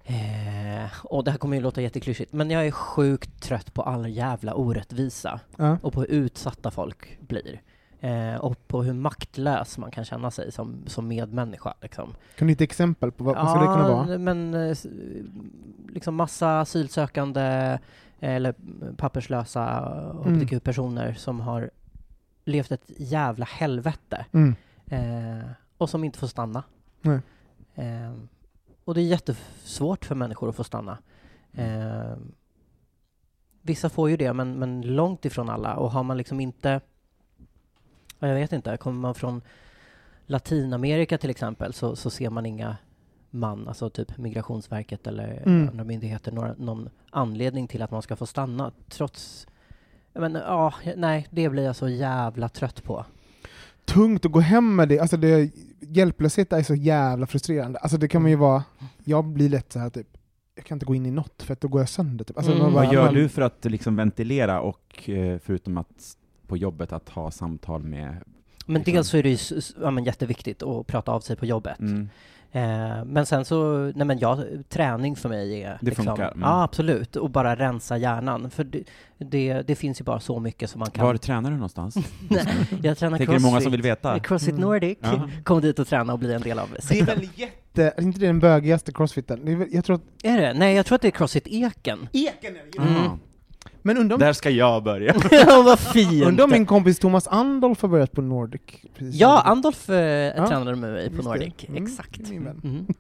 [0.05, 4.09] Eh, och det här kommer ju låta jätteklyschigt, men jag är sjukt trött på all
[4.09, 5.41] jävla orättvisa.
[5.57, 5.79] Ja.
[5.83, 7.61] och på hur utsatta folk blir.
[8.01, 11.75] Eh, och på hur maktlös man kan känna sig som, som medmänniska.
[11.83, 12.15] Liksom.
[12.37, 14.19] Kan du ge ett exempel på vad, vad skulle det kunna vara?
[14.19, 14.77] men eh,
[15.89, 17.79] liksom massa asylsökande
[18.25, 18.55] eller
[18.97, 19.63] papperslösa
[20.25, 21.71] hbtq-personer som har
[22.45, 24.55] levt ett jävla helvete Mm.
[24.87, 25.45] eh,
[25.79, 26.63] och som inte får stanna.
[27.75, 28.13] Eh,
[28.85, 30.99] och det är jättesvårt för människor att få stanna.
[31.53, 32.17] Eh,
[33.63, 35.75] vissa får ju det, men, men långt ifrån alla.
[35.77, 36.81] Och har man liksom inte...
[38.19, 39.43] ja, Jag vet inte, kommer man från
[40.27, 42.77] Latinamerika till exempel så, så ser man inga
[43.35, 45.69] man, alltså typ Migrationsverket eller Mm.
[45.69, 49.47] andra myndigheter, några, någon anledning till att man ska få stanna trots...
[50.13, 53.05] Men ja, nej, det blir jag så jävla trött på.
[53.85, 57.79] Tungt att gå hem med det, alltså det, hjälplöshet är så jävla frustrerande.
[57.79, 58.65] Alltså det kan man ju vara,
[59.05, 60.07] jag blir lätt så här typ,
[60.55, 62.25] jag kan inte gå in i något för att då går jag sönder.
[62.25, 62.37] Typ.
[62.37, 62.73] Alltså, Mm.
[62.73, 66.17] bara, Vad gör man- du för att liksom ventilera och, eh, förutom att
[66.47, 68.17] på jobbet, att ha samtal med
[68.67, 68.95] Men Liksom.
[68.95, 71.79] dels så är det ju ja, men jätteviktigt att prata av sig på jobbet.
[71.81, 72.09] Mm.
[72.57, 74.39] Eh, men sen så, nej men ja,
[74.69, 76.41] träning för mig är Det liksom, funkar, mm.
[76.41, 77.17] Ja, absolut.
[77.17, 78.51] Och bara rensa hjärnan.
[78.51, 78.83] För det,
[79.19, 81.07] det, det finns ju bara så mycket som man kan...
[81.07, 81.97] Var tränar du någonstans?
[82.83, 83.73] Jag tränar Tänker det är många som crossfit.
[83.73, 84.19] vill veta.
[84.19, 84.61] Crossfit Mm.
[84.61, 84.99] Nordic.
[85.01, 85.29] Ja.
[85.45, 87.07] Kom dit och träna och bli en del av Det är sekten.
[87.07, 87.83] väl jätte...
[87.97, 89.45] Är inte det den bögigaste crossfiten?
[89.45, 90.03] Det är väl, jag tror att...
[90.25, 90.55] Är det?
[90.55, 92.09] Nej, jag tror att det är Crossfit Eken.
[92.13, 93.19] Eken är det Mm.
[93.87, 95.15] Men undrar om, Där ska jag börja.
[95.31, 96.25] Ja, vad fint!
[96.25, 98.61] undrar om min kompis Thomas Andolf har börjat på Nordic?
[98.97, 99.97] Precis Ja, Andolf eh,
[100.37, 101.23] Ja, tränade med mig på.
[101.23, 101.55] Nordic.
[101.69, 102.31] Mm, Exakt.
[102.31, 102.87] Mm.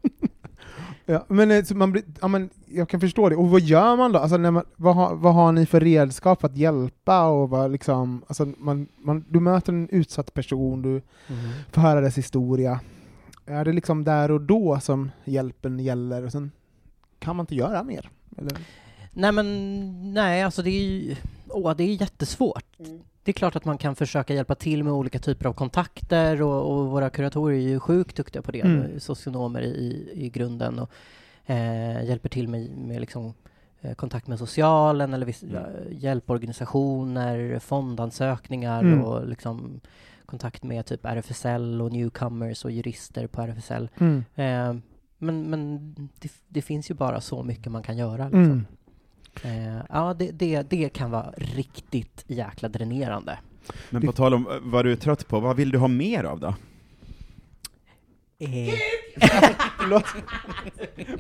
[1.06, 3.36] Ja, men, eh, så man blir, ja, men jag kan förstå det.
[3.36, 4.18] Och vad gör man då?
[4.18, 7.24] Alltså, när man, vad, har, vad har ni för redskap att hjälpa?
[7.26, 11.02] Och vad, liksom, alltså, man, man, du möter en utsatt person, du Mm.
[11.72, 12.80] får höra dess historia.
[13.46, 16.24] Är det liksom där och då som hjälpen gäller?
[16.24, 16.50] Och sen
[17.18, 18.10] kan man inte göra mer?
[18.38, 18.52] Eller?
[19.14, 21.16] Nej men, nej alltså det är ju,
[21.48, 22.64] åh det är jättesvårt.
[23.22, 26.70] Det är klart att man kan försöka hjälpa till med olika typer av kontakter och,
[26.78, 29.00] och våra kuratorer är ju sjukt duktiga på det, Mm.
[29.00, 30.90] socionomer i, i grunden och
[31.46, 33.34] eh, hjälper till med, med liksom
[33.80, 35.54] eh, kontakt med socialen eller viss, Mm.
[35.54, 39.04] ja, hjälporganisationer, fondansökningar Mm.
[39.04, 39.80] och liksom
[40.26, 43.88] kontakt med typ RFSL och newcomers och jurister på RFSL.
[43.98, 44.24] Mm.
[44.34, 44.76] Eh,
[45.18, 48.24] men men det, det finns ju bara så mycket man kan göra.
[48.24, 48.66] Liksom.
[49.42, 49.76] Mm.
[49.76, 53.38] Eh, ja, det, det, det kan vara riktigt jäkla dränerande.
[53.90, 56.24] Men på tal om eh, vad du är trött på, vad vill du ha mer
[56.24, 56.54] av då?
[58.38, 58.74] Eh,
[59.78, 60.04] Förlåt.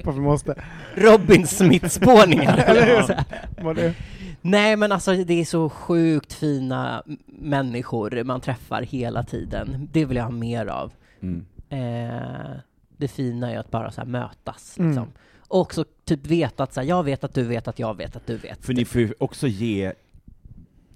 [0.04, 0.64] Varför måste?
[0.94, 2.58] Robin Smith-spårningar.
[2.66, 3.94] Eller hur?
[4.40, 9.88] Nej, men alltså det är så sjukt fina människor man träffar hela tiden.
[9.92, 10.92] Det vill jag ha mer av.
[11.20, 11.46] Mm.
[11.68, 12.56] Eh,
[12.96, 14.78] det fina är att bara så mötas.
[14.78, 14.90] Mm.
[14.90, 15.08] Liksom.
[15.08, 18.16] Och också typ veta att så här, jag vet att du vet att jag vet
[18.16, 18.64] att du vet.
[18.64, 19.92] För ni får ju också ge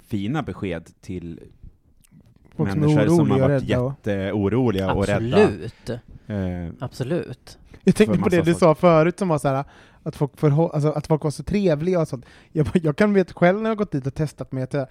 [0.07, 1.41] fina besked till
[2.57, 5.37] Folk som är människor som har oroliga och varit jätteoroliga och rädda.
[5.43, 5.91] Absolut.
[6.27, 7.59] Eh, Absolut.
[7.85, 9.65] Jag tänkte på det du sa förut som var så här,
[10.03, 12.27] att folk, förhå- alltså, att folk var så trevliga och sånt.
[12.53, 14.91] Jag, jag kan veta själv när jag har gått dit och testat med att,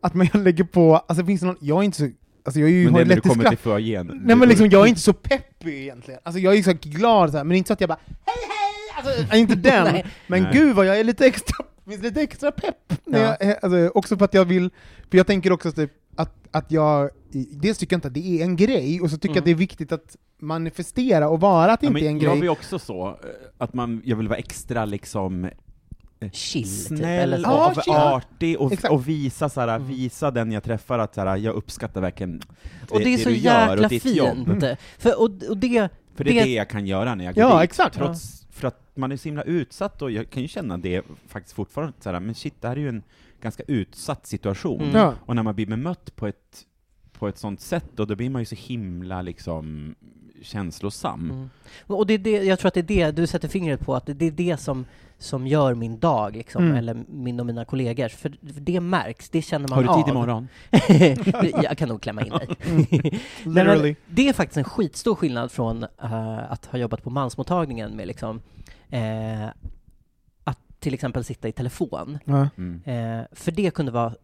[0.00, 2.10] att man lägger på, alltså finns det någon, jag är inte så,
[2.44, 4.20] alltså jag är ju, men har det ju är när du kommer till foajén.
[4.24, 6.20] Nej men liksom, jag är inte så peppig egentligen.
[6.22, 8.65] Alltså jag är så glad så här, men inte så att jag bara hej hej!
[8.96, 9.84] Alltså, jag är inte den.
[9.84, 10.06] Nej.
[10.26, 10.52] men Nej.
[10.52, 12.92] gud vad jag är lite extra, lite extra pepp.
[13.04, 13.18] Ja.
[13.40, 14.70] jag, alltså, också för att jag vill,
[15.10, 17.10] för jag tänker också typ att, att jag,
[17.50, 19.40] dels tycker jag inte att det är en grej, och så tycker jag Mm.
[19.42, 22.30] att det är viktigt att manifestera och vara att det Ja, inte är en jag
[22.32, 22.40] grej.
[22.40, 23.14] blir också så, eh,
[23.58, 25.50] att man, jag vill vara extra liksom
[26.32, 26.72] Chill, typ.
[26.72, 27.42] snäll Eller så.
[27.50, 27.92] Ja, och chill.
[27.94, 29.88] artig och, och visa, så här, Mm.
[29.88, 32.42] visa den jag träffar att så här, jag uppskattar verkligen
[32.90, 34.16] Och det är så du gör jäkla och ditt fint.
[34.16, 34.62] jobb.
[34.98, 37.44] För, och, och det, För det är Det- det jag kan göra när jag går
[37.44, 37.70] Ja, dit.
[37.70, 37.96] exakt.
[37.96, 38.45] Trots,
[38.96, 42.10] att man är så himla utsatt och jag kan ju känna det faktiskt fortfarande, så
[42.10, 43.02] här, men shit, det här är ju en
[43.40, 44.80] ganska utsatt situation.
[44.80, 44.96] Mm.
[44.96, 45.14] Ja.
[45.26, 46.66] Och när man blir bemött på ett,
[47.12, 49.94] på ett sånt sätt, och då blir man ju så himla liksom
[50.42, 51.30] känslosam.
[51.30, 51.50] Mm.
[51.86, 54.06] Och det är det, jag tror att det är det du sätter fingret på, att
[54.06, 54.84] det är det som,
[55.18, 56.76] som gör min dag, liksom, Mm.
[56.76, 58.14] eller min och mina kollegors.
[58.14, 60.02] För, för det märks, det känner man Har du av.
[60.02, 60.48] tid imorgon?
[61.62, 62.48] jag kan nog klämma in dig.
[62.66, 62.86] Mm.
[63.44, 63.96] Literally.
[64.06, 68.06] men det är faktiskt en skitstor skillnad från eh, att ha jobbat på mansmottagningen med
[68.06, 68.40] liksom,
[68.96, 69.48] eh,
[70.44, 72.18] att till exempel sitta i telefon.
[72.56, 72.80] Mm.
[72.84, 74.14] Eh, för det kunde vara,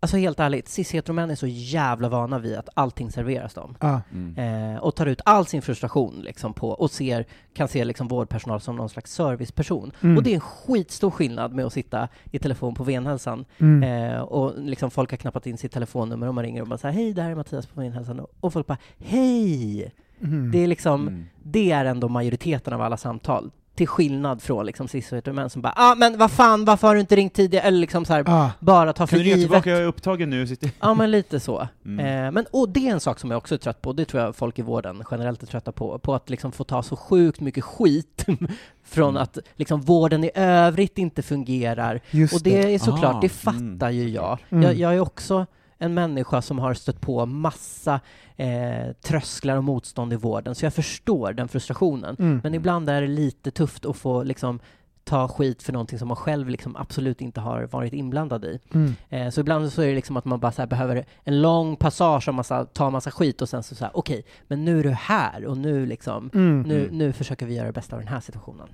[0.00, 3.76] alltså helt ärligt, cis-heteromän är så jävla vana vid att allting serveras dem.
[4.12, 4.74] Mm.
[4.74, 8.60] Eh, och tar ut all sin frustration liksom på, och ser, kan se liksom vårdpersonal
[8.60, 9.92] som någon slags serviceperson.
[10.00, 10.16] Mm.
[10.16, 13.82] Och det är en skitstor skillnad med att sitta i telefon på Venhälsan Mm.
[14.12, 16.94] Eh, och liksom folk har knappat in sitt telefonnummer och man ringer och bara säger
[16.94, 18.26] hej, det här är Mattias på Venhälsan.
[18.40, 19.92] Och folk bara hej!
[20.22, 20.50] Mm.
[20.50, 21.24] Det är liksom, Mm.
[21.42, 23.50] det är ändå majoriteten av alla samtal.
[23.80, 27.16] Till skillnad från liksom cis-heteromän som bara ah men vad fan, varför har du inte
[27.16, 27.64] ringt tidigare?
[27.66, 28.50] Eller liksom så här, Ah.
[28.60, 29.50] bara ta för Kan du ringa givet.
[29.50, 30.46] tillbaka, jag är upptagen nu.
[30.46, 30.70] Sitter...
[30.80, 31.68] Ja men lite så.
[31.84, 32.26] Mm.
[32.26, 34.22] Eh, men och det är en sak som jag också är trött på, det tror
[34.22, 37.40] jag folk i vården generellt är trötta på, på att liksom få ta så sjukt
[37.40, 38.26] mycket skit
[38.84, 39.22] från Mm.
[39.22, 42.00] att liksom vården i övrigt inte fungerar.
[42.10, 44.38] Just och det är såklart, Ah, det fattar ju jag.
[44.50, 44.62] Mm.
[44.64, 44.74] jag.
[44.74, 45.46] Jag är också
[45.82, 48.00] en människa som har stött på massa
[48.36, 52.16] eh, trösklar och motstånd i vården, så jag förstår den frustrationen.
[52.18, 52.40] Mm.
[52.42, 54.60] Men ibland är det lite tufft att få liksom
[55.04, 58.58] ta skit för någonting som man själv liksom absolut inte har varit inblandad i.
[58.74, 58.94] Mm.
[59.08, 62.34] Eh, så ibland så är det liksom att man bara behöver en lång passage och
[62.34, 65.44] massa, ta massa skit och sen så, så här, okej, men nu är du här
[65.46, 66.62] och nu liksom, Mm.
[66.62, 68.68] nu, nu försöker vi göra det bästa av den här situationen.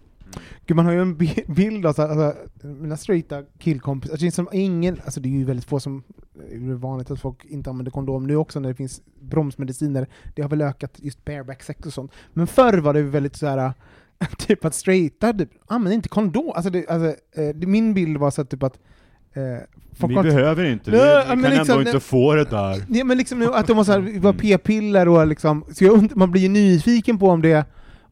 [0.67, 4.25] Gud, man har ju en bi- bild av så här, alltså, mina straighta killkompisar, alltså,
[4.25, 6.03] det är som ingen, alltså det är ju väldigt få som,
[6.51, 10.43] det är vanligt att folk inte använder kondom nu också när det finns bromsmediciner, det
[10.43, 12.13] har väl ökat just bareback sex och sånt.
[12.33, 13.73] Men förr var det ju väldigt så här
[14.39, 16.53] typ att straighta typ, använder inte kondom.
[16.55, 17.09] Alltså, det, alltså
[17.41, 18.79] eh, det, min bild var så att, typ att
[19.93, 22.85] folk Vi behöver inte, Nej, vi, vi kan liksom, ändå inte få det där.
[22.89, 26.31] Nej, men liksom att de har så här, var p-piller och liksom, så jag, man
[26.31, 27.65] blir ju nyfiken på om det,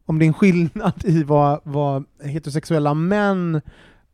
[0.05, 3.55] om det är en skillnad i vad, vad heterosexuella män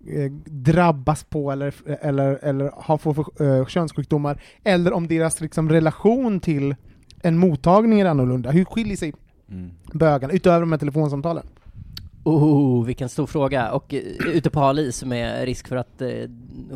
[0.08, 5.70] eh, drabbas på eller, eller, eller har för, för eh, könssjukdomar, eller om deras liksom,
[5.70, 6.76] relation till
[7.22, 8.52] en mottagning är annorlunda.
[8.52, 9.14] Hur skiljer sig
[9.52, 9.72] Mm.
[9.94, 11.46] bögarna, utöver de här telefonsamtalen?
[12.24, 13.72] Oh, vilken stor fråga.
[13.72, 16.10] Och eh, ute på hal is med risk för att eh,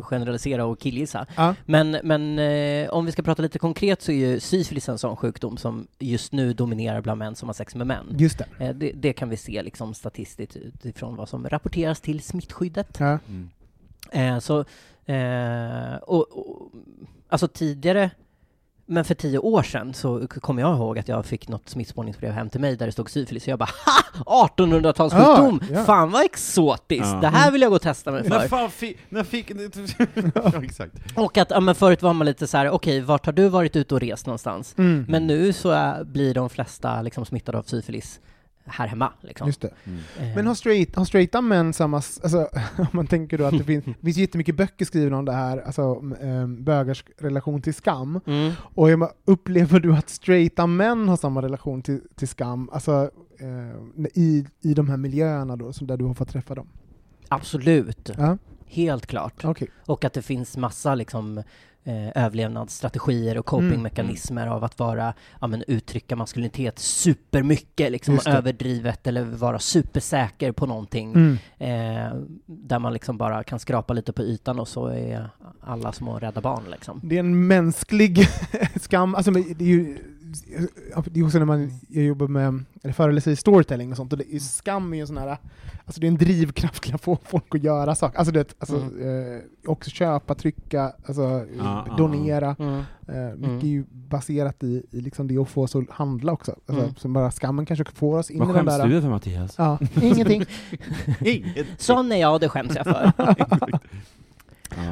[0.00, 1.26] generalisera och killgissa.
[1.36, 1.54] Ja.
[1.64, 5.16] Men, men eh, om vi ska prata lite konkret så är ju syfilis en sån
[5.16, 8.06] sjukdom som just nu dominerar bland män som har sex med män.
[8.18, 8.64] Just det.
[8.64, 12.96] Eh, det, det kan vi se liksom statistiskt utifrån vad som rapporteras till smittskyddet.
[13.00, 13.18] Ja.
[13.28, 14.40] Mm.
[14.40, 14.64] Så,
[15.12, 16.72] eh, och, och,
[17.28, 18.10] alltså tidigare,
[18.86, 22.50] men för tio år sedan så kommer jag ihåg att jag fick något smittspårningsbrev hem
[22.50, 23.70] till mig där det stod syfilis, så jag bara
[24.24, 24.48] ha!
[24.48, 25.64] 1800-talssjukdom!
[25.70, 25.84] Ja, ja.
[25.84, 27.06] Fan vad exotiskt!
[27.06, 27.18] Ja.
[27.20, 28.48] Det här vill jag gå och testa mig När för.
[28.48, 28.98] fan fick...
[29.08, 29.50] När fick...
[30.34, 30.94] ja, exakt.
[31.16, 33.76] Och att, ja men förut var man lite så här: okej, vart har du varit
[33.76, 34.74] ute och rest någonstans?
[34.78, 35.04] Mm.
[35.08, 38.20] Men nu så är, blir de flesta liksom smittade av syfilis
[38.66, 39.46] här hemma liksom.
[39.46, 39.68] Just det.
[40.18, 43.64] Eh, Men har, straight, har straighta män samma, alltså om man tänker då att det
[43.64, 45.82] finns, det finns jättemycket böcker skrivna om det här, alltså
[46.20, 48.52] um, bögars relation till skam, mm.
[48.60, 48.88] och
[49.24, 54.74] upplever du att straighta män har samma relation till, till skam, alltså eh, i, i
[54.74, 56.68] de här miljöerna då, som där du har fått träffa dem?
[57.28, 59.44] Absolut, Ja, helt klart.
[59.44, 59.68] okej.
[59.86, 61.42] Och att det finns massa liksom
[61.86, 69.24] eh, överlevnadsstrategier och copingmekanismer av att vara, ja men uttrycka maskulinitet supermycket liksom, överdrivet eller
[69.24, 71.14] vara supersäker på någonting.
[71.14, 71.38] Mm.
[71.58, 72.16] Eh,
[72.46, 75.30] där man liksom bara kan skrapa lite på ytan och så är
[75.60, 77.00] alla små rädda barn liksom.
[77.04, 78.28] Det är en mänsklig
[78.80, 79.98] skam, alltså det är ju
[81.10, 84.18] det är också när man jag jobbar med, eller föreläser i storytelling och sånt, och
[84.18, 85.36] det är, skam är ju en sån här,
[85.84, 88.76] alltså det är en drivkraft till att få folk att göra saker, alltså det, alltså,
[88.76, 91.22] eh, också köpa, trycka, alltså
[91.58, 92.74] Ja, ja, donera, Mm.
[93.08, 93.58] eh, mycket Mm.
[93.58, 96.94] är ju baserat i, i liksom det att få oss att handla också, alltså, Mm.
[96.96, 98.88] så bara skammen kanske får oss in Vad i den skäms där...
[98.88, 99.54] du för Mattias?
[99.58, 100.44] Ja, ingenting.
[101.20, 101.66] Inget.
[101.78, 103.12] Sån är jag och det skäms jag för.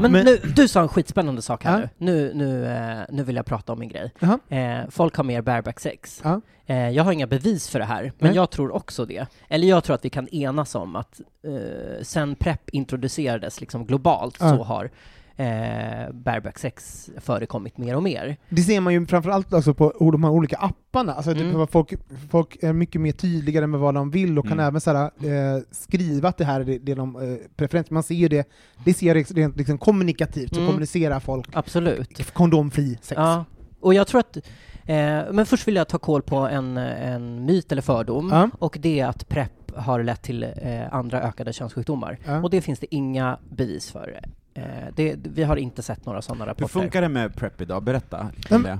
[0.00, 1.88] Men, Men- nu, du sa en skitspännande sak här Ja.
[1.98, 2.12] nu.
[2.12, 4.12] Nu, nu, eh, nu vill jag prata om min grej.
[4.48, 6.22] Eh, folk har mer bareback sex.
[6.66, 8.34] Eh, jag har inga bevis för det här, men Nej.
[8.36, 9.26] jag tror också det.
[9.48, 14.38] Eller jag tror att vi kan enas om att eh, sen PREP introducerades liksom globalt
[14.38, 14.90] så har
[15.36, 18.36] eh, bareback sex förekommit mer och mer.
[18.48, 21.60] Det ser man ju framförallt alltså på de här olika apparna, alltså Mm.
[21.60, 21.92] typ, folk,
[22.30, 24.66] folk är mycket mer tydligare med vad de vill och kan Mm.
[24.66, 25.04] även så här,
[25.56, 27.90] eh, skriva att det här är det, det de eh, preferens.
[27.90, 28.48] Man ser ju det,
[28.84, 30.68] det ser rent, rent liksom kommunikativt, så Mm.
[30.70, 32.32] kommunicerar folk Absolut.
[32.32, 33.16] kondomfri sex.
[33.18, 33.44] Ja,
[33.80, 34.36] och jag tror att
[34.86, 38.50] eh, men först vill jag ta koll på en, en myt eller fördom, Ja.
[38.58, 42.18] och det är att PREP har lett till eh, andra ökade könssjukdomar.
[42.26, 42.42] Ja.
[42.42, 44.20] Och det finns det inga bevis för.
[44.54, 44.62] Eh,
[44.96, 46.68] det, vi har inte sett några sådana Hur rapporter.
[46.68, 47.82] funkar det med Prep idag?
[47.82, 48.70] Berätta lite Mm.
[48.70, 48.78] om det.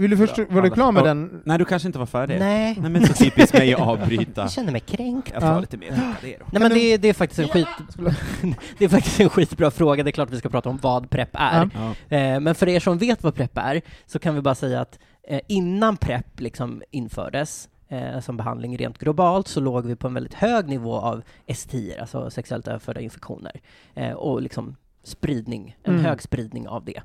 [0.00, 1.42] Vill du först, var du klar med den?
[1.44, 2.38] Nej, du kanske inte var färdig?
[2.38, 4.40] Nej, Nej men så typiskt mig att avbryta.
[4.40, 5.30] jag känner mig kränkt.
[5.32, 5.60] Jag tar Ja.
[5.60, 5.90] lite mer
[6.22, 6.44] det då.
[6.52, 7.66] Nej men det, är- det är faktiskt en skit...
[8.78, 11.28] det är faktiskt en skitbra fråga, det är klart vi ska prata om vad PREP
[11.32, 11.70] är.
[11.74, 12.16] Ja.
[12.16, 14.98] Eh, men för er som vet vad PREP är, så kan vi bara säga att
[15.28, 20.14] eh, innan PREP liksom infördes, eh, som behandling rent globalt, så låg vi på en
[20.14, 21.22] väldigt hög nivå av
[21.54, 23.60] STI, alltså sexuellt överförda infektioner,
[23.94, 26.04] eh, och liksom spridning, en Mm.
[26.04, 27.02] hög spridning av det.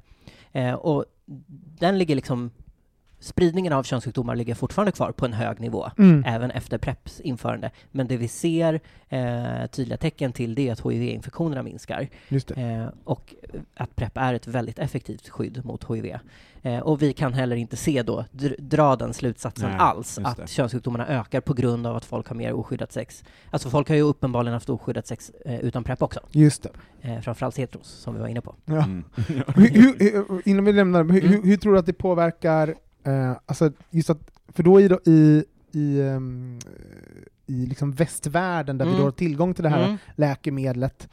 [0.51, 1.05] Eh, och
[1.79, 2.51] den ligger liksom,
[3.19, 6.23] spridningen av könssjukdomar ligger fortfarande kvar på en hög nivå, Mm.
[6.27, 7.71] även efter PREPs införande.
[7.91, 8.79] Men det vi ser
[9.09, 12.07] eh, tydliga tecken till det är att HIV-infektionerna minskar.
[12.29, 12.61] Just det.
[12.61, 13.33] Eh, och
[13.75, 16.15] att PREP är ett väldigt effektivt skydd mot HIV.
[16.61, 20.37] Eh, och vi kan heller inte se då, dr- dra den slutsatsen Nej, alls, att
[20.37, 20.47] det.
[20.49, 23.23] könssjukdomarna ökar på grund av att folk har mer oskyddat sex.
[23.49, 26.19] Alltså folk har ju uppenbarligen haft oskyddat sex eh, utan PREP också.
[26.31, 26.69] Just det.
[27.09, 28.55] Eh, framförallt heteros, som vi var inne på.
[28.65, 28.83] Ja.
[28.83, 29.03] Mm.
[29.15, 31.31] hur, hur, hur- innan vi lämnar, hur, Mm.
[31.31, 32.75] hur, hur tror du att det påverkar,
[33.09, 36.59] eh, alltså just att, för då i, i, i, ehm,
[37.47, 38.99] i liksom västvärlden där vi Mm.
[39.01, 39.97] då har tillgång till det här Mm.
[40.15, 41.09] läkemedlet,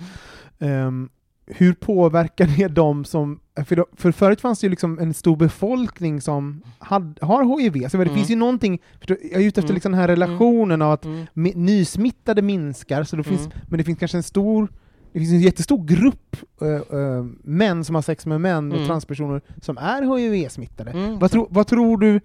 [0.59, 1.09] ehm,
[1.47, 5.36] hur påverkar det dem som, för, då, för förut fanns det ju liksom en stor
[5.36, 8.14] befolkning som had, har HIV, så det Mm.
[8.14, 9.74] finns ju någonting, jag är ute efter Mm.
[9.74, 11.27] liksom den här relationen av att Mm.
[11.35, 13.52] mi- nysmittade minskar, så det finns, Mm.
[13.68, 14.68] men det finns kanske en stor
[15.12, 16.26] det finns en jättestor grupp
[16.60, 18.88] eh, eh, män som har sex med män och Mm.
[18.88, 20.90] transpersoner som är HIV-smittade.
[20.90, 21.18] Mm.
[21.18, 22.20] Vad, tro, vad tror du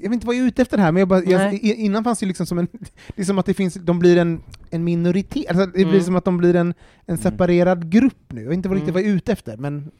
[0.00, 2.18] jag vet inte vad jag är ute efter här, men jag bara, jag, innan fanns
[2.18, 2.68] det liksom som en,
[3.16, 4.40] det är som att det finns, de blir en,
[4.70, 6.02] en minoritet, alltså det blir Mm.
[6.02, 6.74] som att de blir en,
[7.06, 8.40] en separerad grupp nu.
[8.42, 8.94] Jag vet inte vad riktigt Mm.
[8.94, 9.90] vad jag är ute efter, men...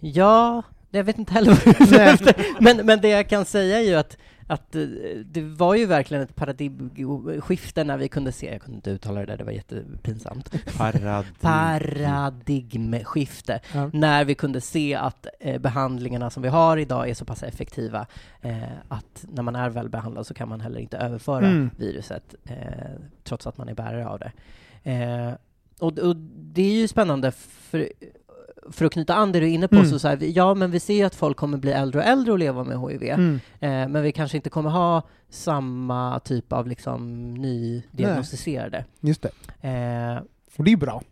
[0.00, 2.46] Ja, jag vet inte heller vad du är ute efter.
[2.60, 4.16] Men, men det jag kan säga är ju att,
[4.46, 4.82] att eh,
[5.24, 9.26] det var ju verkligen ett paradigmskifte när vi kunde se, jag kunde inte uttala det
[9.26, 10.50] där, det var jättepinsamt.
[10.76, 11.34] Paradigm.
[11.40, 13.60] Paradigmskifte.
[13.74, 13.90] Ja.
[13.92, 18.06] När vi kunde se att eh, behandlingarna som vi har idag är så pass effektiva
[18.40, 21.70] eh, att när man är väl behandlad så kan man heller inte överföra Mm.
[21.76, 22.56] viruset eh,
[23.24, 24.32] trots att man är bärare av det.
[25.78, 27.88] Och, och det är ju spännande för
[28.70, 29.86] för att knyta an det du är inne på, Mm.
[29.88, 32.32] så, så här, ja men vi ser ju att folk kommer bli äldre och äldre
[32.32, 33.34] och leva med HIV, Mm.
[33.60, 38.84] eh, men vi kanske inte kommer ha samma typ av liksom nydiagnostiserade.
[39.00, 39.68] Just det.
[39.68, 40.22] Eh,
[40.58, 41.02] Och det är bra.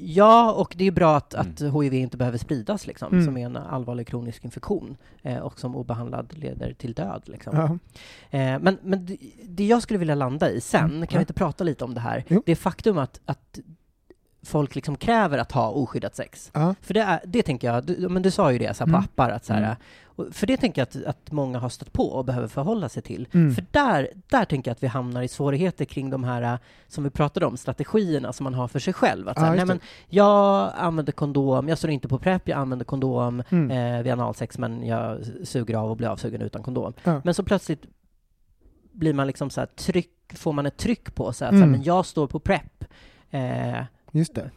[0.00, 3.24] Ja, och det är bra att, att HIV inte behöver spridas, liksom, Mm.
[3.24, 7.22] som är en allvarlig kronisk infektion eh, och som obehandlad leder till död.
[7.26, 7.56] Liksom.
[7.56, 7.64] Ja.
[8.38, 11.06] Eh, men men det, det jag skulle vilja landa i sen, Mm.
[11.06, 12.24] kan vi inte prata lite om det här?
[12.28, 12.42] Jo.
[12.46, 13.58] Det faktum att, att
[14.46, 16.50] folk liksom kräver att ha oskyddat sex.
[16.54, 16.74] Ja.
[16.82, 18.96] För det, är, det tänker jag, du, men du sa ju det så här, på
[18.96, 19.04] Mm.
[19.04, 19.62] appar, att så här,
[20.18, 20.32] Mm.
[20.32, 23.28] för det tänker jag att, att många har stött på och behöver förhålla sig till.
[23.32, 23.54] Mm.
[23.54, 26.58] För där, där tänker jag att vi hamnar i svårigheter kring de här,
[26.88, 29.28] som vi pratade om, strategierna som man har för sig själv.
[29.28, 32.58] Att så här, just nej, men jag använder kondom, jag står inte på PREP, jag
[32.58, 33.70] använder kondom Mm.
[33.96, 36.92] eh, vid analsex, men jag suger av och blir avsugen utan kondom.
[37.04, 37.20] Ja.
[37.24, 37.82] Men så plötsligt
[38.92, 41.62] blir man liksom så här, tryck, får man ett tryck på sig att så här,
[41.62, 41.70] Mm.
[41.70, 42.84] men jag står på PREP.
[43.30, 43.82] Eh,
[44.12, 44.50] Just det.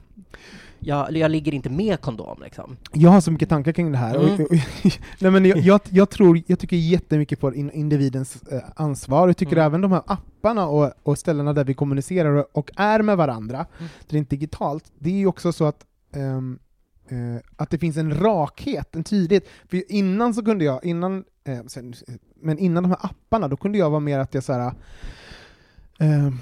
[0.80, 2.77] jag, jag ligger inte med kondom liksom.
[2.93, 4.15] Jag har så mycket tankar kring det här.
[4.15, 4.34] Mm.
[4.34, 4.51] Och, och,
[5.19, 9.27] nej, men jag, jag, jag, tror, jag tycker jättemycket på in, individens eh, ansvar.
[9.27, 9.65] Jag tycker Mm.
[9.65, 13.65] även de här apparna och, och ställena där vi kommunicerar och, och är med varandra,
[13.77, 13.89] Mm.
[14.07, 15.85] rent digitalt, det är ju också så att
[16.15, 16.59] ehm,
[17.09, 19.45] eh, att det finns en rakhet, en tydlighet.
[19.69, 21.93] För innan så kunde jag, innan, eh, sen,
[22.41, 24.73] men innan de här apparna, då kunde jag vara mer att jag så här,
[25.99, 26.38] ehm,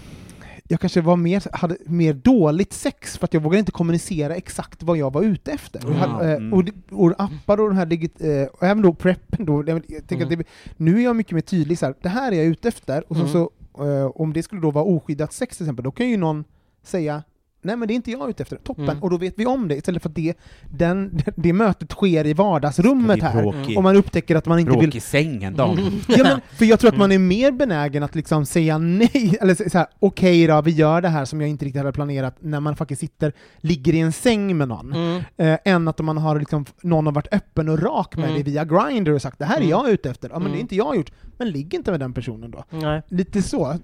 [0.67, 4.83] jag kanske var mer, hade mer dåligt sex för att jag vågade inte kommunicera exakt
[4.83, 5.85] vad jag var ute efter.
[5.87, 6.53] Och, hade, eh, Mm.
[6.53, 9.81] och, det- och appar och den här digit, eh, och även då preppen då, jag,
[9.87, 10.27] tänker Mm.
[10.27, 10.43] att det,
[10.77, 13.15] nu är jag mycket mer tydlig så här, det här är jag ute efter, och
[13.15, 13.31] så, Mm.
[13.33, 13.51] så
[13.85, 16.43] eh, om det skulle då vara oskyddat sex till exempel, då kan ju någon
[16.83, 17.23] säga
[17.67, 19.03] Nej men det är inte jag ute efter, toppen, Mm.
[19.03, 20.33] och då vet vi om det istället för att det,
[20.71, 23.45] den, det mötet sker i vardagsrummet här,
[23.77, 25.77] och man upptäcker att man inte vill bråk i sängen, Dan.
[26.07, 29.55] Ja, men, för jag tror att man är mer benägen att liksom säga nej, eller
[29.55, 32.35] så så här, okej då, vi gör det här som jag inte riktigt hade planerat,
[32.39, 35.21] när man faktiskt sitter, ligger i en säng med någon, Mm.
[35.37, 38.37] eh, än att man har liksom, någon har varit öppen och rak med Mm.
[38.37, 39.69] det via Grindr och sagt det här är Mm.
[39.69, 40.57] jag ute efter, ja men det Mm.
[40.57, 42.63] är inte jag gjort, men ligg inte med den personen då.
[42.69, 43.01] Nej.
[43.07, 43.75] Lite så.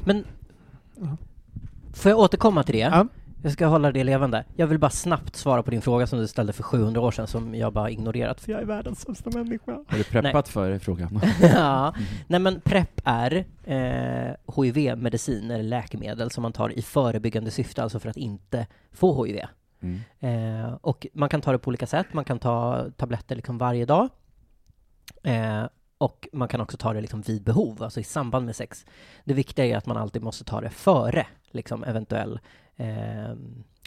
[0.00, 0.24] Men.
[1.94, 2.80] Får jag återkomma till det?
[2.80, 3.06] Ja.
[3.44, 4.44] Jag ska hålla det levande.
[4.56, 7.26] Jag vill bara snabbt svara på din fråga som du ställde för 700 år sedan
[7.26, 9.72] som jag bara ignorerat, för jag är världens sämsta människa.
[9.72, 11.20] Har du preppat för frågan?
[11.42, 11.94] ja,
[12.26, 18.00] nej men PREP är eh, HIV-medicin eller läkemedel som man tar i förebyggande syfte, alltså
[18.00, 19.40] för att inte få HIV.
[19.80, 20.00] Mm.
[20.20, 22.06] Eh, och man kan ta det på olika sätt.
[22.12, 24.08] Man kan ta tabletter liksom varje dag.
[25.22, 25.64] Eh,
[26.02, 28.86] och man kan också ta det liksom vid behov, alltså i samband med sex.
[29.24, 32.40] Det viktiga är att man alltid måste ta det före liksom eventuell
[32.76, 33.34] eh,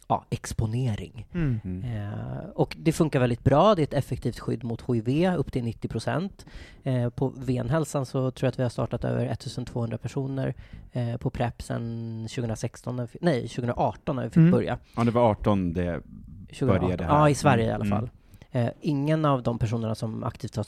[0.07, 1.27] ja, exponering.
[1.33, 1.59] Mm.
[1.63, 1.83] Mm.
[1.83, 3.75] Eh, och det funkar väldigt bra.
[3.75, 6.45] Det är ett effektivt skydd mot HIV, upp till 90 procent.
[6.83, 10.53] Eh, på Venhälsan så tror jag att vi har startat över 1200 personer
[10.91, 14.51] eh, på PREP sedan 2016, när vi, nej 2018 när vi fick Mm.
[14.51, 14.77] börja.
[14.95, 16.01] Ja, det var 18 det
[16.47, 16.67] 2018.
[16.79, 17.11] började här.
[17.19, 18.09] Ja, i Sverige i Mm, alla fall.
[18.51, 20.63] Eh, ingen av de personerna som aktivt har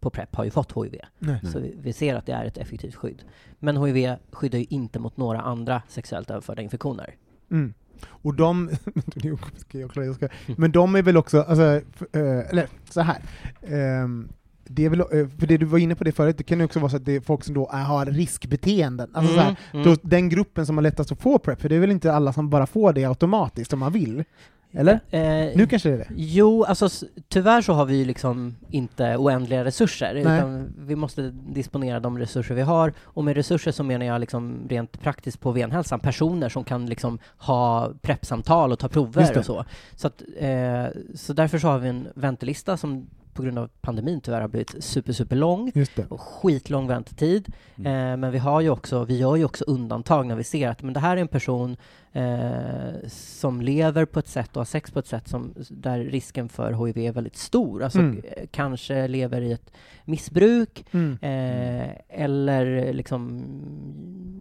[0.00, 1.00] på PREP har ju fått HIV.
[1.18, 1.40] Nej.
[1.52, 3.22] Så vi, vi ser att det är ett effektivt skydd.
[3.58, 7.14] Men HIV skyddar ju inte mot några andra sexuellt överförda infektioner.
[7.50, 7.74] Mm.
[8.06, 8.70] Och de,
[9.56, 11.64] ska, men de är väl också, alltså,
[12.12, 13.18] eh, eller så här.
[13.62, 14.28] ehm,
[14.64, 15.06] det är väl, eh,
[15.38, 17.04] för det du var inne på det förut, det kan ju också vara så att
[17.04, 19.10] det är folk som då är, har riskbeteenden.
[19.14, 21.76] Alltså så här, Mm, då, den gruppen som har lättast att få PREP, för det
[21.76, 24.24] är väl inte alla som bara får det automatiskt om man vill?
[24.72, 25.00] Eller?
[25.10, 26.08] Eh, Nu kanske det är det?
[26.16, 30.22] Jo, alltså tyvärr så har vi ju liksom inte oändliga resurser, Nej.
[30.22, 32.92] utan vi måste disponera de resurser vi har.
[33.02, 37.18] Och med resurser så menar jag liksom rent praktiskt på Venhälsan, personer som kan liksom
[37.38, 39.64] ha preppsamtal och ta prover och så.
[39.96, 40.84] Så, att, eh,
[41.14, 44.84] så därför så har vi en väntelista som på grund av pandemin tyvärr har blivit
[44.84, 45.72] super, super lång
[46.08, 47.52] och skitlång väntetid.
[47.76, 47.82] Eh,
[48.16, 50.94] men vi har ju också, vi gör ju också undantag när vi ser att men
[50.94, 51.76] det här är en person
[52.12, 56.48] eh, som lever på ett sätt och har sex på ett sätt som, där risken
[56.48, 57.82] för HIV är väldigt stor.
[57.82, 58.22] Alltså Mm.
[58.36, 59.70] eh, kanske lever i ett
[60.04, 61.18] missbruk Mm.
[61.22, 63.44] eh, eller liksom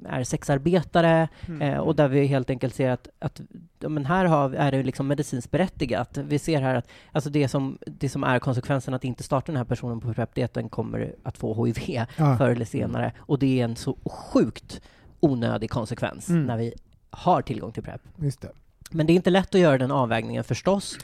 [0.10, 1.62] är sexarbetare Mm.
[1.62, 3.42] eh, och där vi helt enkelt ser att, att
[3.80, 6.18] men här har, är det liksom medicinskt berättigat.
[6.18, 9.58] Vi ser här att alltså det, som, det som är konsekvensen att inte starta den
[9.58, 11.78] här personen på PREP, det är att den kommer att få HIV
[12.18, 12.38] Ja.
[12.38, 13.12] förr eller senare.
[13.20, 14.82] Och det är en så sjukt
[15.20, 16.46] onödig konsekvens Mm.
[16.46, 16.74] när vi
[17.12, 18.02] har tillgång till PREP.
[18.16, 18.52] Just det.
[18.92, 20.98] Men det är inte lätt att göra den avvägningen förstås.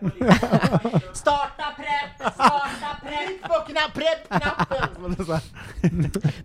[1.12, 2.32] Starta PREP!
[2.34, 3.26] Starta PREP!
[3.28, 3.92] Tryck på knapp,
[4.28, 5.16] knappen!
[5.26, 5.42] Så här.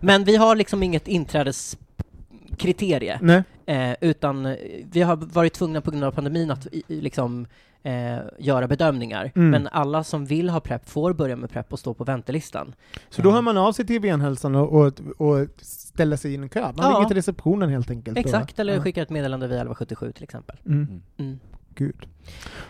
[0.00, 3.42] Men vi har liksom inget inträdeskriterie, Nej.
[3.66, 4.56] eh, utan eh,
[4.92, 7.46] vi har varit tvungna på grund av pandemin att i liksom
[7.82, 9.32] eh, göra bedömningar.
[9.34, 9.50] Mm.
[9.50, 12.74] Men alla som vill ha PREP får börja med PREP och stå på väntelistan.
[13.10, 15.48] Så då hör man av sig till venhälsan och, och, och
[15.96, 16.60] ställer sig i en kö?
[16.60, 16.88] Man Ja.
[16.96, 18.18] ringer till receptionen helt enkelt?
[18.18, 18.60] Exakt, då.
[18.60, 18.82] eller Ja.
[18.82, 20.56] skickar ett meddelande via 1177 till exempel.
[20.66, 21.02] Mm.
[21.18, 21.38] Mm.
[21.74, 22.06] Gud.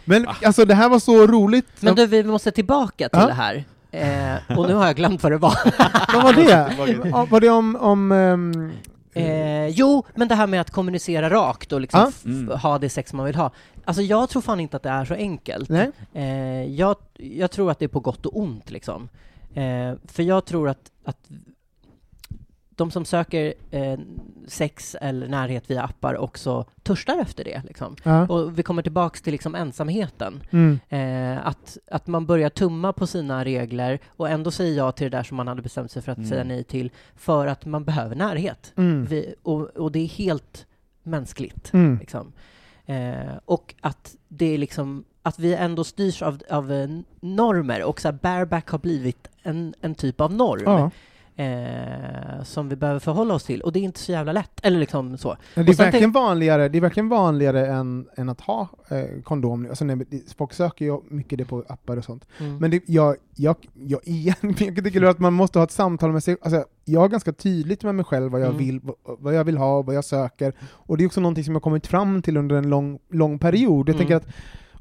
[0.05, 1.67] Men alltså det här var så roligt.
[1.81, 3.27] Men du, vi måste tillbaka till Ja.
[3.27, 3.65] det här.
[3.91, 5.55] Eh, och nu har jag glömt vad det var.
[6.15, 7.27] Vad var det?
[7.31, 7.77] Var det om...
[7.77, 8.73] om ehm,
[9.19, 12.59] Eh, jo, men det här med att kommunicera rakt och liksom f- Mm.
[12.59, 13.51] ha det sex man vill ha.
[13.85, 15.69] Alltså jag tror fan inte att det är så enkelt.
[15.69, 15.91] nej?
[16.15, 19.09] Eh, jag, jag tror att det är på gott och ont liksom.
[19.55, 21.19] Eh, för jag tror att, att
[22.77, 23.99] de som söker eh,
[24.47, 27.63] sex eller närhet via appar också törstar efter det.
[27.67, 27.97] Liksom.
[28.03, 28.29] Ja.
[28.29, 30.43] Och vi kommer tillbaks till liksom ensamheten.
[30.51, 30.79] Mm.
[30.89, 35.17] Eh, att, att man börjar tumma på sina regler och ändå säger ja till det
[35.17, 36.29] där som man hade bestämt sig för att Mm.
[36.31, 38.73] säga nej till för att man behöver närhet.
[38.77, 39.05] Mm.
[39.05, 40.67] Vi, och, och det är helt
[41.03, 41.73] mänskligt.
[41.73, 41.99] Mm.
[41.99, 42.33] Liksom.
[42.87, 46.89] Eh, och att det är liksom att vi ändå styrs av, av eh,
[47.21, 50.91] normer och så här, bareback har blivit en, en typ av norm Ja.
[51.37, 54.61] Eh, som vi behöver förhålla oss till och det är inte så jävla lätt.
[54.63, 55.37] Eller liksom så.
[55.55, 59.63] Det är verkligen vanligare, det är verkligen vanligare än, än att ha eh, kondom.
[59.63, 59.69] nu.
[59.69, 60.07] Alltså, nej,
[60.39, 62.25] folk söker ju mycket det på appar och sånt.
[62.41, 62.57] Mm.
[62.59, 66.23] Men det, jag, jag, jag, igen, jag tycker att man måste ha ett samtal med
[66.23, 68.59] sig, alltså, jag är ganska tydligt med mig själv vad jag, Mm.
[68.59, 71.55] vill, vad, vad jag vill ha, vad jag söker, och det är också någonting som
[71.55, 73.89] jag kommit fram till under en lång, lång period.
[73.89, 73.99] Jag Mm.
[73.99, 74.27] tänker att,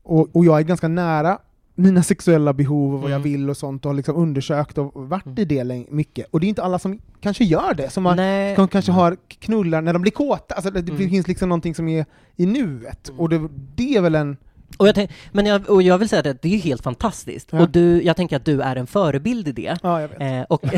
[0.03, 1.38] och, och jag är ganska nära
[1.76, 3.31] mina sexuella behov och vad jag Mm.
[3.31, 5.39] vill och sånt, och har liksom undersökt och varit Mm.
[5.39, 6.26] i det länge- mycket.
[6.31, 9.93] Och det är inte alla som kanske gör det, som har kanske har knullar när
[9.93, 11.10] de blir kåta, alltså det, det Mm.
[11.10, 13.19] finns liksom någonting som är i nuet, Mm.
[13.19, 14.38] och det, det är väl en...
[14.77, 17.47] Och jag, tänk, men jag, och jag vill säga att det är helt fantastiskt.
[17.52, 17.61] Ja.
[17.61, 19.77] Och du, jag tänker att du är en förebild i det.
[19.84, 20.22] Ja, jag vet.
[20.22, 20.77] Eh, och det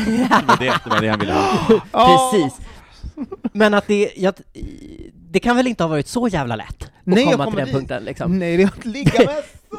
[0.90, 1.52] var det han ville ha.
[2.32, 2.60] Precis.
[3.54, 4.34] Men att det, jag,
[5.32, 7.66] det kan väl inte ha varit så jävla lätt att Nej, jag komma till den
[7.66, 7.74] dit.
[7.76, 8.40] punkten liksom.
[8.40, 9.78] Nej, det är att ligga med så!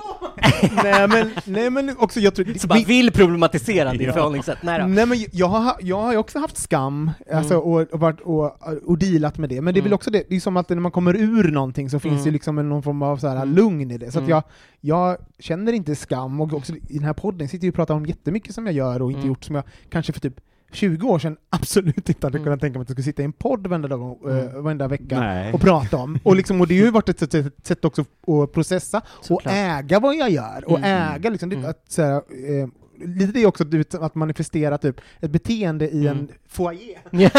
[0.83, 2.59] nej, men, nej men också, jag tror...
[2.59, 4.13] Så bara vill problematisera ditt Ja.
[4.13, 4.59] förhållningssätt.
[4.63, 4.87] Nej då.
[4.87, 7.67] Nej men jag har, jag har också haft skam, alltså, Mm.
[7.67, 9.95] och, och, varit, och, och dealat med det, men det är väl Mm.
[9.95, 12.25] också det, det är som att när man kommer ur någonting så finns Mm.
[12.25, 13.55] det liksom en- någon form av så här Mm.
[13.55, 14.31] lugn i det, så att Mm.
[14.31, 14.43] jag,
[14.81, 18.07] jag känner inte skam, och också i den här podden sitter jag och pratar om
[18.07, 19.29] jättemycket som jag gör och inte Mm.
[19.29, 20.41] gjort som jag kanske för typ
[20.73, 22.45] 20 år sedan absolut inte hade Mm.
[22.45, 24.39] kunnat tänka mig att jag skulle sitta i en podd varenda, dag, Mm.
[24.49, 24.63] mm.
[24.65, 25.53] varenda vecka Nej.
[25.53, 26.19] och prata om.
[26.23, 27.33] Och, liksom, och det har ju varit ett
[27.67, 29.55] sätt, också att processa och Såklart.
[29.57, 31.15] äga vad jag gör, och Mm.
[31.15, 31.71] äga liksom, det, Mm.
[31.71, 32.69] att, så här, eh,
[33.05, 33.65] lite det också
[34.01, 36.19] att- manifestera typ ett beteende i Mm.
[36.19, 36.99] en foyer.
[37.11, 37.31] Ja.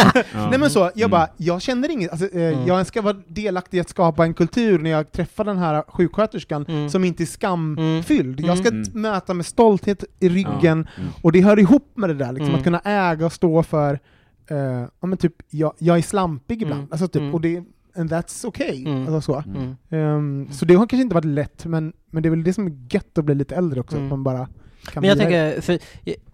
[0.50, 1.10] Nej men så, jag Mm.
[1.12, 2.68] bara, jag känner inget, alltså, eh, Mm.
[2.68, 6.66] jag ska vara delaktig i att skapa en kultur när jag träffar den här sjuksköterskan
[6.68, 6.90] Mm.
[6.90, 8.40] som inte är skamfylld.
[8.40, 9.02] Jag ska Mm.
[9.02, 11.10] möta med stolthet i ryggen, Mm.
[11.22, 12.56] och det hör ihop med det där, liksom, Mm.
[12.58, 14.00] att kunna äga och stå för,
[14.48, 14.58] eh,
[15.00, 16.92] ja men typ, jag, jag är slampig ibland, Mm.
[16.92, 17.34] alltså typ, Mm.
[17.34, 17.64] och det,
[17.96, 18.86] and that's okay.
[18.86, 19.02] Mm.
[19.16, 19.44] Alltså så.
[19.50, 19.76] Mm.
[19.90, 22.68] Ehm, så det har kanske inte varit lätt, men, men det är väl det som
[22.68, 24.06] är gött att bli lite äldre också, Mm.
[24.08, 24.48] att man bara
[24.86, 25.80] kan Men jag tänker, för,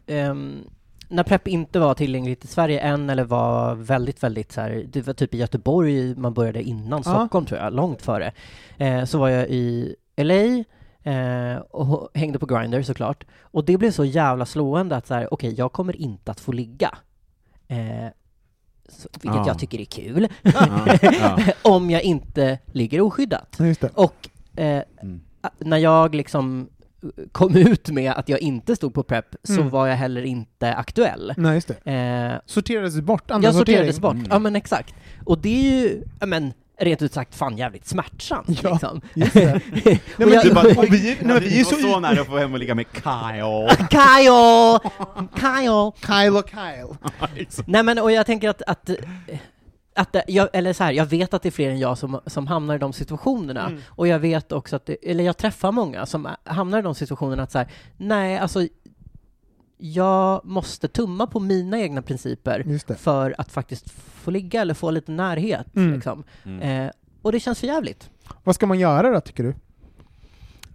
[0.08, 0.64] ehm,
[1.10, 5.02] när PREP inte var tillgängligt i Sverige än, eller var väldigt, väldigt så här, det
[5.08, 7.12] var typ i Göteborg man började innan Ja.
[7.14, 8.32] Stockholm tror jag, långt före.
[8.78, 10.64] Eh, så var jag i LA
[11.12, 13.24] eh, och hängde på Grindr såklart.
[13.42, 16.52] Och det blev så jävla slående att så här, okej, jag kommer inte att få
[16.52, 16.98] ligga.
[17.68, 17.78] Eh,
[18.90, 19.48] så, vilket Ja.
[19.48, 20.28] jag tycker är kul.
[20.42, 21.38] Ja.
[21.62, 23.60] Om jag inte ligger oskyddat.
[23.94, 25.22] Och eh, Mm.
[25.60, 26.70] när jag liksom
[27.32, 29.70] kom ut med att jag inte stod på PREP så Mm.
[29.70, 31.34] var jag heller inte aktuell.
[31.38, 31.92] Nej, just det.
[31.92, 34.02] Eh, Sorterades bort, andra jag sorterades sortering.
[34.02, 34.28] bort, Mm.
[34.32, 34.96] ja men exakt.
[35.26, 39.02] Och det är ju, ja men rent ut sagt fan jävligt smärtsamt Ja, liksom.
[39.14, 39.62] Just det.
[39.86, 42.22] Nej, men, jag- du bara, och och vi, nej, men vi är så, så nära
[42.22, 43.88] att få hem och ligga med Kyle.
[43.90, 44.80] Kyle!
[45.40, 45.92] Kyle!
[46.08, 46.98] Kyle och Kyle.
[47.66, 48.90] Nej men och jag tänker att, att
[49.96, 52.20] att det- jag, eller så här, jag vet att det är fler än jag som,
[52.26, 53.68] som hamnar i de situationerna.
[53.68, 53.82] Mm.
[53.88, 57.44] Och jag vet också att, det, eller jag träffar många som hamnar i de situationerna
[57.44, 57.68] att så här,
[57.98, 58.68] nej alltså
[59.78, 65.12] jag måste tumma på mina egna principer för att faktiskt få ligga eller få lite
[65.12, 65.76] närhet.
[65.76, 65.94] Mm.
[65.94, 66.24] Liksom.
[66.46, 66.86] Mm.
[66.86, 66.92] Eh,
[67.22, 68.10] och det känns för jävligt.
[68.44, 69.54] Vad ska man göra då, tycker du?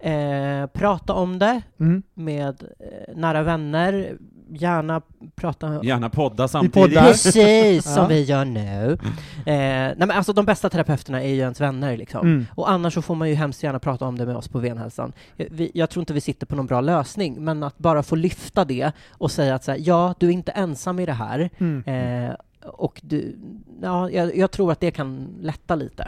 [0.09, 2.03] Eh, prata om det Mm.
[2.13, 4.17] med eh, nära vänner,
[4.53, 5.01] gärna
[5.35, 6.99] prata Gärna podda samtidigt.
[6.99, 8.07] Precis, som Ja.
[8.07, 8.97] vi gör nu.
[9.45, 12.27] Eh, nej men alltså de bästa terapeuterna är ju ens vänner liksom.
[12.27, 12.45] Mm.
[12.55, 15.13] Och annars så får man ju hemskt gärna prata om det med oss på Venhälsan.
[15.35, 18.15] Jag, vi, jag tror inte vi sitter på någon bra lösning, men att bara få
[18.15, 21.49] lyfta det och säga att så här, ja, du är inte ensam i det här.
[21.57, 21.83] Mm.
[22.27, 23.35] Eh, och du,
[23.81, 26.07] ja, jag, jag tror att det kan lätta lite.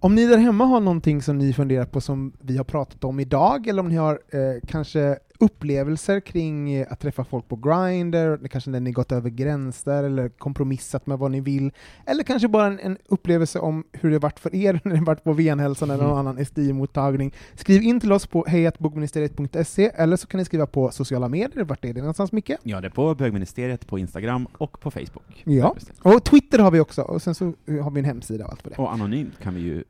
[0.00, 3.20] Om ni där hemma har någonting som ni funderar på som vi har pratat om
[3.20, 8.48] idag, eller om ni har eh, kanske upplevelser kring eh, att träffa folk på Grindr,
[8.48, 11.72] kanske när ni gått över gränser eller kompromissat med vad ni vill,
[12.06, 15.24] eller kanske bara en, en upplevelse om hur det varit för er när ni varit
[15.24, 17.34] på Venhälsan eller någon annan SDI-mottagning.
[17.54, 21.64] Skriv in till oss på hejatbogministeriet.se eller så kan ni skriva på sociala medier.
[21.64, 22.50] Vart är det någonstans, Micke?
[22.62, 25.42] Ja, det är på bögministeriet på Instagram och på Facebook.
[25.44, 28.62] Ja, och Twitter har vi också, och sen så har vi en hemsida och allt
[28.62, 28.76] för det.
[28.76, 29.84] Och anonymt kan vi ju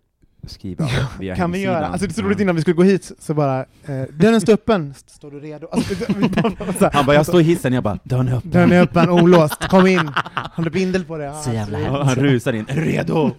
[0.47, 0.89] skriva
[1.21, 1.87] via kan vi göra.
[1.87, 4.53] Alltså det är så roligt innan vi skulle gå hit, så bara eh, ”Dörren står
[4.53, 7.99] öppen, står du redo?” alltså, bara- så Han bara, jag står i hissen, jag bara,
[8.03, 8.51] dörren är öppen.
[8.51, 10.11] Dörren är öppen, olåst, kom in!
[10.35, 11.31] Har du bindel på dig?
[11.45, 13.31] Så jävla Ja, Han rusar in, redo?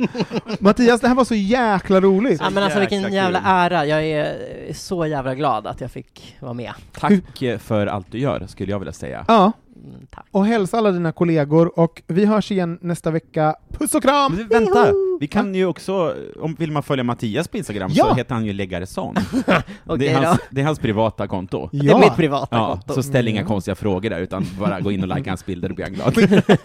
[0.60, 2.42] Mattias, det här var så jäkla roligt!
[2.44, 4.38] Ja men alltså vilken jäkla jävla ära, jag är
[4.74, 6.72] så jävla glad att jag fick vara med.
[7.00, 7.14] Tack
[7.60, 9.26] för allt du gör, skulle jag vilja säga.
[9.28, 9.52] Ja,
[9.84, 10.26] Mm, tack.
[10.32, 13.56] och hälsa alla dina kollegor, och vi hörs igen nästa vecka.
[13.80, 14.36] Puss och kram!
[14.36, 18.06] Men vänta, vi kan ju också, om vill man följa Mattias på Instagram Ja.
[18.10, 19.16] så heter han ju Läggareson.
[19.48, 19.64] Okej
[19.98, 21.70] det, är hans, det är hans privata konto.
[21.72, 22.94] Det är mitt privata Ja, konto.
[22.94, 25.76] så ställ inga konstiga frågor där, utan bara gå in och likea hans bilder, då
[25.76, 26.18] blir han glad.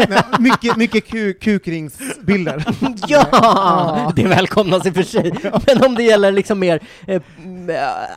[0.09, 2.65] Nej, mycket mycket ku- kukringsbilder.
[3.09, 4.13] Ja!
[4.17, 5.33] Det välkomnas i och för sig.
[5.67, 7.23] Men om det gäller liksom mer eh,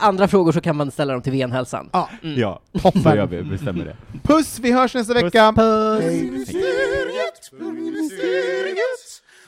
[0.00, 1.88] andra frågor så kan man ställa dem till venhälsan.
[1.92, 2.08] Ja.
[2.20, 3.02] Ja, Toppen.
[3.16, 3.96] gör vi, bestämmer det.
[4.22, 5.52] Puss, vi hörs nästa vecka!
[5.56, 6.48] Puss!